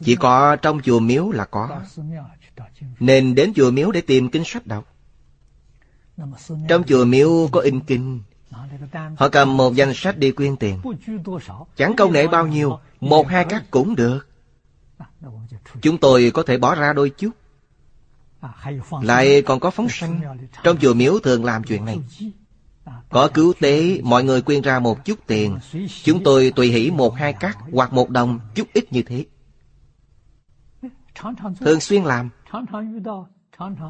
Chỉ 0.00 0.16
có 0.16 0.56
trong 0.56 0.80
chùa 0.82 1.00
miếu 1.00 1.30
là 1.30 1.44
có. 1.44 1.80
Nên 3.00 3.34
đến 3.34 3.52
chùa 3.56 3.70
miếu 3.70 3.90
để 3.92 4.00
tìm 4.00 4.30
kinh 4.30 4.42
sách 4.44 4.66
đọc. 4.66 4.96
Trong 6.68 6.84
chùa 6.86 7.04
miếu 7.04 7.48
có 7.52 7.60
in 7.60 7.80
kinh. 7.80 8.20
Họ 9.16 9.28
cầm 9.28 9.56
một 9.56 9.74
danh 9.74 9.92
sách 9.94 10.18
đi 10.18 10.30
quyên 10.30 10.56
tiền. 10.56 10.80
Chẳng 11.76 11.96
công 11.96 12.12
nệ 12.12 12.26
bao 12.26 12.46
nhiêu, 12.46 12.78
Một 13.00 13.28
hai 13.28 13.44
cát 13.44 13.70
cũng 13.70 13.96
được. 13.96 14.28
Chúng 15.82 15.98
tôi 15.98 16.30
có 16.34 16.42
thể 16.42 16.58
bỏ 16.58 16.74
ra 16.74 16.92
đôi 16.92 17.10
chút. 17.10 17.30
Lại 19.02 19.42
còn 19.42 19.60
có 19.60 19.70
phóng 19.70 19.88
sanh. 19.88 20.20
Trong 20.64 20.76
chùa 20.76 20.94
miếu 20.94 21.18
thường 21.18 21.44
làm 21.44 21.64
chuyện 21.64 21.84
này. 21.84 21.98
Có 23.08 23.28
cứu 23.34 23.52
tế, 23.60 24.00
Mọi 24.02 24.24
người 24.24 24.42
quyên 24.42 24.62
ra 24.62 24.78
một 24.78 25.04
chút 25.04 25.18
tiền. 25.26 25.58
Chúng 26.02 26.24
tôi 26.24 26.52
tùy 26.56 26.70
hỷ 26.70 26.90
một 26.90 27.14
hai 27.14 27.32
cát 27.32 27.56
Hoặc 27.72 27.92
một 27.92 28.10
đồng, 28.10 28.40
chút 28.54 28.68
ít 28.72 28.92
như 28.92 29.02
thế. 29.02 29.24
Thường 31.60 31.80
xuyên 31.80 32.04
làm. 32.04 32.30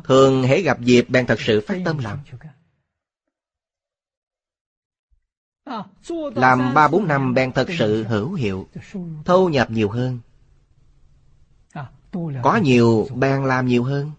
Thường 0.05 0.43
hễ 0.43 0.63
gặp 0.63 0.81
dịp 0.81 1.07
Bèn 1.11 1.27
thật 1.27 1.41
sự 1.41 1.65
phát 1.67 1.79
tâm 1.85 1.99
làm 1.99 2.19
Làm 6.35 6.75
ba 6.75 6.89
bốn 6.89 7.07
năm 7.07 7.35
bèn 7.35 7.53
thật 7.53 7.69
sự 7.79 8.05
hữu 8.05 8.33
hiệu 8.33 8.69
Thâu 9.25 9.49
nhập 9.49 9.71
nhiều 9.71 9.89
hơn 9.91 10.19
có 12.43 12.57
nhiều 12.57 13.09
bèn 13.15 13.45
làm 13.45 13.67
nhiều 13.67 13.85
hơn 13.85 14.11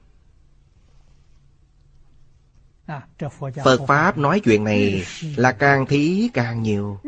Phật 3.63 3.80
Pháp 3.88 4.18
nói 4.18 4.39
chuyện 4.39 4.63
này 4.63 5.03
là 5.35 5.51
càng 5.51 5.85
thí 5.85 6.30
càng 6.34 6.61
nhiều 6.61 6.99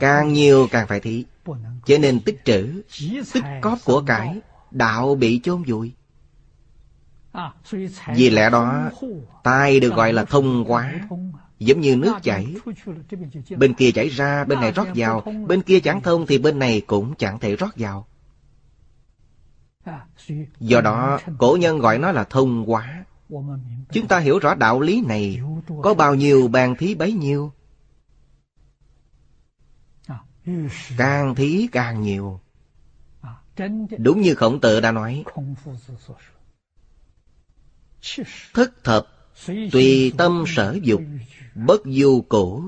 Càng 0.00 0.32
nhiều 0.32 0.68
càng 0.70 0.86
phải 0.88 1.00
thí 1.00 1.24
Cho 1.86 1.98
nên 2.00 2.20
tích 2.20 2.44
trữ 2.44 2.82
Tích 3.32 3.44
cóp 3.62 3.78
của 3.84 4.02
cải 4.06 4.40
Đạo 4.70 5.14
bị 5.14 5.40
chôn 5.42 5.62
vùi 5.62 5.92
vì 8.14 8.30
lẽ 8.30 8.50
đó 8.50 8.90
Tai 9.42 9.80
được 9.80 9.94
gọi 9.94 10.12
là 10.12 10.24
thông 10.24 10.64
quá 10.64 10.92
Giống 11.58 11.80
như 11.80 11.96
nước 11.96 12.14
chảy. 12.22 12.54
Bên 13.56 13.74
kia 13.74 13.90
chảy 13.94 14.08
ra 14.08 14.44
bên 14.44 14.60
này 14.60 14.72
rót 14.72 14.86
vào. 14.94 15.22
Bên 15.46 15.62
kia 15.62 15.80
chẳng 15.80 16.02
thông 16.02 16.26
thì 16.26 16.38
bên 16.38 16.58
này 16.58 16.82
cũng 16.86 17.14
chẳng 17.14 17.38
thể 17.38 17.56
rót 17.56 17.70
vào. 17.76 18.06
Do 20.60 20.80
đó, 20.80 21.18
cổ 21.38 21.56
nhân 21.60 21.78
gọi 21.78 21.98
nó 21.98 22.12
là 22.12 22.24
thông 22.24 22.64
hóa. 22.66 23.04
Chúng 23.92 24.08
ta 24.08 24.18
hiểu 24.18 24.38
rõ 24.38 24.54
đạo 24.54 24.80
lý 24.80 25.02
này, 25.06 25.40
có 25.82 25.94
bao 25.94 26.14
nhiêu 26.14 26.48
bàn 26.48 26.76
thí 26.76 26.94
bấy 26.94 27.12
nhiêu. 27.12 27.52
Càng 30.96 31.34
thí 31.34 31.68
càng 31.72 32.00
nhiều. 32.02 32.40
Đúng 33.98 34.20
như 34.20 34.34
khổng 34.34 34.60
tử 34.60 34.80
đã 34.80 34.92
nói. 34.92 35.24
Thất 38.54 38.84
thập, 38.84 39.06
tùy 39.72 40.12
tâm 40.18 40.44
sở 40.46 40.78
dục, 40.82 41.02
bất 41.54 41.80
du 41.84 42.24
cổ, 42.28 42.62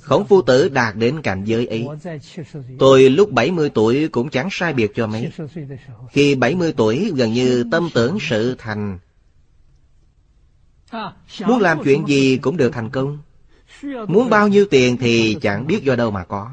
Khổng 0.00 0.26
phu 0.26 0.42
tử 0.42 0.68
đạt 0.68 0.96
đến 0.96 1.22
cảnh 1.22 1.44
giới 1.44 1.66
ấy. 1.66 1.86
Tôi 2.78 3.10
lúc 3.10 3.32
70 3.32 3.70
tuổi 3.70 4.08
cũng 4.08 4.30
chẳng 4.30 4.48
sai 4.50 4.72
biệt 4.72 4.92
cho 4.94 5.06
mấy. 5.06 5.30
Khi 6.10 6.34
70 6.34 6.72
tuổi 6.72 7.12
gần 7.16 7.32
như 7.32 7.64
tâm 7.70 7.88
tưởng 7.94 8.18
sự 8.20 8.54
thành. 8.58 8.98
Muốn 11.46 11.60
làm 11.60 11.78
chuyện 11.84 12.06
gì 12.06 12.36
cũng 12.36 12.56
được 12.56 12.70
thành 12.72 12.90
công. 12.90 13.18
Muốn 14.08 14.30
bao 14.30 14.48
nhiêu 14.48 14.66
tiền 14.70 14.96
thì 14.96 15.36
chẳng 15.42 15.66
biết 15.66 15.82
do 15.82 15.96
đâu 15.96 16.10
mà 16.10 16.24
có. 16.24 16.50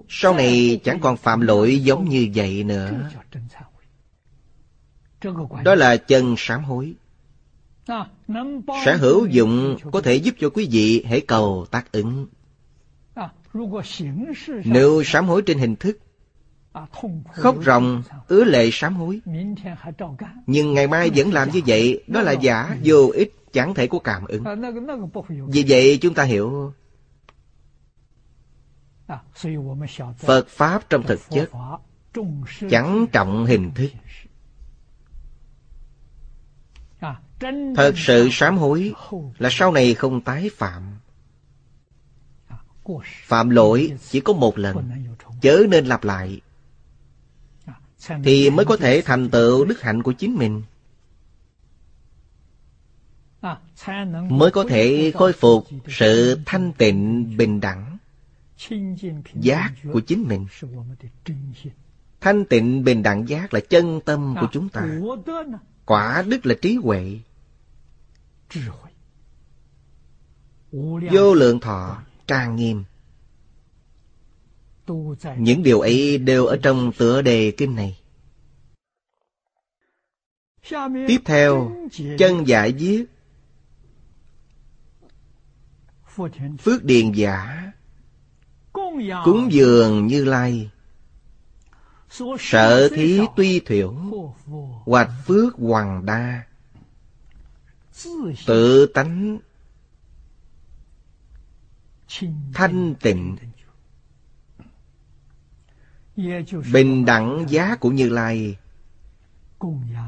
Sau 0.09 0.35
này 0.35 0.81
chẳng 0.85 1.01
còn 1.01 1.17
phạm 1.17 1.41
lỗi 1.41 1.79
giống 1.83 2.09
như 2.09 2.29
vậy 2.35 2.65
nữa. 2.65 2.91
Đó 5.65 5.75
là 5.75 5.97
chân 5.97 6.35
sám 6.39 6.65
hối. 6.65 6.95
Sẽ 8.85 8.97
hữu 8.97 9.27
dụng 9.27 9.77
có 9.93 10.01
thể 10.01 10.15
giúp 10.15 10.35
cho 10.39 10.51
quý 10.51 10.69
vị 10.71 11.05
hãy 11.09 11.21
cầu 11.21 11.67
tác 11.71 11.93
ứng. 11.93 12.27
Nếu 14.65 15.03
sám 15.05 15.27
hối 15.27 15.43
trên 15.43 15.59
hình 15.59 15.77
thức 15.77 15.99
Khóc 17.33 17.57
ròng, 17.65 18.03
ứa 18.29 18.45
lệ 18.45 18.71
sám 18.73 18.95
hối 18.95 19.21
Nhưng 20.47 20.75
ngày 20.75 20.87
mai 20.87 21.11
vẫn 21.17 21.33
làm 21.33 21.51
như 21.51 21.61
vậy 21.67 22.05
Đó 22.07 22.21
là 22.21 22.33
giả, 22.33 22.77
vô 22.85 23.11
ích, 23.15 23.35
chẳng 23.53 23.75
thể 23.75 23.87
có 23.87 23.99
cảm 23.99 24.25
ứng. 24.25 24.45
Vì 25.49 25.65
vậy 25.69 25.99
chúng 26.01 26.15
ta 26.15 26.23
hiểu 26.23 26.73
Phật 30.19 30.49
Pháp 30.49 30.91
trong 30.91 31.03
thực 31.03 31.21
chất 31.31 31.51
Chẳng 32.71 33.07
trọng 33.13 33.47
hình 33.47 33.71
thức. 33.75 33.91
Thật 37.77 37.93
sự 37.97 38.29
sám 38.33 38.59
hối 38.59 38.93
Là 39.39 39.49
sau 39.53 39.73
này 39.73 39.95
không 39.95 40.21
tái 40.21 40.51
phạm. 40.57 40.99
Phạm 43.25 43.51
lỗi 43.51 43.93
chỉ 44.11 44.21
có 44.21 44.33
một 44.33 44.59
lần 44.59 44.91
Chớ 45.41 45.63
nên 45.69 45.87
lặp 45.87 46.05
lại. 46.05 46.41
Thì 48.25 48.51
mới 48.51 48.65
có 48.65 48.77
thể 48.77 49.03
thành 49.05 49.31
tựu 49.31 49.65
đức 49.65 49.81
hạnh 49.81 50.03
của 50.03 50.13
chính 50.13 50.35
mình. 50.35 50.63
Mới 54.29 54.51
có 54.51 54.65
thể 54.69 55.13
khôi 55.15 55.33
phục 55.33 55.67
sự 55.89 56.41
thanh 56.47 56.73
tịnh 56.73 57.37
bình 57.37 57.61
đẳng 57.61 57.94
Giác 59.35 59.73
của 59.93 60.01
chính 60.01 60.29
mình. 60.29 60.47
Thanh 62.21 62.45
tịnh 62.45 62.85
bình 62.85 63.03
đẳng 63.03 63.29
giác 63.29 63.55
là 63.55 63.61
chân 63.61 64.01
tâm 64.05 64.35
của 64.41 64.49
chúng 64.53 64.69
ta. 64.69 64.89
Quả 65.85 66.25
đức 66.27 66.47
là 66.47 66.55
trí 66.63 66.75
huệ. 66.75 67.19
Vô 71.13 71.35
lượng 71.35 71.61
thọ 71.61 72.03
trang 72.27 72.57
nghiêm. 72.57 72.85
Những 75.39 75.63
điều 75.63 75.81
ấy 75.81 76.19
đều 76.19 76.47
ở 76.47 76.57
trong 76.63 76.93
tựa 76.99 77.23
đề 77.23 77.51
kinh 77.51 77.77
này. 77.77 77.99
Tiếp 81.09 81.19
theo 81.25 81.73
Chân 82.19 82.47
giải 82.47 82.73
viết 82.73 83.05
Phước 86.59 86.85
điền 86.85 87.13
giả 87.13 87.73
Cúng 89.25 89.53
dường 89.53 90.07
như 90.07 90.25
lai. 90.25 90.71
Sở 92.39 92.89
thí 92.89 93.21
tuy 93.37 93.61
thiểu 93.61 93.95
Hoạch 94.85 95.11
phước 95.27 95.55
hoàng 95.55 96.07
đa. 96.07 96.43
Tự 98.47 98.87
tánh 98.95 99.39
Thanh 102.55 102.95
tịnh. 102.95 103.37
Bình 106.73 107.05
đẳng 107.05 107.45
giá 107.49 107.77
của 107.77 107.91
Như 107.91 108.09
Lai. 108.09 108.57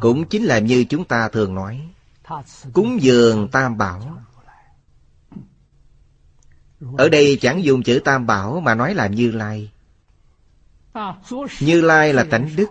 Cũng 0.00 0.24
chính 0.30 0.44
là 0.44 0.58
như 0.58 0.84
chúng 0.84 1.04
ta 1.04 1.28
thường 1.28 1.54
nói. 1.54 1.88
Cúng 2.72 3.02
dường 3.02 3.48
tam 3.48 3.78
bảo 3.78 4.22
ở 6.98 7.08
đây 7.08 7.38
chẳng 7.40 7.64
dùng 7.64 7.82
chữ 7.82 8.00
tam 8.04 8.26
bảo 8.26 8.60
mà 8.60 8.74
nói 8.74 8.94
là 8.94 9.06
Như 9.06 9.32
Lai. 9.32 9.70
Như 11.60 11.80
Lai 11.80 12.12
là 12.12 12.24
tánh 12.30 12.48
đức. 12.56 12.66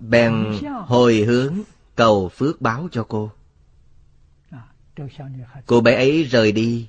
Bèn 0.01 0.59
hồi 0.87 1.17
hướng 1.17 1.59
cầu 1.95 2.29
phước 2.29 2.61
báo 2.61 2.89
cho 2.93 3.07
cô. 3.09 3.31
Cô 5.67 5.81
bé 5.81 5.95
ấy 5.95 6.23
rời 6.25 6.53
đi. 6.53 6.89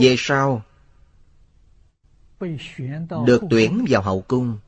Về 0.00 0.14
sau, 0.18 0.62
Được 3.26 3.42
tuyển 3.50 3.84
vào 3.88 4.02
hậu 4.02 4.20
cung. 4.20 4.58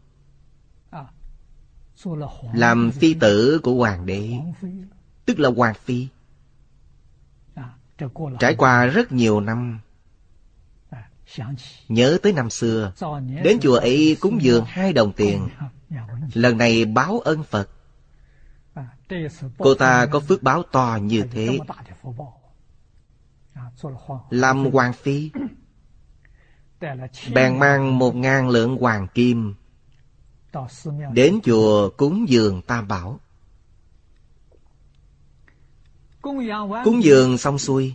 Làm 2.55 2.90
phi 2.90 3.15
tử 3.15 3.60
của 3.62 3.74
hoàng 3.74 4.06
đế, 4.06 4.31
Tức 5.24 5.39
là 5.39 5.51
hoàng 5.56 5.74
phi. 5.74 6.09
Trải 8.41 8.55
qua 8.55 8.87
rất 8.87 9.12
nhiều 9.12 9.41
năm. 9.41 9.81
Nhớ 11.89 12.19
tới 12.23 12.33
năm 12.33 12.51
xưa 12.51 12.93
Đến 13.43 13.61
chùa 13.61 13.77
ấy 13.77 14.16
cúng 14.20 14.43
dường 14.43 14.65
hai 14.65 14.93
đồng 14.93 15.12
tiền. 15.12 15.49
Lần 16.35 16.59
này 16.59 16.85
báo 16.85 17.20
ơn 17.20 17.43
Phật. 17.43 17.69
Cô 19.59 19.75
ta 19.75 20.07
có 20.07 20.20
phước 20.20 20.43
báo 20.43 20.62
to 20.62 20.99
như 21.03 21.23
thế. 21.33 21.59
Làm 24.31 24.65
hoàng 24.73 24.93
phi. 24.93 25.31
Bèn 27.35 27.59
mang 27.59 27.99
một 27.99 28.15
ngàn 28.16 28.49
lượng 28.49 28.77
hoàng 28.77 29.09
kim 29.15 29.55
Đến 31.12 31.39
chùa 31.45 31.91
cúng 31.97 32.29
dường 32.29 32.62
tam 32.62 32.89
bảo 32.89 33.20
Cúng 36.84 37.02
dường 37.05 37.38
xong 37.38 37.59
xuôi. 37.59 37.94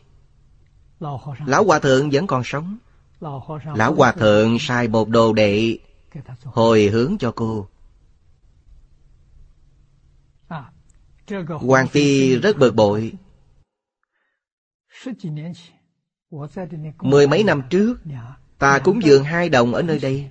Lão 1.45 1.63
Hòa 1.65 1.79
Thượng 1.79 2.09
vẫn 2.09 2.27
còn 2.27 2.43
sống. 2.45 2.77
Lão 3.75 3.93
Hòa 3.95 4.11
Thượng 4.11 4.57
sai 4.59 4.87
một 4.87 5.09
đồ 5.09 5.33
đệ 5.33 5.77
Hồi 6.43 6.83
hướng 6.87 7.17
cho 7.19 7.31
cô. 7.35 7.67
Hoàng 11.47 11.87
Phi 11.87 12.35
rất 12.35 12.57
bực 12.57 12.75
bội. 12.75 13.13
Mười 17.01 17.27
mấy 17.27 17.43
năm 17.43 17.61
trước 17.69 17.95
Ta 18.59 18.79
cúng 18.79 18.99
dường 19.03 19.23
hai 19.23 19.49
đồng 19.49 19.73
ở 19.73 19.81
nơi 19.81 19.99
đây. 19.99 20.29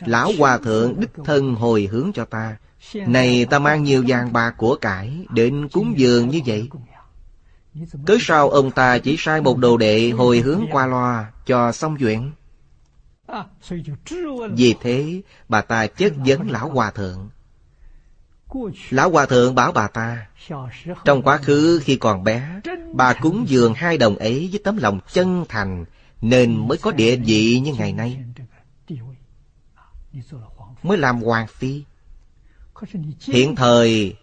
Lão 0.00 0.32
Hòa 0.38 0.58
Thượng 0.58 1.00
đích 1.00 1.10
thân 1.24 1.54
hồi 1.54 1.88
hướng 1.90 2.10
cho 2.14 2.24
ta 2.24 2.56
Này 2.94 3.44
ta 3.44 3.58
mang 3.58 3.84
nhiều 3.84 4.04
vàng 4.06 4.32
bạc 4.32 4.54
của 4.56 4.76
cải 4.80 5.26
Đến 5.30 5.68
cúng 5.72 5.94
dường 5.96 6.28
như 6.28 6.40
vậy. 6.46 6.68
Cớ 8.06 8.16
sao 8.20 8.50
ông 8.50 8.70
ta 8.70 8.98
chỉ 8.98 9.16
sai 9.18 9.40
một 9.40 9.58
đồ 9.58 9.76
đệ 9.76 10.10
hồi 10.10 10.38
hướng 10.38 10.66
qua 10.72 10.86
loa 10.86 11.32
cho 11.46 11.72
xong 11.72 11.96
chuyện? 11.96 12.32
Vì 14.56 14.74
thế 14.80 15.22
bà 15.48 15.60
ta 15.60 15.86
chất 15.86 16.12
vấn 16.26 16.50
Lão 16.50 16.68
Hòa 16.70 16.90
Thượng. 16.90 17.30
Lão 18.90 19.10
Hòa 19.10 19.26
Thượng 19.26 19.54
bảo 19.54 19.72
bà 19.72 19.88
ta 19.88 20.26
Trong 21.04 21.22
quá 21.22 21.36
khứ 21.36 21.80
khi 21.84 21.96
còn 21.96 22.24
bé 22.24 22.60
Bà 22.92 23.12
cúng 23.12 23.44
dường 23.48 23.74
hai 23.74 23.98
đồng 23.98 24.16
ấy 24.16 24.48
với 24.52 24.60
tấm 24.64 24.76
lòng 24.76 25.00
chân 25.12 25.44
thành 25.48 25.84
Nên 26.20 26.68
mới 26.68 26.78
có 26.78 26.92
địa 26.92 27.16
vị 27.16 27.60
như 27.60 27.74
ngày 27.74 27.92
nay. 27.92 28.24
Mới 30.82 30.98
làm 30.98 31.22
hoàng 31.22 31.46
phi 31.46 31.82
Hiện 33.20 33.56
thời 33.56 34.16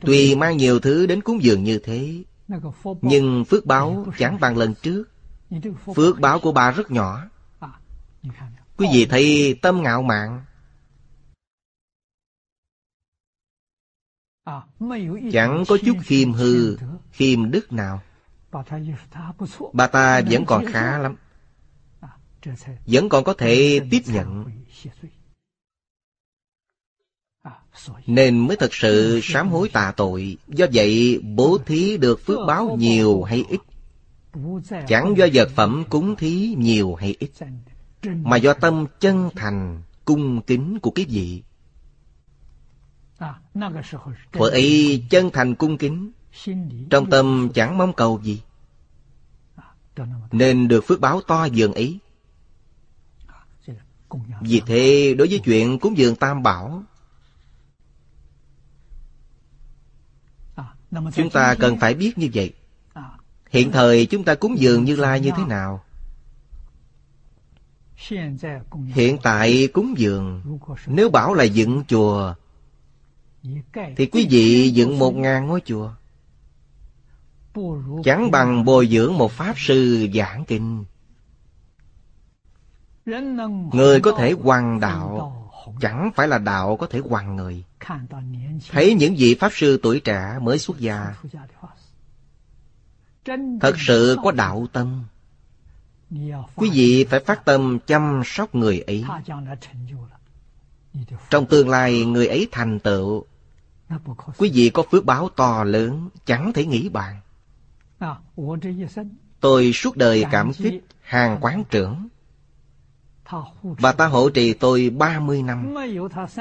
Tuy 0.00 0.34
mang 0.34 0.56
nhiều 0.56 0.80
thứ 0.80 1.06
đến 1.06 1.22
cúng 1.22 1.42
dường 1.42 1.64
như 1.64 1.78
thế 1.78 2.24
Nhưng 3.02 3.44
phước 3.44 3.66
báo 3.66 4.06
chẳng 4.18 4.40
bằng 4.40 4.56
lần 4.56 4.74
trước. 4.82 5.04
Phước 5.96 6.20
báo 6.20 6.40
của 6.40 6.52
bà 6.52 6.70
rất 6.70 6.90
nhỏ. 6.90 7.22
Quý 8.76 8.88
vị 8.92 9.06
thấy 9.06 9.58
tâm 9.62 9.82
ngạo 9.82 10.02
mạn. 10.02 10.44
Chẳng 15.32 15.64
có 15.68 15.78
chút 15.86 15.96
khiêm 16.02 16.32
hư, 16.32 16.76
khiêm 17.12 17.50
đức 17.50 17.72
nào. 17.72 18.02
Bà 19.72 19.86
ta 19.86 20.20
vẫn 20.30 20.44
còn 20.46 20.64
khá 20.66 20.98
lắm. 20.98 21.16
Vẫn 22.86 23.08
còn 23.08 23.24
có 23.24 23.34
thể 23.34 23.80
tiếp 23.90 24.02
nhận 24.06 24.44
nên 28.06 28.38
mới 28.38 28.56
thật 28.56 28.74
sự 28.74 29.20
sám 29.22 29.48
hối 29.48 29.68
tà 29.68 29.92
tội. 29.96 30.36
Do 30.48 30.66
vậy 30.72 31.20
bố 31.22 31.58
thí 31.66 31.96
được 31.96 32.20
phước 32.26 32.38
báo 32.46 32.76
nhiều 32.78 33.22
hay 33.22 33.44
ít? 33.48 33.60
Chẳng 34.88 35.14
do 35.16 35.26
vật 35.34 35.50
phẩm 35.54 35.84
cúng 35.90 36.16
thí 36.16 36.54
nhiều 36.58 36.94
hay 36.94 37.16
ít 37.18 37.30
Mà 38.02 38.36
do 38.36 38.54
tâm 38.54 38.86
chân 39.00 39.30
thành, 39.34 39.82
cung 40.04 40.42
kính 40.42 40.78
của 40.82 40.90
cái 40.90 41.04
vị. 41.08 41.42
Thuở 44.32 44.48
ấy 44.48 45.04
chân 45.10 45.30
thành 45.32 45.54
cung 45.54 45.78
kính 45.78 46.10
Trong 46.90 47.10
tâm 47.10 47.48
chẳng 47.54 47.78
mong 47.78 47.92
cầu 47.92 48.20
gì. 48.22 48.42
Nên 50.32 50.68
được 50.68 50.84
phước 50.84 51.00
báo 51.00 51.20
to 51.20 51.44
dường 51.44 51.72
ấy. 51.72 51.98
Vì 54.40 54.62
thế 54.66 55.14
đối 55.18 55.28
với 55.28 55.40
chuyện 55.44 55.78
cúng 55.78 55.96
dường 55.96 56.16
tam 56.16 56.42
bảo 56.42 56.84
Chúng 60.92 61.30
ta 61.30 61.54
cần 61.54 61.78
phải 61.78 61.94
biết 61.94 62.18
như 62.18 62.28
vậy. 62.34 62.52
Hiện 63.50 63.72
thời 63.72 64.06
chúng 64.06 64.24
ta 64.24 64.34
cúng 64.34 64.58
dường 64.58 64.84
Như 64.84 64.96
Lai 64.96 65.20
như 65.20 65.30
thế 65.36 65.44
nào? 65.44 65.84
Hiện 68.86 69.18
tại 69.22 69.68
cúng 69.72 69.94
dường. 69.96 70.42
Nếu 70.86 71.10
bảo 71.10 71.34
là 71.34 71.44
dựng 71.44 71.84
chùa 71.88 72.34
Thì 73.96 74.06
quý 74.06 74.26
vị 74.30 74.70
dựng 74.70 74.98
một 74.98 75.14
ngàn 75.14 75.46
ngôi 75.46 75.60
chùa. 75.64 75.92
Chẳng 78.04 78.30
bằng 78.30 78.64
bồi 78.64 78.86
dưỡng 78.86 79.18
một 79.18 79.32
Pháp 79.32 79.54
sư 79.58 80.08
giảng 80.14 80.44
kinh. 80.44 80.84
Người 83.72 84.00
có 84.00 84.12
thể 84.18 84.32
hoàng 84.32 84.80
đạo. 84.80 85.32
Chẳng 85.80 86.10
phải 86.14 86.28
là 86.28 86.38
đạo 86.38 86.76
có 86.76 86.86
thể 86.86 86.98
hoàng 86.98 87.36
người 87.36 87.64
Thấy 88.70 88.94
những 88.94 89.14
vị 89.18 89.34
Pháp 89.40 89.52
sư 89.52 89.80
tuổi 89.82 90.00
trẻ 90.00 90.38
mới 90.42 90.58
xuất 90.58 90.78
gia. 90.78 91.14
Thật 93.60 93.74
sự 93.78 94.16
có 94.24 94.32
đạo 94.32 94.66
tâm. 94.72 95.04
Quý 96.56 96.70
vị 96.72 97.04
phải 97.04 97.20
phát 97.20 97.44
tâm 97.44 97.78
chăm 97.86 98.22
sóc 98.24 98.54
người 98.54 98.80
ấy. 98.80 99.04
Trong 101.30 101.46
tương 101.46 101.68
lai 101.68 102.04
người 102.04 102.26
ấy 102.26 102.48
thành 102.52 102.78
tựu 102.78 103.24
Quý 104.38 104.50
vị 104.54 104.70
có 104.74 104.82
phước 104.90 105.04
báo 105.04 105.28
to 105.28 105.64
lớn 105.64 106.08
Chẳng 106.24 106.52
thể 106.52 106.64
nghĩ 106.64 106.88
bàn. 106.88 107.20
Tôi 109.40 109.72
suốt 109.72 109.96
đời 109.96 110.24
cảm 110.30 110.52
kích 110.52 110.84
hàng 111.00 111.38
quán 111.40 111.64
trưởng 111.70 112.08
Bà 113.80 113.92
ta 113.92 114.06
hộ 114.06 114.30
trì 114.30 114.52
tôi 114.52 114.90
30 114.90 115.42
năm. 115.42 115.74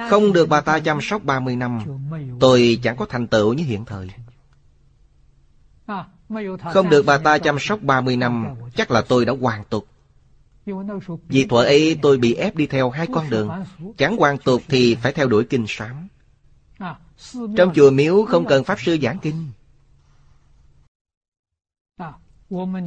Không 0.10 0.34
được 0.34 0.50
bà 0.50 0.62
ta 0.62 0.80
chăm 0.80 1.02
sóc 1.02 1.24
30 1.24 1.56
năm. 1.56 1.80
Tôi 2.40 2.80
chẳng 2.84 2.96
có 2.98 3.06
thành 3.06 3.28
tựu 3.28 3.54
như 3.54 3.64
hiện 3.64 3.86
thời. 3.86 4.08
Không 6.74 6.90
được 6.90 7.06
bà 7.06 7.18
ta 7.18 7.38
chăm 7.38 7.60
sóc 7.60 7.80
30 7.82 8.18
năm, 8.18 8.48
Chắc 8.76 8.92
là 8.92 9.02
tôi 9.02 9.26
đã 9.26 9.34
hoàn 9.42 9.64
tục. 9.64 9.88
Vì 11.28 11.46
thuở 11.46 11.64
ấy 11.64 12.00
tôi 12.02 12.18
bị 12.18 12.34
ép 12.34 12.56
đi 12.56 12.68
theo 12.68 12.90
hai 12.90 13.08
con 13.14 13.30
đường. 13.30 13.50
Chẳng 13.98 14.18
hoàn 14.18 14.38
tục 14.38 14.62
thì 14.68 14.96
phải 14.96 15.14
theo 15.14 15.28
đuổi 15.28 15.44
kinh 15.44 15.66
sám. 15.68 16.08
Trong 17.34 17.74
chùa 17.76 17.92
miếu 17.92 18.26
không 18.26 18.46
cần 18.46 18.64
Pháp 18.64 18.80
Sư 18.80 18.98
giảng 19.02 19.18
kinh. 19.20 19.48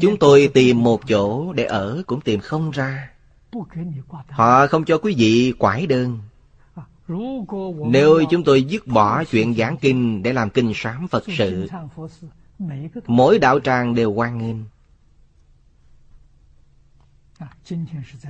Chúng 0.00 0.16
tôi 0.20 0.50
tìm 0.54 0.82
một 0.82 1.08
chỗ 1.08 1.52
để 1.52 1.64
ở 1.64 2.02
cũng 2.06 2.20
tìm 2.20 2.40
không 2.40 2.70
ra. 2.70 3.13
Họ 4.28 4.66
không 4.66 4.84
cho 4.84 4.98
quý 4.98 5.14
vị 5.18 5.54
quải 5.58 5.86
đơn. 5.86 6.18
Nếu 7.86 8.24
chúng 8.30 8.44
tôi 8.44 8.64
dứt 8.64 8.86
bỏ 8.86 9.24
chuyện 9.24 9.54
giảng 9.54 9.76
kinh 9.76 10.22
Để 10.22 10.32
làm 10.32 10.50
kinh 10.50 10.72
sám 10.74 11.08
Phật 11.08 11.24
sự 11.38 11.68
Mỗi 13.06 13.38
đạo 13.38 13.60
tràng 13.60 13.94
đều 13.94 14.12
quan 14.12 14.38
nghênh. 14.38 14.56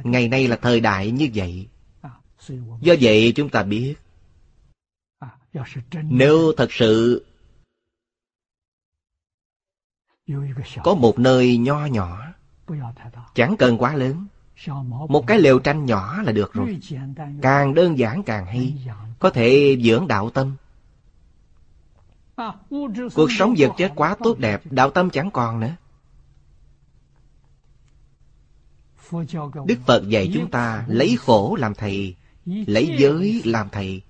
Ngày 0.05 0.29
nay 0.29 0.49
là 0.49 0.57
thời 0.57 0.81
đại 0.81 1.11
như 1.11 1.29
vậy. 1.35 1.69
Do 2.81 2.95
vậy 3.01 3.33
chúng 3.37 3.49
ta 3.49 3.63
biết 3.63 3.95
Nếu 6.03 6.53
thật 6.57 6.69
sự 6.73 7.25
Có 10.85 10.95
một 10.95 11.19
nơi 11.19 11.57
nho 11.57 11.87
nhỏ 11.87 12.27
Chẳng 13.35 13.57
cần 13.59 13.79
quá 13.79 13.95
lớn 13.95 14.27
một 15.09 15.25
cái 15.27 15.39
lều 15.39 15.59
tranh 15.59 15.85
nhỏ 15.87 16.23
là 16.23 16.33
được 16.33 16.53
rồi. 16.53 16.79
Càng 17.43 17.75
đơn 17.75 17.99
giản 17.99 18.23
càng 18.23 18.47
hay. 18.47 18.75
Có 19.19 19.31
thể 19.31 19.79
dưỡng 19.85 20.09
đạo 20.09 20.31
tâm. 20.31 20.57
Cuộc 23.15 23.33
sống 23.39 23.55
vật 23.59 23.71
chất 23.79 23.93
quá 23.95 24.17
tốt 24.25 24.39
đẹp, 24.39 24.63
Đạo 24.71 24.91
tâm 24.91 25.11
chẳng 25.11 25.31
còn 25.31 25.61
nữa. 25.61 25.77
Đức 29.67 29.79
Phật 29.87 30.09
dạy 30.09 30.31
chúng 30.35 30.51
ta 30.51 30.85
Lấy 30.89 31.17
khổ 31.17 31.57
làm 31.61 31.75
thầy, 31.75 32.17
Lấy 32.47 32.95
giới 32.99 33.43
làm 33.45 33.69
thầy. 33.73 34.03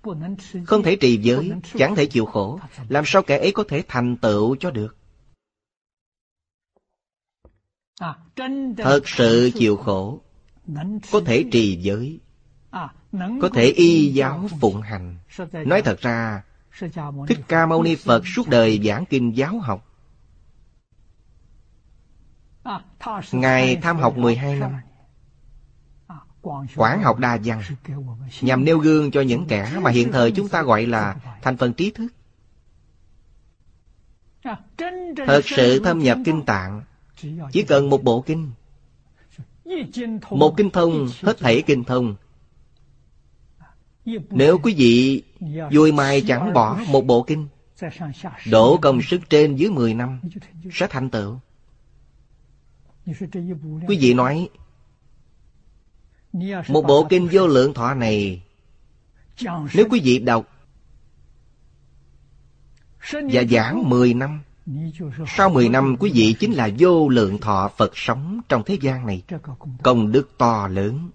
Không 0.67 0.83
thể 0.83 0.97
trì 0.97 1.17
giới, 1.17 1.53
Chẳng 1.79 1.95
thể 1.95 2.07
chịu 2.07 2.27
khổ. 2.27 2.61
Làm 2.89 3.05
sao 3.07 3.23
kẻ 3.23 3.39
ấy 3.39 3.53
có 3.53 3.65
thể 3.69 3.83
thành 3.89 4.17
tựu 4.17 4.57
cho 4.57 4.71
được? 4.71 4.97
Thật 8.77 9.01
sự 9.05 9.51
chịu 9.55 9.77
khổ 9.77 10.21
có 11.13 11.21
thể 11.27 11.45
trì 11.53 11.77
giới 11.77 12.21
có 13.41 13.49
thể 13.55 13.67
y 13.67 14.13
giáo 14.13 14.49
phụng 14.61 14.81
hành. 14.81 15.17
Nói 15.53 15.83
thật 15.83 16.01
ra 16.01 16.43
thích 17.29 17.41
ca 17.49 17.67
mâu 17.67 17.83
ni 17.83 17.95
phật 17.95 18.23
suốt 18.27 18.49
đời 18.49 18.81
giảng 18.85 19.05
kinh 19.07 19.37
giáo 19.37 19.59
học. 19.59 19.91
Ngài 23.33 23.77
tham 23.77 23.97
học 23.97 24.17
12 24.17 24.57
năm. 24.57 24.73
Quảng 26.77 27.03
học 27.03 27.19
đa 27.19 27.39
văn. 27.45 27.63
Nhằm 28.41 28.65
nêu 28.65 28.79
gương 28.79 29.11
cho 29.11 29.21
những 29.21 29.47
kẻ 29.47 29.79
mà 29.83 29.91
hiện 29.91 30.13
thời 30.13 30.33
chúng 30.33 30.49
ta 30.49 30.63
gọi 30.63 30.87
là 30.87 31.17
thành 31.43 31.57
phần 31.57 31.73
trí 31.73 31.91
thức. 31.91 32.13
Thật 35.27 35.41
sự 35.45 35.81
thâm 35.85 35.99
nhập 35.99 36.19
kinh 36.25 36.45
tạng 36.45 36.83
Chỉ 37.53 37.63
cần 37.63 37.91
một 37.91 38.05
bộ 38.05 38.21
kinh 38.21 38.53
một 40.31 40.55
kinh 40.57 40.71
thông, 40.71 41.09
hết 41.23 41.39
thảy 41.39 41.63
kinh 41.67 41.85
thông. 41.85 42.17
Nếu 44.31 44.59
quý 44.59 44.75
vị 44.75 45.23
vui 45.73 45.93
mai 45.93 46.21
chẳng 46.27 46.53
bỏ 46.53 46.81
một 46.89 47.07
bộ 47.07 47.23
kinh, 47.23 47.49
Đổ 48.51 48.79
công 48.83 49.03
sức 49.03 49.21
trên 49.31 49.57
dưới 49.57 49.71
10 49.71 49.95
năm, 49.95 50.21
Sẽ 50.73 50.87
thành 50.91 51.11
tựu. 51.11 51.39
Quý 53.89 53.99
vị 54.01 54.15
nói, 54.15 54.49
Một 56.69 56.83
bộ 56.83 57.07
kinh 57.11 57.29
vô 57.33 57.47
lượng 57.47 57.75
thọ 57.75 57.95
này, 57.95 58.43
Nếu 59.75 59.87
quý 59.91 60.01
vị 60.05 60.19
đọc 60.19 60.49
Và 63.13 63.43
giảng 63.51 63.89
10 63.89 64.15
năm 64.15 64.41
sau 65.37 65.51
10 65.51 65.69
năm, 65.69 65.97
quý 65.99 66.11
vị 66.15 66.37
chính 66.41 66.53
là 66.53 66.69
vô 66.79 67.09
lượng 67.09 67.39
thọ 67.39 67.71
Phật 67.77 67.93
sống 67.95 68.41
trong 68.49 68.63
thế 68.67 68.79
gian 68.81 69.07
này. 69.07 69.23
Công 69.83 70.13
đức 70.13 70.31
to 70.39 70.69
lớn. 70.69 71.11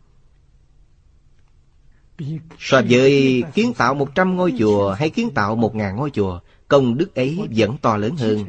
So 2.59 2.81
với 2.89 3.43
kiến 3.53 3.73
tạo 3.73 3.93
100 3.93 4.35
ngôi 4.35 4.53
chùa 4.59 4.93
hay 4.93 5.09
kiến 5.09 5.29
tạo 5.35 5.57
1.000 5.57 5.95
ngôi 5.95 6.11
chùa, 6.11 6.39
Công 6.67 6.97
đức 6.97 7.15
ấy 7.15 7.39
vẫn 7.55 7.77
to 7.77 7.97
lớn 7.97 8.15
hơn. 8.17 8.45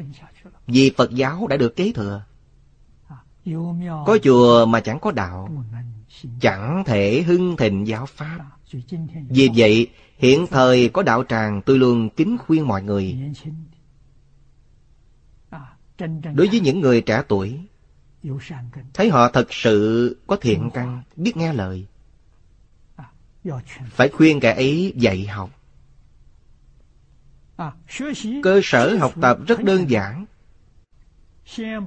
Vì 0.67 0.91
Phật 0.97 1.11
giáo 1.11 1.47
đã 1.47 1.57
được 1.57 1.75
kế 1.75 1.91
thừa. 1.91 2.23
Có 4.05 4.17
chùa 4.23 4.65
mà 4.65 4.79
chẳng 4.79 4.99
có 4.99 5.11
đạo, 5.11 5.49
Chẳng 6.39 6.83
thể 6.85 7.21
hưng 7.21 7.57
thịnh 7.57 7.87
giáo 7.87 8.05
Pháp. 8.05 8.39
Vì 9.29 9.49
vậy, 9.55 9.87
hiện 10.17 10.47
thời 10.47 10.89
có 10.89 11.03
đạo 11.03 11.23
tràng 11.29 11.61
tôi 11.61 11.77
luôn 11.77 12.09
kính 12.09 12.37
khuyên 12.37 12.67
mọi 12.67 12.83
người 12.83 13.17
đối 16.33 16.47
với 16.47 16.59
những 16.59 16.79
người 16.79 17.01
trẻ 17.01 17.23
tuổi 17.27 17.59
thấy 18.93 19.09
họ 19.09 19.29
thật 19.29 19.53
sự 19.53 20.17
có 20.27 20.35
thiện 20.35 20.69
căn 20.73 21.03
biết 21.15 21.37
nghe 21.37 21.53
lời. 21.53 21.85
Phải 23.89 24.09
khuyên 24.09 24.39
kẻ 24.39 24.53
ấy 24.53 24.93
dạy 24.95 25.25
học. 25.25 25.49
Cơ 28.43 28.59
sở 28.63 28.97
học 28.97 29.13
tập 29.21 29.37
rất 29.47 29.63
đơn 29.63 29.89
giản. 29.89 30.25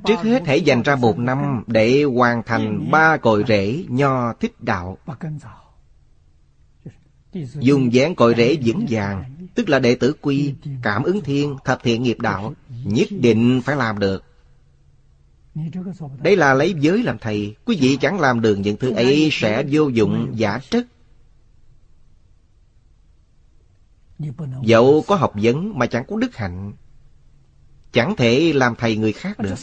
Trước 0.04 0.16
hết 0.22 0.42
hãy 0.46 0.60
dành 0.60 0.82
ra 0.82 0.96
một 0.96 1.18
năm 1.18 1.64
để 1.66 2.02
hoàn 2.02 2.42
thành 2.42 2.90
ba 2.90 3.16
cội 3.16 3.44
rễ 3.48 3.84
nho 3.88 4.32
thích 4.32 4.54
đạo. 4.60 4.98
Dùng 7.58 7.92
dáng 7.92 8.14
cội 8.14 8.34
rễ 8.36 8.56
vững 8.64 8.86
vàng, 8.88 9.24
tức 9.54 9.68
là 9.68 9.78
đệ 9.78 9.94
tử 9.94 10.14
quy, 10.20 10.54
cảm 10.82 11.02
ứng 11.02 11.20
thiên, 11.20 11.56
thập 11.64 11.82
thiện 11.82 12.02
nghiệp 12.02 12.20
đạo, 12.20 12.54
nhất 12.84 13.08
định 13.10 13.60
phải 13.64 13.76
làm 13.76 13.98
được. 13.98 14.24
Đây 16.22 16.36
là 16.36 16.54
lấy 16.54 16.74
giới 16.78 17.02
làm 17.02 17.18
thầy, 17.18 17.54
quý 17.64 17.76
vị 17.80 17.96
chẳng 18.00 18.20
làm 18.20 18.40
được 18.40 18.56
những 18.56 18.76
thứ 18.76 18.90
ấy 18.90 19.28
sẽ 19.32 19.64
vô 19.70 19.88
dụng 19.88 20.32
giả 20.36 20.60
trất. 20.70 20.86
Dẫu 24.62 25.04
có 25.06 25.16
học 25.16 25.32
vấn 25.34 25.78
mà 25.78 25.86
chẳng 25.86 26.04
có 26.08 26.16
đức 26.16 26.36
hạnh 26.36 26.72
Chẳng 27.92 28.16
thể 28.16 28.52
làm 28.54 28.74
thầy 28.78 28.96
người 28.96 29.12
khác 29.12 29.38
được 29.38 29.54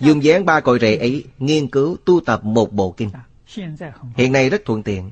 Dùng 0.00 0.24
dáng 0.24 0.44
ba 0.44 0.60
cội 0.60 0.78
rễ 0.80 0.96
ấy 0.96 1.24
Nghiên 1.38 1.68
cứu 1.68 1.96
tu 2.04 2.20
tập 2.20 2.44
một 2.44 2.72
bộ 2.72 2.90
kinh 2.90 3.10
Hiện 4.16 4.32
nay 4.32 4.50
rất 4.50 4.62
thuận 4.64 4.82
tiện 4.82 5.10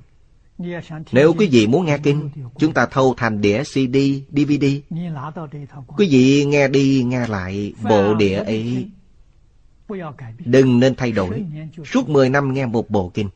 nếu 1.13 1.35
quý 1.39 1.49
vị 1.53 1.67
muốn 1.67 1.87
nghe 1.87 1.99
kinh 1.99 2.31
Chúng 2.59 2.73
ta 2.73 2.87
thâu 2.87 3.15
thành 3.17 3.41
đĩa 3.41 3.63
CD, 3.63 3.97
DVD 4.33 4.65
Quý 5.97 6.09
vị 6.11 6.45
nghe 6.45 6.69
đi 6.69 7.03
nghe 7.07 7.27
lại 7.27 7.75
bộ 7.83 8.15
đĩa 8.15 8.35
ấy. 8.35 8.89
Đừng 10.45 10.81
nên 10.81 10.95
thay 10.95 11.13
đổi. 11.13 11.45
Suốt 11.85 12.09
10 12.09 12.29
năm 12.29 12.55
nghe 12.55 12.67
một 12.67 12.91
bộ 12.91 13.11
kinh. 13.15 13.29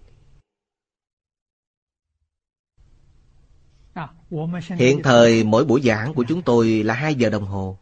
Hiện 4.77 5.03
thời 5.03 5.45
mỗi 5.45 5.65
buổi 5.65 5.81
giảng 5.81 6.15
của 6.15 6.25
chúng 6.29 6.43
tôi 6.43 6.83
là 6.83 6.95
2 6.95 7.15
giờ 7.15 7.31
đồng 7.31 7.45
hồ. 7.45 7.79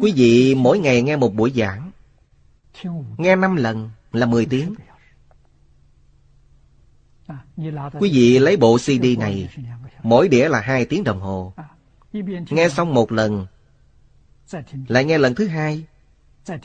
Quý 0.00 0.12
vị 0.16 0.54
mỗi 0.54 0.78
ngày 0.78 1.02
nghe 1.02 1.16
một 1.16 1.34
buổi 1.34 1.52
giảng. 1.56 1.90
Nghe 3.16 3.36
5 3.36 3.56
lần 3.56 3.90
là 4.12 4.26
10 4.26 4.46
tiếng. 4.46 4.74
Quý 8.00 8.10
vị 8.12 8.38
lấy 8.38 8.56
bộ 8.56 8.78
CD 8.78 9.18
này, 9.18 9.48
mỗi 10.02 10.28
đĩa 10.28 10.48
là 10.48 10.60
2 10.60 10.84
tiếng 10.84 11.04
đồng 11.04 11.20
hồ. 11.20 11.52
Nghe 12.50 12.68
xong 12.68 12.94
một 12.94 13.12
lần, 13.12 13.46
lại 14.88 15.04
nghe 15.04 15.18
lần 15.18 15.34
thứ 15.34 15.46
hai, 15.46 15.84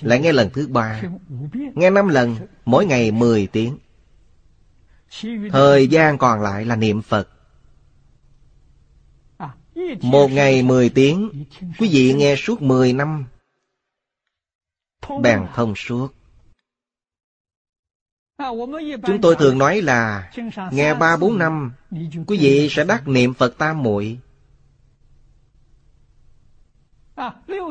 lại 0.01 0.19
nghe 0.19 0.31
lần 0.31 0.49
thứ 0.53 0.67
ba, 0.67 1.01
nghe 1.53 1.89
5 1.89 2.07
lần, 2.07 2.35
mỗi 2.65 2.85
ngày 2.85 3.11
10 3.11 3.47
tiếng. 3.47 3.77
Thời 5.51 5.87
gian 5.87 6.17
còn 6.17 6.41
lại 6.41 6.65
là 6.65 6.75
niệm 6.75 7.01
Phật. 7.01 7.29
Một 10.01 10.31
ngày 10.31 10.63
mười 10.63 10.89
tiếng, 10.89 11.45
quý 11.79 11.89
vị 11.91 12.13
nghe 12.13 12.35
suốt 12.35 12.61
mười 12.61 12.93
năm. 12.93 13.25
Bèn 15.21 15.39
thông 15.55 15.75
suốt. 15.75 16.13
À, 18.37 18.49
Chúng 19.07 19.21
tôi 19.21 19.35
thường 19.35 19.57
nói 19.57 19.81
là 19.81 20.31
nghe 20.71 20.93
ba 20.93 21.17
bốn 21.17 21.37
năm, 21.37 21.71
quý 22.27 22.37
vị 22.37 22.67
sẽ 22.71 22.83
đắc 22.83 23.07
niệm 23.07 23.33
Phật 23.33 23.57
tam 23.57 23.83
muội. 23.83 24.17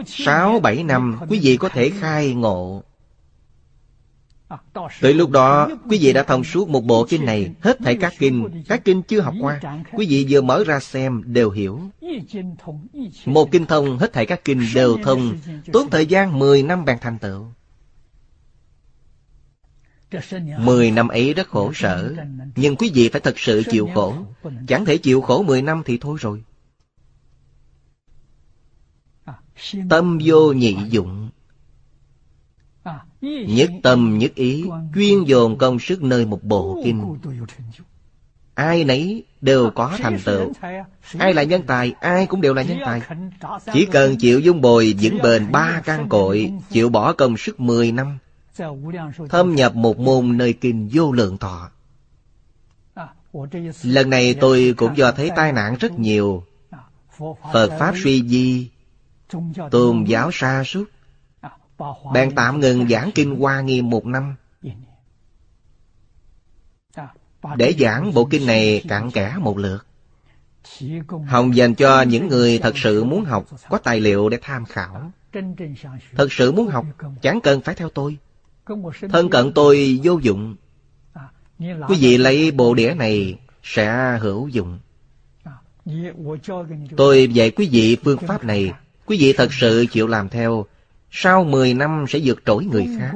Sáu 0.06 0.60
bảy 0.60 0.82
năm, 0.82 1.20
quý 1.28 1.40
vị 1.42 1.56
có 1.56 1.68
thể 1.68 1.90
khai 1.90 2.34
ngộ. 2.34 2.82
Tới 5.00 5.14
lúc 5.14 5.30
đó, 5.30 5.68
quý 5.90 5.98
vị 5.98 6.12
đã 6.12 6.22
thông 6.22 6.44
suốt 6.44 6.68
một 6.68 6.84
bộ 6.84 7.06
kinh 7.08 7.24
này, 7.24 7.54
hết 7.60 7.78
thảy 7.84 7.96
các 7.96 8.12
kinh, 8.18 8.62
các 8.68 8.84
kinh 8.84 9.02
chưa 9.02 9.20
học 9.20 9.34
qua, 9.40 9.60
quý 9.92 10.06
vị 10.08 10.26
vừa 10.28 10.40
mở 10.40 10.64
ra 10.66 10.80
xem 10.80 11.22
đều 11.26 11.50
hiểu. 11.50 11.80
Một 13.24 13.50
kinh 13.50 13.66
thông, 13.66 13.98
hết 13.98 14.12
thảy 14.12 14.26
các 14.26 14.44
kinh 14.44 14.66
đều 14.74 14.98
thông, 15.02 15.38
tốn 15.72 15.90
thời 15.90 16.06
gian 16.06 16.38
10 16.38 16.62
năm 16.62 16.84
bàn 16.84 16.98
thành 17.00 17.18
tựu. 17.18 17.46
Mười 20.58 20.90
năm 20.90 21.08
ấy 21.08 21.34
rất 21.34 21.48
khổ 21.48 21.72
sở, 21.74 22.14
nhưng 22.56 22.76
quý 22.76 22.90
vị 22.94 23.08
phải 23.08 23.20
thật 23.20 23.38
sự 23.38 23.62
chịu 23.70 23.88
khổ. 23.94 24.14
Chẳng 24.68 24.84
thể 24.84 24.96
chịu 24.96 25.20
khổ 25.20 25.42
mười 25.42 25.62
năm 25.62 25.82
thì 25.86 25.98
thôi 25.98 26.16
rồi. 26.20 26.42
Tâm 29.90 30.18
vô 30.24 30.52
nhị 30.52 30.76
dụng 30.88 31.28
Nhất 33.20 33.70
tâm 33.82 34.18
nhất 34.18 34.34
ý 34.34 34.64
Chuyên 34.94 35.24
dồn 35.24 35.58
công 35.58 35.78
sức 35.78 36.02
nơi 36.02 36.26
một 36.26 36.44
bộ 36.44 36.80
kinh 36.84 37.16
Ai 38.54 38.84
nấy 38.84 39.24
đều 39.40 39.70
có 39.70 39.96
thành 39.98 40.18
tựu 40.24 40.52
Ai 41.18 41.34
là 41.34 41.42
nhân 41.42 41.62
tài 41.66 41.92
Ai 42.00 42.26
cũng 42.26 42.40
đều 42.40 42.54
là 42.54 42.62
nhân 42.62 42.78
tài 42.84 43.00
Chỉ 43.72 43.86
cần 43.86 44.16
chịu 44.16 44.40
dung 44.40 44.60
bồi 44.60 44.94
vững 45.00 45.18
bền 45.22 45.52
ba 45.52 45.82
căn 45.84 46.08
cội 46.08 46.52
Chịu 46.70 46.88
bỏ 46.88 47.12
công 47.12 47.36
sức 47.36 47.60
mười 47.60 47.92
năm 47.92 48.18
Thâm 49.28 49.54
nhập 49.54 49.74
một 49.74 49.98
môn 49.98 50.36
nơi 50.36 50.52
kinh 50.52 50.88
vô 50.92 51.12
lượng 51.12 51.38
thọ. 51.38 51.70
Lần 53.82 54.10
này 54.10 54.34
tôi 54.40 54.74
cũng 54.76 54.96
do 54.96 55.12
thấy 55.12 55.30
tai 55.36 55.52
nạn 55.52 55.76
rất 55.80 55.98
nhiều. 55.98 56.44
Phật 57.52 57.76
Pháp 57.78 57.94
suy 58.02 58.28
di 58.28 58.70
Tôn 59.70 60.04
giáo 60.04 60.30
sa 60.32 60.64
sút. 60.64 60.90
Bèn 62.12 62.34
tạm 62.34 62.60
ngừng 62.60 62.88
giảng 62.88 63.10
kinh 63.14 63.36
Hoa 63.36 63.60
Nghiêm 63.60 63.90
một 63.90 64.06
năm. 64.06 64.34
Để 67.56 67.74
giảng 67.78 68.14
bộ 68.14 68.24
kinh 68.24 68.46
này 68.46 68.84
cặn 68.88 69.10
kẽ 69.10 69.34
một 69.40 69.58
lượt. 69.58 69.86
Hồng 71.26 71.56
dành 71.56 71.74
cho 71.74 72.02
những 72.02 72.28
người 72.28 72.58
thật 72.58 72.78
sự 72.78 73.04
muốn 73.04 73.24
học 73.24 73.46
Có 73.68 73.78
tài 73.78 74.00
liệu 74.00 74.28
để 74.28 74.38
tham 74.42 74.64
khảo. 74.64 75.10
Thật 76.12 76.32
sự 76.32 76.52
muốn 76.52 76.66
học 76.66 76.86
Chẳng 77.22 77.40
cần 77.40 77.60
phải 77.60 77.74
theo 77.74 77.88
tôi 77.88 78.18
Thân 79.08 79.30
cận 79.30 79.52
tôi 79.54 80.00
vô 80.02 80.18
dụng 80.22 80.56
Quý 81.58 81.96
vị 82.00 82.18
lấy 82.18 82.50
bộ 82.50 82.74
đĩa 82.74 82.94
này 82.94 83.38
Sẽ 83.62 84.18
hữu 84.20 84.48
dụng 84.48 84.78
Tôi 86.96 87.28
dạy 87.32 87.50
quý 87.50 87.68
vị 87.72 87.96
phương 88.04 88.18
pháp 88.18 88.44
này 88.44 88.72
Quý 89.06 89.16
vị 89.20 89.32
thật 89.36 89.52
sự 89.52 89.86
chịu 89.90 90.06
làm 90.06 90.28
theo 90.28 90.66
sau 91.16 91.44
10 91.44 91.74
năm 91.74 92.04
sẽ 92.08 92.18
vượt 92.24 92.42
trội 92.46 92.64
người 92.64 92.88
khác. 92.98 93.12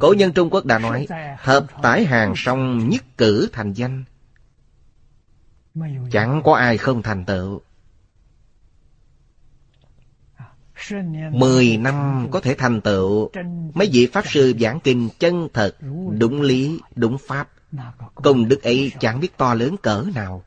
Cổ 0.00 0.14
nhân 0.18 0.32
Trung 0.32 0.50
Quốc 0.50 0.64
đã 0.64 0.78
nói, 0.78 1.06
hợp 1.38 1.66
tải 1.82 2.04
hàng 2.04 2.32
song 2.36 2.88
nhất 2.88 3.04
cử 3.18 3.48
thành 3.52 3.72
danh. 3.72 4.04
Chẳng 6.10 6.42
có 6.44 6.54
ai 6.54 6.78
không 6.78 7.02
thành 7.02 7.24
tựu. 7.24 7.60
Mười 11.32 11.76
năm 11.76 12.28
có 12.30 12.40
thể 12.40 12.54
thành 12.54 12.80
tựu 12.80 13.30
Mấy 13.74 13.90
vị 13.92 14.06
Pháp 14.06 14.24
Sư 14.26 14.54
giảng 14.60 14.80
kinh 14.80 15.08
chân 15.18 15.48
thật 15.54 15.76
Đúng 16.18 16.40
lý, 16.40 16.80
đúng 16.94 17.18
Pháp 17.18 17.48
Công 18.14 18.48
đức 18.48 18.62
ấy 18.62 18.92
chẳng 19.00 19.20
biết 19.20 19.36
to 19.36 19.54
lớn 19.54 19.76
cỡ 19.82 20.04
nào 20.14 20.44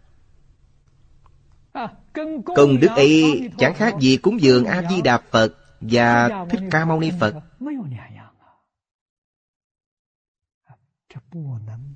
Công 2.55 2.80
đức 2.80 2.91
ấy 2.95 3.49
chẳng 3.57 3.73
khác 3.73 3.93
gì 3.99 4.18
cúng 4.18 4.41
dường 4.41 4.65
A-di-đà 4.65 5.18
Phật 5.31 5.57
và 5.81 6.30
Thích 6.49 6.61
Ca 6.72 6.85
Mâu 6.85 6.99
Ni 6.99 7.11
Phật. 7.19 7.35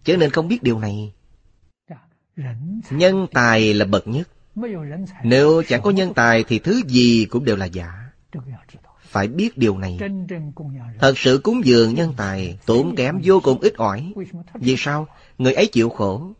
Chớ 0.03 0.17
nên 0.17 0.29
không 0.31 0.47
biết 0.47 0.63
điều 0.63 0.79
này. 0.79 1.13
Nhân 2.89 3.27
tài 3.33 3.73
là 3.73 3.85
bậc 3.85 4.07
nhất. 4.07 4.29
Nếu 5.23 5.63
chẳng 5.67 5.81
có 5.81 5.91
nhân 5.91 6.13
tài 6.13 6.43
thì 6.47 6.59
thứ 6.59 6.81
gì 6.87 7.25
cũng 7.29 7.45
đều 7.45 7.55
là 7.55 7.65
giả. 7.65 8.06
Phải 9.07 9.27
biết 9.27 9.57
điều 9.57 9.77
này. 9.77 9.99
Thật 10.99 11.13
sự 11.17 11.41
cúng 11.43 11.61
dường 11.65 11.93
nhân 11.93 12.13
tài 12.17 12.59
tốn 12.65 12.95
kém 12.95 13.19
vô 13.23 13.39
cùng 13.43 13.59
ít 13.59 13.73
ỏi. 13.73 14.13
Vì 14.53 14.75
sao? 14.77 15.07
Người 15.37 15.53
ấy 15.53 15.67
chịu 15.67 15.89
khổ. 15.89 16.31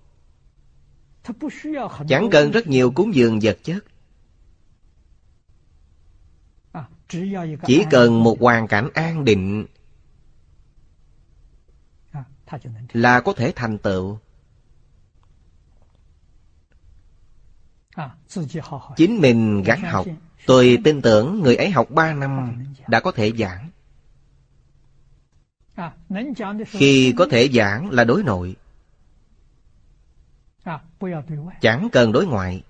Chẳng 2.10 2.30
cần 2.32 2.52
rất 2.52 2.68
nhiều 2.68 2.92
cúng 2.92 3.16
dường 3.16 3.40
vật 3.42 3.58
chất. 3.64 3.84
Chỉ 7.66 7.84
cần 7.90 8.24
một 8.24 8.42
hoàn 8.42 8.68
cảnh 8.68 8.90
an 8.94 9.26
định 9.26 9.66
là 12.94 13.22
có 13.22 13.34
thể 13.34 13.54
thành 13.56 13.78
tựu. 13.78 14.20
Chính 18.98 19.22
mình 19.22 19.64
gắng 19.64 19.82
học 19.82 20.06
tôi 20.48 20.78
tin 20.84 21.02
tưởng 21.02 21.42
người 21.42 21.56
ấy 21.56 21.72
học 21.72 21.88
ba 21.90 22.14
năm 22.14 22.64
đã 22.88 23.00
có 23.00 23.12
thể 23.12 23.32
giảng. 23.32 23.70
Khi 26.68 27.14
có 27.18 27.28
thể 27.32 27.50
giảng 27.54 27.90
là 27.90 28.04
đối 28.04 28.24
nội. 28.24 28.56
Chẳng 31.62 31.90
cần 31.92 32.12
đối 32.12 32.26
ngoại. 32.26 32.64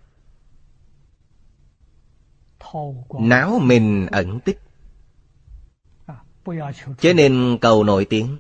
Náo 3.20 3.60
mình 3.60 4.08
ẩn 4.12 4.40
tích. 4.40 4.60
Chứ 7.00 7.14
nên 7.14 7.58
cầu 7.62 7.84
nổi 7.84 8.06
tiếng. 8.06 8.38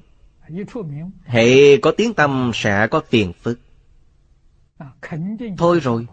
Hệ 1.25 1.77
có 1.77 1.91
tiếng 1.97 2.13
tâm 2.13 2.51
sẽ 2.53 2.87
có 2.87 3.01
phiền 3.09 3.33
phức. 3.33 3.59
Thôi 5.57 5.79
rồi. 5.79 6.05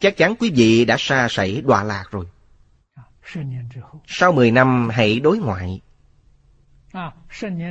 Chắc 0.00 0.16
chắn 0.16 0.34
quý 0.38 0.52
vị 0.54 0.84
đã 0.84 0.96
xa 0.98 1.26
sảy 1.30 1.62
đọa 1.66 1.82
lạc 1.82 2.04
rồi. 2.10 2.26
Sau 4.06 4.32
10 4.32 4.50
năm 4.50 4.88
hãy 4.92 5.20
đối 5.20 5.38
ngoại. 5.38 5.80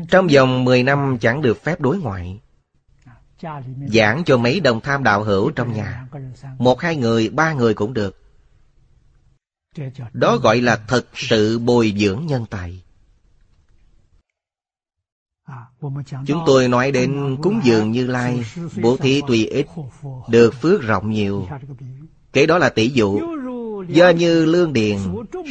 Trong 0.09 0.27
vòng 0.27 0.63
10 0.63 0.83
năm 0.83 1.17
chẳng 1.21 1.41
được 1.41 1.63
phép 1.63 1.81
đối 1.81 1.97
ngoại. 1.97 2.39
Giảng 3.87 4.23
cho 4.25 4.37
mấy 4.37 4.59
đồng 4.59 4.81
tham 4.81 5.03
đạo 5.03 5.23
hữu 5.23 5.51
trong 5.51 5.73
nhà. 5.73 6.07
Một 6.57 6.81
hai 6.81 6.95
người, 6.95 7.29
ba 7.29 7.53
người 7.53 7.73
cũng 7.73 7.93
được. 7.93 8.17
Đó 10.13 10.37
gọi 10.37 10.61
là 10.61 10.79
thật 10.87 11.07
sự 11.13 11.59
bồi 11.59 11.93
dưỡng 11.97 12.25
nhân 12.25 12.45
tài. 12.49 12.83
Chúng 16.25 16.43
tôi 16.45 16.67
nói 16.67 16.91
đến 16.91 17.37
cúng 17.43 17.61
dường 17.63 17.91
Như 17.91 18.07
Lai, 18.07 18.43
bố 18.81 18.97
thí 18.97 19.21
tùy 19.27 19.45
ít, 19.45 19.67
được 20.29 20.53
phước 20.61 20.81
rộng 20.81 21.11
nhiều. 21.11 21.47
Cái 22.33 22.47
đó 22.47 22.57
là 22.57 22.69
tỷ 22.69 22.89
dụ. 22.89 23.19
Do 23.87 24.09
như 24.09 24.45
lương 24.45 24.73
điền, 24.73 24.97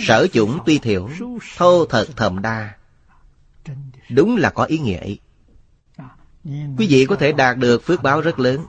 sở 0.07 0.27
chủng 0.33 0.59
tuy 0.67 0.79
thiểu, 0.79 1.09
thô 1.57 1.87
thật 1.87 2.07
thầm 2.17 2.43
đa. 2.43 2.75
Đúng 4.11 4.37
là 4.37 4.51
có 4.51 4.65
ý 4.65 4.79
nghĩa 4.79 4.99
ấy. 4.99 5.19
Quý 6.79 6.87
vị 6.89 7.07
có 7.09 7.17
thể 7.17 7.33
đạt 7.33 7.57
được 7.57 7.85
phước 7.85 8.03
báo 8.03 8.21
rất 8.21 8.39
lớn. 8.39 8.65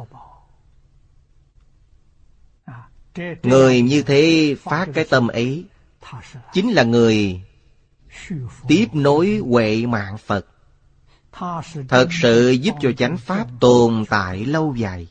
Người 3.44 3.82
như 3.82 4.02
thế 4.02 4.56
phát 4.62 4.88
cái 4.94 5.06
tâm 5.10 5.28
ấy, 5.28 5.66
chính 6.54 6.72
là 6.72 6.84
người 6.84 7.42
tiếp 8.68 8.86
nối 8.94 9.42
huệ 9.50 9.86
mạng 9.86 10.18
Phật 10.18 10.46
thật 11.88 12.08
sự 12.22 12.50
giúp 12.50 12.76
cho 12.82 12.92
chánh 12.92 13.18
pháp 13.18 13.48
tồn 13.60 14.06
tại 14.10 14.46
lâu 14.46 14.76
dài. 14.76 15.08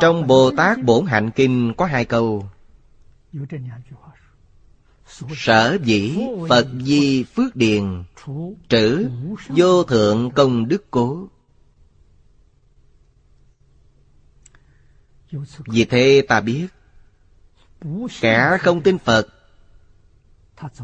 Trong 0.00 0.26
bồ 0.26 0.50
tát 0.56 0.84
bổn 0.84 1.06
hạnh 1.06 1.30
kinh 1.34 1.72
có 1.76 1.86
hai 1.86 2.04
câu. 2.04 2.48
Sở 5.36 5.78
dĩ 5.84 6.18
phật 6.48 6.66
di 6.84 7.24
phước 7.24 7.56
điền, 7.56 8.04
trữ 8.68 9.08
vô 9.48 9.84
thượng 9.84 10.30
công 10.30 10.68
đức 10.68 10.84
cố. 10.90 11.28
Vì 15.66 15.84
thế 15.84 16.24
ta 16.28 16.40
biết, 16.40 16.66
kẻ 18.20 18.58
không 18.60 18.82
tin 18.82 18.98
phật, 18.98 19.28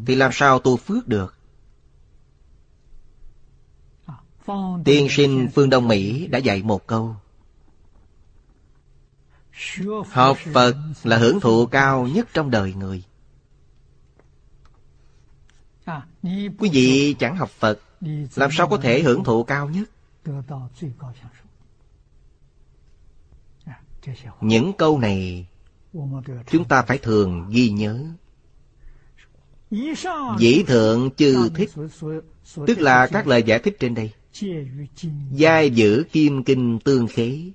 thì 0.07 0.15
làm 0.15 0.31
sao 0.33 0.59
tu 0.59 0.77
phước 0.77 1.09
được? 1.09 1.38
Tiên 4.85 5.07
sinh 5.11 5.49
phương 5.55 5.71
Đông 5.71 5.89
Mỹ 5.89 6.27
đã 6.27 6.39
dạy 6.39 6.63
một 6.63 6.87
câu. 6.87 7.17
Học 10.11 10.39
Phật 10.53 10.77
là 11.05 11.17
hưởng 11.19 11.41
thụ 11.41 11.67
cao 11.67 12.07
nhất 12.07 12.29
trong 12.35 12.51
đời 12.51 12.75
người. 12.75 13.03
Quý 16.59 16.71
vị 16.73 17.17
chẳng 17.19 17.37
học 17.37 17.51
Phật, 17.51 17.81
Làm 18.35 18.51
sao 18.53 18.69
có 18.69 18.77
thể 18.77 19.03
hưởng 19.03 19.25
thụ 19.25 19.45
cao 19.45 19.69
nhất? 19.69 19.91
Những 24.41 24.73
câu 24.73 24.99
này 24.99 25.47
Chúng 26.47 26.65
ta 26.69 26.83
phải 26.83 26.99
thường 26.99 27.49
ghi 27.51 27.71
nhớ. 27.71 28.05
Dĩ 30.39 30.63
thượng 30.67 31.11
chư 31.17 31.49
thích, 31.55 31.71
Tức 32.67 32.79
là 32.79 33.07
các 33.07 33.27
lời 33.27 33.43
giải 33.43 33.59
thích 33.59 33.77
trên 33.81 33.95
đây. 33.95 34.13
Giai 35.33 35.71
giữ 35.71 36.05
kim 36.13 36.45
kinh 36.45 36.79
tương 36.79 37.07
khế. 37.07 37.51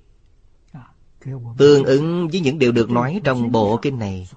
Tương 1.58 1.84
ứng 1.84 2.28
với 2.28 2.40
những 2.40 2.58
điều 2.58 2.72
được 2.72 2.90
nói 2.90 3.20
trong 3.24 3.52
bộ 3.52 3.76
kinh 3.76 3.98
này. 3.98 4.28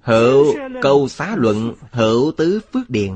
Hữu 0.00 0.54
câu 0.82 1.08
xá 1.08 1.36
luận 1.36 1.74
hữu 1.90 2.32
tứ 2.36 2.60
phước 2.72 2.90
điền. 2.90 3.12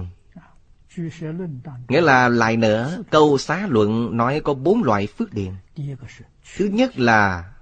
Nghĩa 1.88 2.00
là 2.00 2.28
lại 2.28 2.56
nữa 2.56 3.02
Câu 3.10 3.38
xá 3.38 3.66
luận 3.66 4.16
nói 4.16 4.40
có 4.40 4.54
bốn 4.54 4.82
loại 4.82 5.06
phước 5.06 5.32
điền. 5.32 5.52
Thứ 6.56 6.64
nhất 6.64 6.98
là 6.98 7.52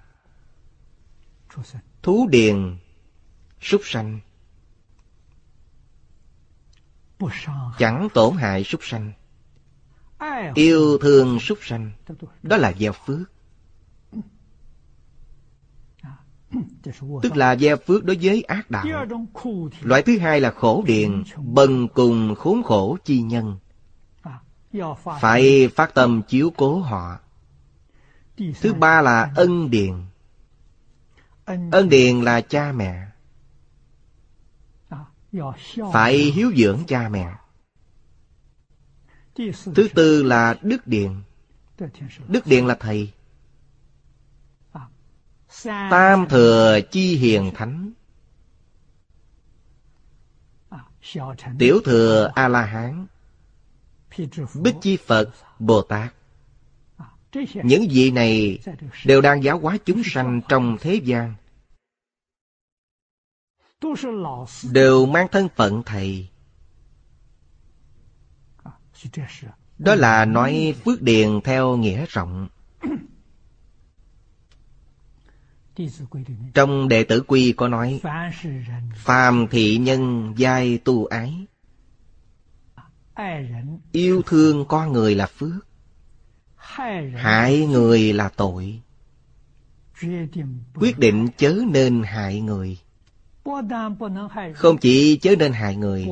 Thú 2.03 2.29
điền 2.31 2.77
Súc 3.61 3.81
sanh 3.85 4.21
chẳng 7.79 8.09
tổn 8.15 8.37
hại 8.37 8.65
súc 8.65 8.81
sanh. 8.85 9.13
Yêu 10.55 10.99
thương 10.99 11.41
súc 11.41 11.59
sanh. 11.63 11.91
Đó 12.43 12.57
là 12.57 12.73
gieo 12.73 12.93
phước. 12.93 13.31
Tức 17.23 17.37
là 17.37 17.57
gieo 17.57 17.77
phước 17.77 18.05
đối 18.05 18.19
với 18.23 18.43
ác 18.43 18.71
đạo. 18.71 18.85
Loại 19.81 20.03
thứ 20.03 20.19
hai 20.19 20.41
là 20.41 20.51
khổ 20.51 20.85
điện 20.87 21.25
bần 21.37 21.89
cùng 21.89 22.35
khốn 22.35 22.63
khổ 22.63 22.97
chi 23.05 23.23
nhân. 23.23 23.59
Phải 25.21 25.69
phát 25.69 25.95
tâm 25.95 26.23
chiếu 26.29 26.53
cố 26.57 26.81
họ. 26.81 27.19
Thứ 28.61 28.75
ba 28.75 29.03
là 29.03 29.31
ân 29.37 29.71
điền. 29.71 29.95
Ân 31.71 31.89
điền 31.89 32.21
là 32.21 32.41
cha 32.41 32.73
mẹ 32.73 33.07
phải 35.93 36.17
hiếu 36.17 36.53
dưỡng 36.57 36.85
cha 36.87 37.09
mẹ. 37.09 37.35
Thứ 39.75 39.89
tư 39.95 40.23
là 40.23 40.55
đức 40.63 40.87
điện. 40.87 41.23
Đức 42.29 42.47
điện 42.47 42.67
là 42.67 42.77
thầy. 42.81 43.13
Tam 45.65 46.29
thừa 46.29 46.81
chi 46.91 47.17
hiền 47.17 47.51
thánh. 47.55 47.93
Tiểu 51.59 51.81
thừa 51.85 52.33
a 52.35 52.49
la 52.49 52.63
hán 52.63 53.07
bích 54.55 54.75
chi 54.81 54.97
phật 55.07 55.31
bồ 55.59 55.83
tát 55.83 56.13
những 57.65 57.87
vị 57.91 58.11
này 58.11 58.59
đều 59.05 59.21
đang 59.21 59.45
giáo 59.45 59.59
hóa 59.59 59.77
chúng 59.85 60.03
sanh 60.05 60.41
trong 60.49 60.77
thế 60.81 60.95
gian 60.95 61.35
đều 64.73 65.07
mang 65.07 65.27
thân 65.32 65.48
phận 65.57 65.82
thầy. 65.86 66.28
Đó 69.78 69.94
là 69.94 70.24
nói 70.24 70.74
phước 70.85 71.03
điền 71.03 71.40
theo 71.44 71.77
nghĩa 71.77 72.07
rộng. 72.09 72.48
Trong 76.55 76.89
đệ 76.89 77.05
tử 77.05 77.23
quy 77.27 77.53
có 77.53 77.69
nói 77.69 78.01
phàm 78.94 79.47
thị 79.51 79.77
nhân 79.77 80.35
giai 80.36 80.78
tu 80.78 81.07
ái. 81.07 81.47
Yêu 83.93 84.23
thương 84.27 84.65
con 84.69 84.93
người 84.93 85.15
là 85.15 85.27
phước 85.27 85.66
hại 87.16 87.66
người 87.66 88.12
là 88.12 88.28
tội. 88.28 88.82
Quyết 90.74 90.98
định 90.98 91.28
chớ 91.36 91.59
nên 91.73 92.03
hại 92.03 92.40
người 92.40 92.78
không 94.55 94.78
chỉ 94.78 95.16
chớ 95.16 95.36
nên 95.39 95.52
hại 95.52 95.77
người 95.77 96.06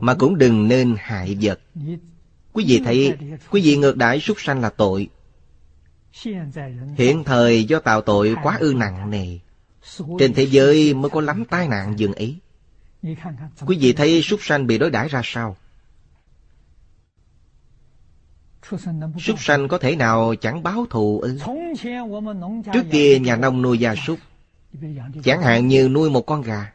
Mà 0.00 0.14
cũng 0.14 0.38
đừng 0.38 0.68
nên 0.68 0.96
hại 0.98 1.36
vật. 1.40 1.60
Quý 2.52 2.64
vị 2.66 2.82
thấy 2.84 3.16
Quý 3.50 3.60
vị 3.64 3.76
ngược 3.76 3.96
đãi 3.96 4.20
súc 4.20 4.40
sanh 4.40 4.60
là 4.60 4.70
tội. 4.70 5.08
Hiện 6.96 7.24
thời 7.24 7.64
do 7.64 7.78
tạo 7.78 8.00
tội 8.00 8.36
quá 8.42 8.56
ư 8.60 8.74
nặng 8.76 9.10
nề. 9.10 9.38
Trên 10.18 10.34
thế 10.34 10.42
giới 10.42 10.94
mới 10.94 11.10
có 11.10 11.20
lắm 11.20 11.44
tai 11.44 11.68
nạn 11.68 11.98
dường 11.98 12.12
ấy. 12.12 12.38
Quý 13.66 13.78
vị 13.80 13.92
thấy 13.92 14.22
súc 14.22 14.42
sanh 14.42 14.66
bị 14.66 14.78
đối 14.78 14.90
đãi 14.90 15.08
ra 15.08 15.20
sao? 15.24 15.56
Súc 19.18 19.40
sanh 19.40 19.68
có 19.68 19.78
thể 19.78 19.96
nào 19.96 20.34
chẳng 20.34 20.62
báo 20.62 20.86
thù 20.90 21.20
ư? 21.20 21.38
Trước 22.72 22.84
kia 22.90 23.18
nhà 23.18 23.36
nông 23.36 23.62
nuôi 23.62 23.78
gia 23.78 23.94
súc 23.94 24.18
Chẳng 25.24 25.42
hạn 25.42 25.68
như 25.68 25.88
nuôi 25.88 26.10
một 26.10 26.22
con 26.26 26.42
gà. 26.42 26.72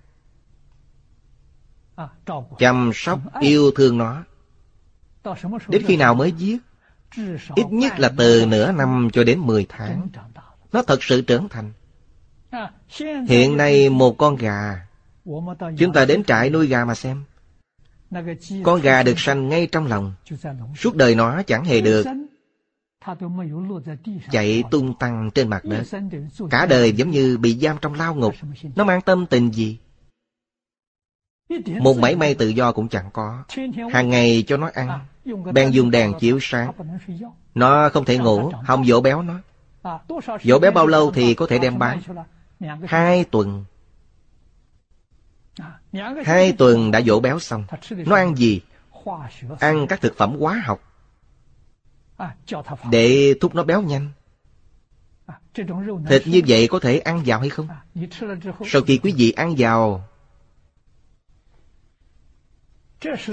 Chăm 2.59 2.91
sóc 2.93 3.19
yêu 3.41 3.71
thương 3.75 3.97
nó. 3.97 4.23
Đến 5.67 5.83
khi 5.85 5.97
nào 5.97 6.15
mới 6.15 6.31
giết? 6.31 6.57
Ít 7.55 7.65
nhất 7.69 7.99
là 7.99 8.11
từ 8.17 8.45
nửa 8.45 8.71
năm 8.71 9.09
cho 9.13 9.23
đến 9.23 9.39
10 9.39 9.65
tháng. 9.69 10.07
Nó 10.71 10.83
thật 10.83 11.03
sự 11.03 11.21
trưởng 11.21 11.49
thành. 11.49 11.71
Hiện 13.27 13.57
nay 13.57 13.89
một 13.89 14.17
con 14.17 14.35
gà, 14.35 14.85
Chúng 15.77 15.93
ta 15.93 16.05
đến 16.05 16.23
trại 16.23 16.49
nuôi 16.49 16.67
gà 16.67 16.85
mà 16.85 16.95
xem. 16.95 17.23
Con 18.63 18.81
gà 18.81 19.03
được 19.03 19.19
sanh 19.19 19.49
ngay 19.49 19.67
trong 19.67 19.87
lòng. 19.87 20.13
Suốt 20.75 20.95
đời 20.95 21.15
nó 21.15 21.41
chẳng 21.43 21.65
hề 21.65 21.81
được 21.81 22.05
chạy 24.31 24.63
tung 24.71 24.93
tăng 24.99 25.29
trên 25.35 25.49
mặt 25.49 25.65
đất. 25.65 25.83
cả 26.49 26.65
đời 26.65 26.91
giống 26.91 27.09
như 27.09 27.37
bị 27.37 27.59
giam 27.59 27.77
trong 27.81 27.93
lao 27.93 28.15
ngục. 28.15 28.33
nó 28.75 28.83
mang 28.83 29.01
tâm 29.01 29.25
tình 29.25 29.51
gì? 29.51 29.77
Một 31.81 31.97
mảy 31.97 32.15
may 32.15 32.35
tự 32.35 32.47
do 32.47 32.71
cũng 32.71 32.87
chẳng 32.87 33.09
có. 33.13 33.43
Hàng 33.91 34.09
ngày 34.09 34.43
cho 34.47 34.57
nó 34.57 34.69
ăn. 34.73 34.99
Bèn 35.53 35.71
dùng 35.71 35.91
đèn 35.91 36.13
chiếu 36.19 36.37
sáng. 36.41 36.71
Nó 37.55 37.89
không 37.89 38.05
thể 38.05 38.17
ngủ 38.17 38.51
Không 38.67 38.85
dỗ 38.85 39.01
béo 39.01 39.21
nó. 39.21 39.39
Dỗ 40.43 40.59
béo 40.59 40.71
bao 40.71 40.87
lâu 40.87 41.11
thì 41.11 41.33
có 41.33 41.47
thể 41.47 41.59
đem 41.59 41.79
bán? 41.79 42.01
Hai 42.85 43.23
tuần. 43.23 43.65
Hai 46.25 46.51
tuần 46.51 46.91
đã 46.91 47.01
dỗ 47.01 47.19
béo 47.19 47.39
xong. 47.39 47.63
Nó 47.91 48.15
ăn 48.15 48.35
gì? 48.35 48.61
Ăn 49.59 49.87
các 49.87 50.01
thực 50.01 50.17
phẩm 50.17 50.35
hóa 50.39 50.61
học 50.65 50.88
Để 52.91 53.33
thúc 53.41 53.55
nó 53.55 53.63
béo 53.63 53.81
nhanh 53.81 54.09
Thịt 56.07 56.21
như 56.25 56.41
vậy 56.47 56.67
có 56.67 56.79
thể 56.79 56.99
ăn 56.99 57.23
vào 57.25 57.39
hay 57.39 57.49
không? 57.49 57.67
Sau 58.65 58.81
khi 58.81 58.99
quý 59.03 59.13
vị 59.17 59.31
ăn 59.31 59.55
vào 59.57 60.07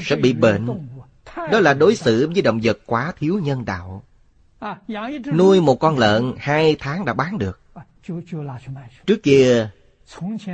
Sẽ 0.02 0.16
bị 0.16 0.32
bệnh。Đó 0.32 1.60
là 1.60 1.74
đối 1.74 1.96
xử 1.96 2.30
với 2.34 2.42
động 2.42 2.60
vật 2.62 2.78
quá 2.86 3.12
thiếu 3.18 3.40
nhân 3.42 3.64
đạo。Nuôi 3.64 5.60
một 5.60 5.80
con 5.80 5.98
lợn 5.98 6.32
hai 6.38 6.76
tháng 6.78 7.04
đã 7.04 7.12
bán 7.12 7.38
được。Trước 7.38 9.22
kia 9.22 9.70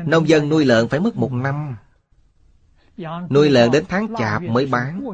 Nông 0.06 0.28
dân 0.28 0.48
nuôi 0.48 0.64
lợn 0.64 0.88
phải 0.88 1.00
mất 1.00 1.16
một 1.16 1.32
năm。Nuôi 1.32 3.50
lợn 3.50 3.70
đến 3.70 3.84
tháng 3.88 4.14
chạp 4.18 4.42
mới 4.42 4.66
bán 4.66 5.04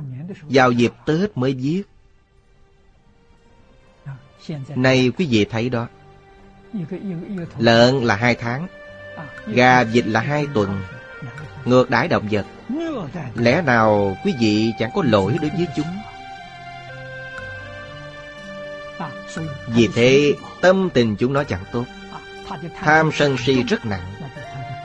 Vào 0.42 0.72
dịp 0.72 0.92
Tết 1.06 1.36
mới 1.36 1.54
giết 1.54 1.88
Nay 4.74 5.12
quý 5.18 5.26
vị 5.30 5.44
thấy 5.44 5.68
đó. 5.68 5.86
Lợn 7.58 7.94
là 7.94 8.16
hai 8.16 8.34
tháng 8.34 8.66
Gà 9.46 9.84
vịt 9.84 10.06
là 10.06 10.20
hai 10.20 10.46
tuần 10.54 10.82
Ngược 11.64 11.90
đãi 11.90 12.08
động 12.08 12.28
vật。Lẽ 12.30 13.62
nào 13.62 14.16
quý 14.24 14.34
vị 14.40 14.72
chẳng 14.78 14.90
có 14.94 15.02
lỗi 15.06 15.36
đối 15.40 15.50
với 15.50 15.66
chúng? 15.76 15.86
Vì 19.66 19.88
thế 19.94 20.34
tâm 20.60 20.90
tình 20.94 21.16
chúng 21.16 21.32
nó 21.32 21.44
chẳng 21.44 21.64
tốt。Tham 21.72 23.10
sân 23.12 23.36
si 23.38 23.62
rất 23.62 23.86
nặng 23.86 24.14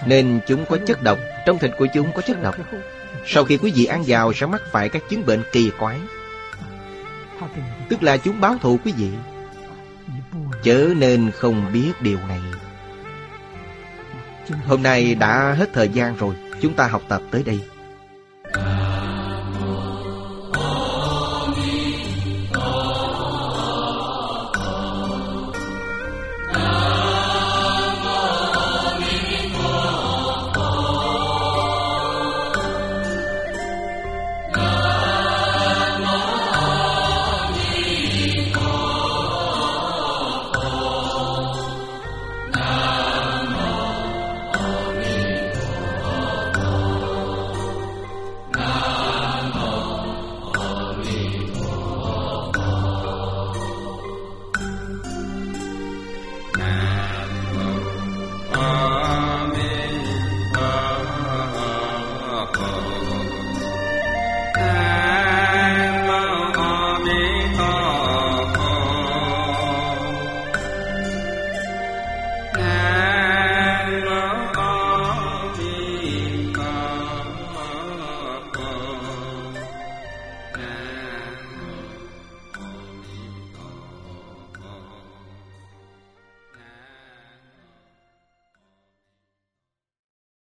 Nên 0.05 0.39
chúng 0.47 0.65
có 0.65 0.77
chất 0.87 1.03
độc 1.03 1.19
Trong 1.45 1.59
thịt 1.59 1.71
của 1.77 1.87
chúng 1.93 2.11
có 2.15 2.21
chất 2.21 2.41
độc。Sau 2.41 3.43
khi 3.43 3.57
quý 3.57 3.71
vị 3.75 3.85
ăn 3.85 4.03
vào 4.07 4.33
sẽ 4.33 4.45
mắc 4.45 4.61
phải 4.71 4.89
các 4.89 5.03
chứng 5.09 5.25
bệnh 5.25 5.43
kỳ 5.51 5.71
quái。Tức 5.79 8.03
là 8.03 8.17
chúng 8.17 8.41
báo 8.41 8.57
thù 8.61 8.79
quý 8.85 8.93
vị 8.97 9.09
Chớ 10.63 10.93
nên 10.97 11.31
không 11.31 11.73
biết 11.73 11.91
điều 12.01 12.17
này. 12.27 12.39
Hôm 14.65 14.83
nay 14.83 15.15
đã 15.15 15.55
hết 15.57 15.69
thời 15.73 15.89
gian 15.89 16.15
rồi, 16.15 16.35
Chúng 16.61 16.73
ta 16.73 16.87
học 16.87 17.01
tập 17.07 17.21
tới 17.31 17.43
đây. 17.43 17.59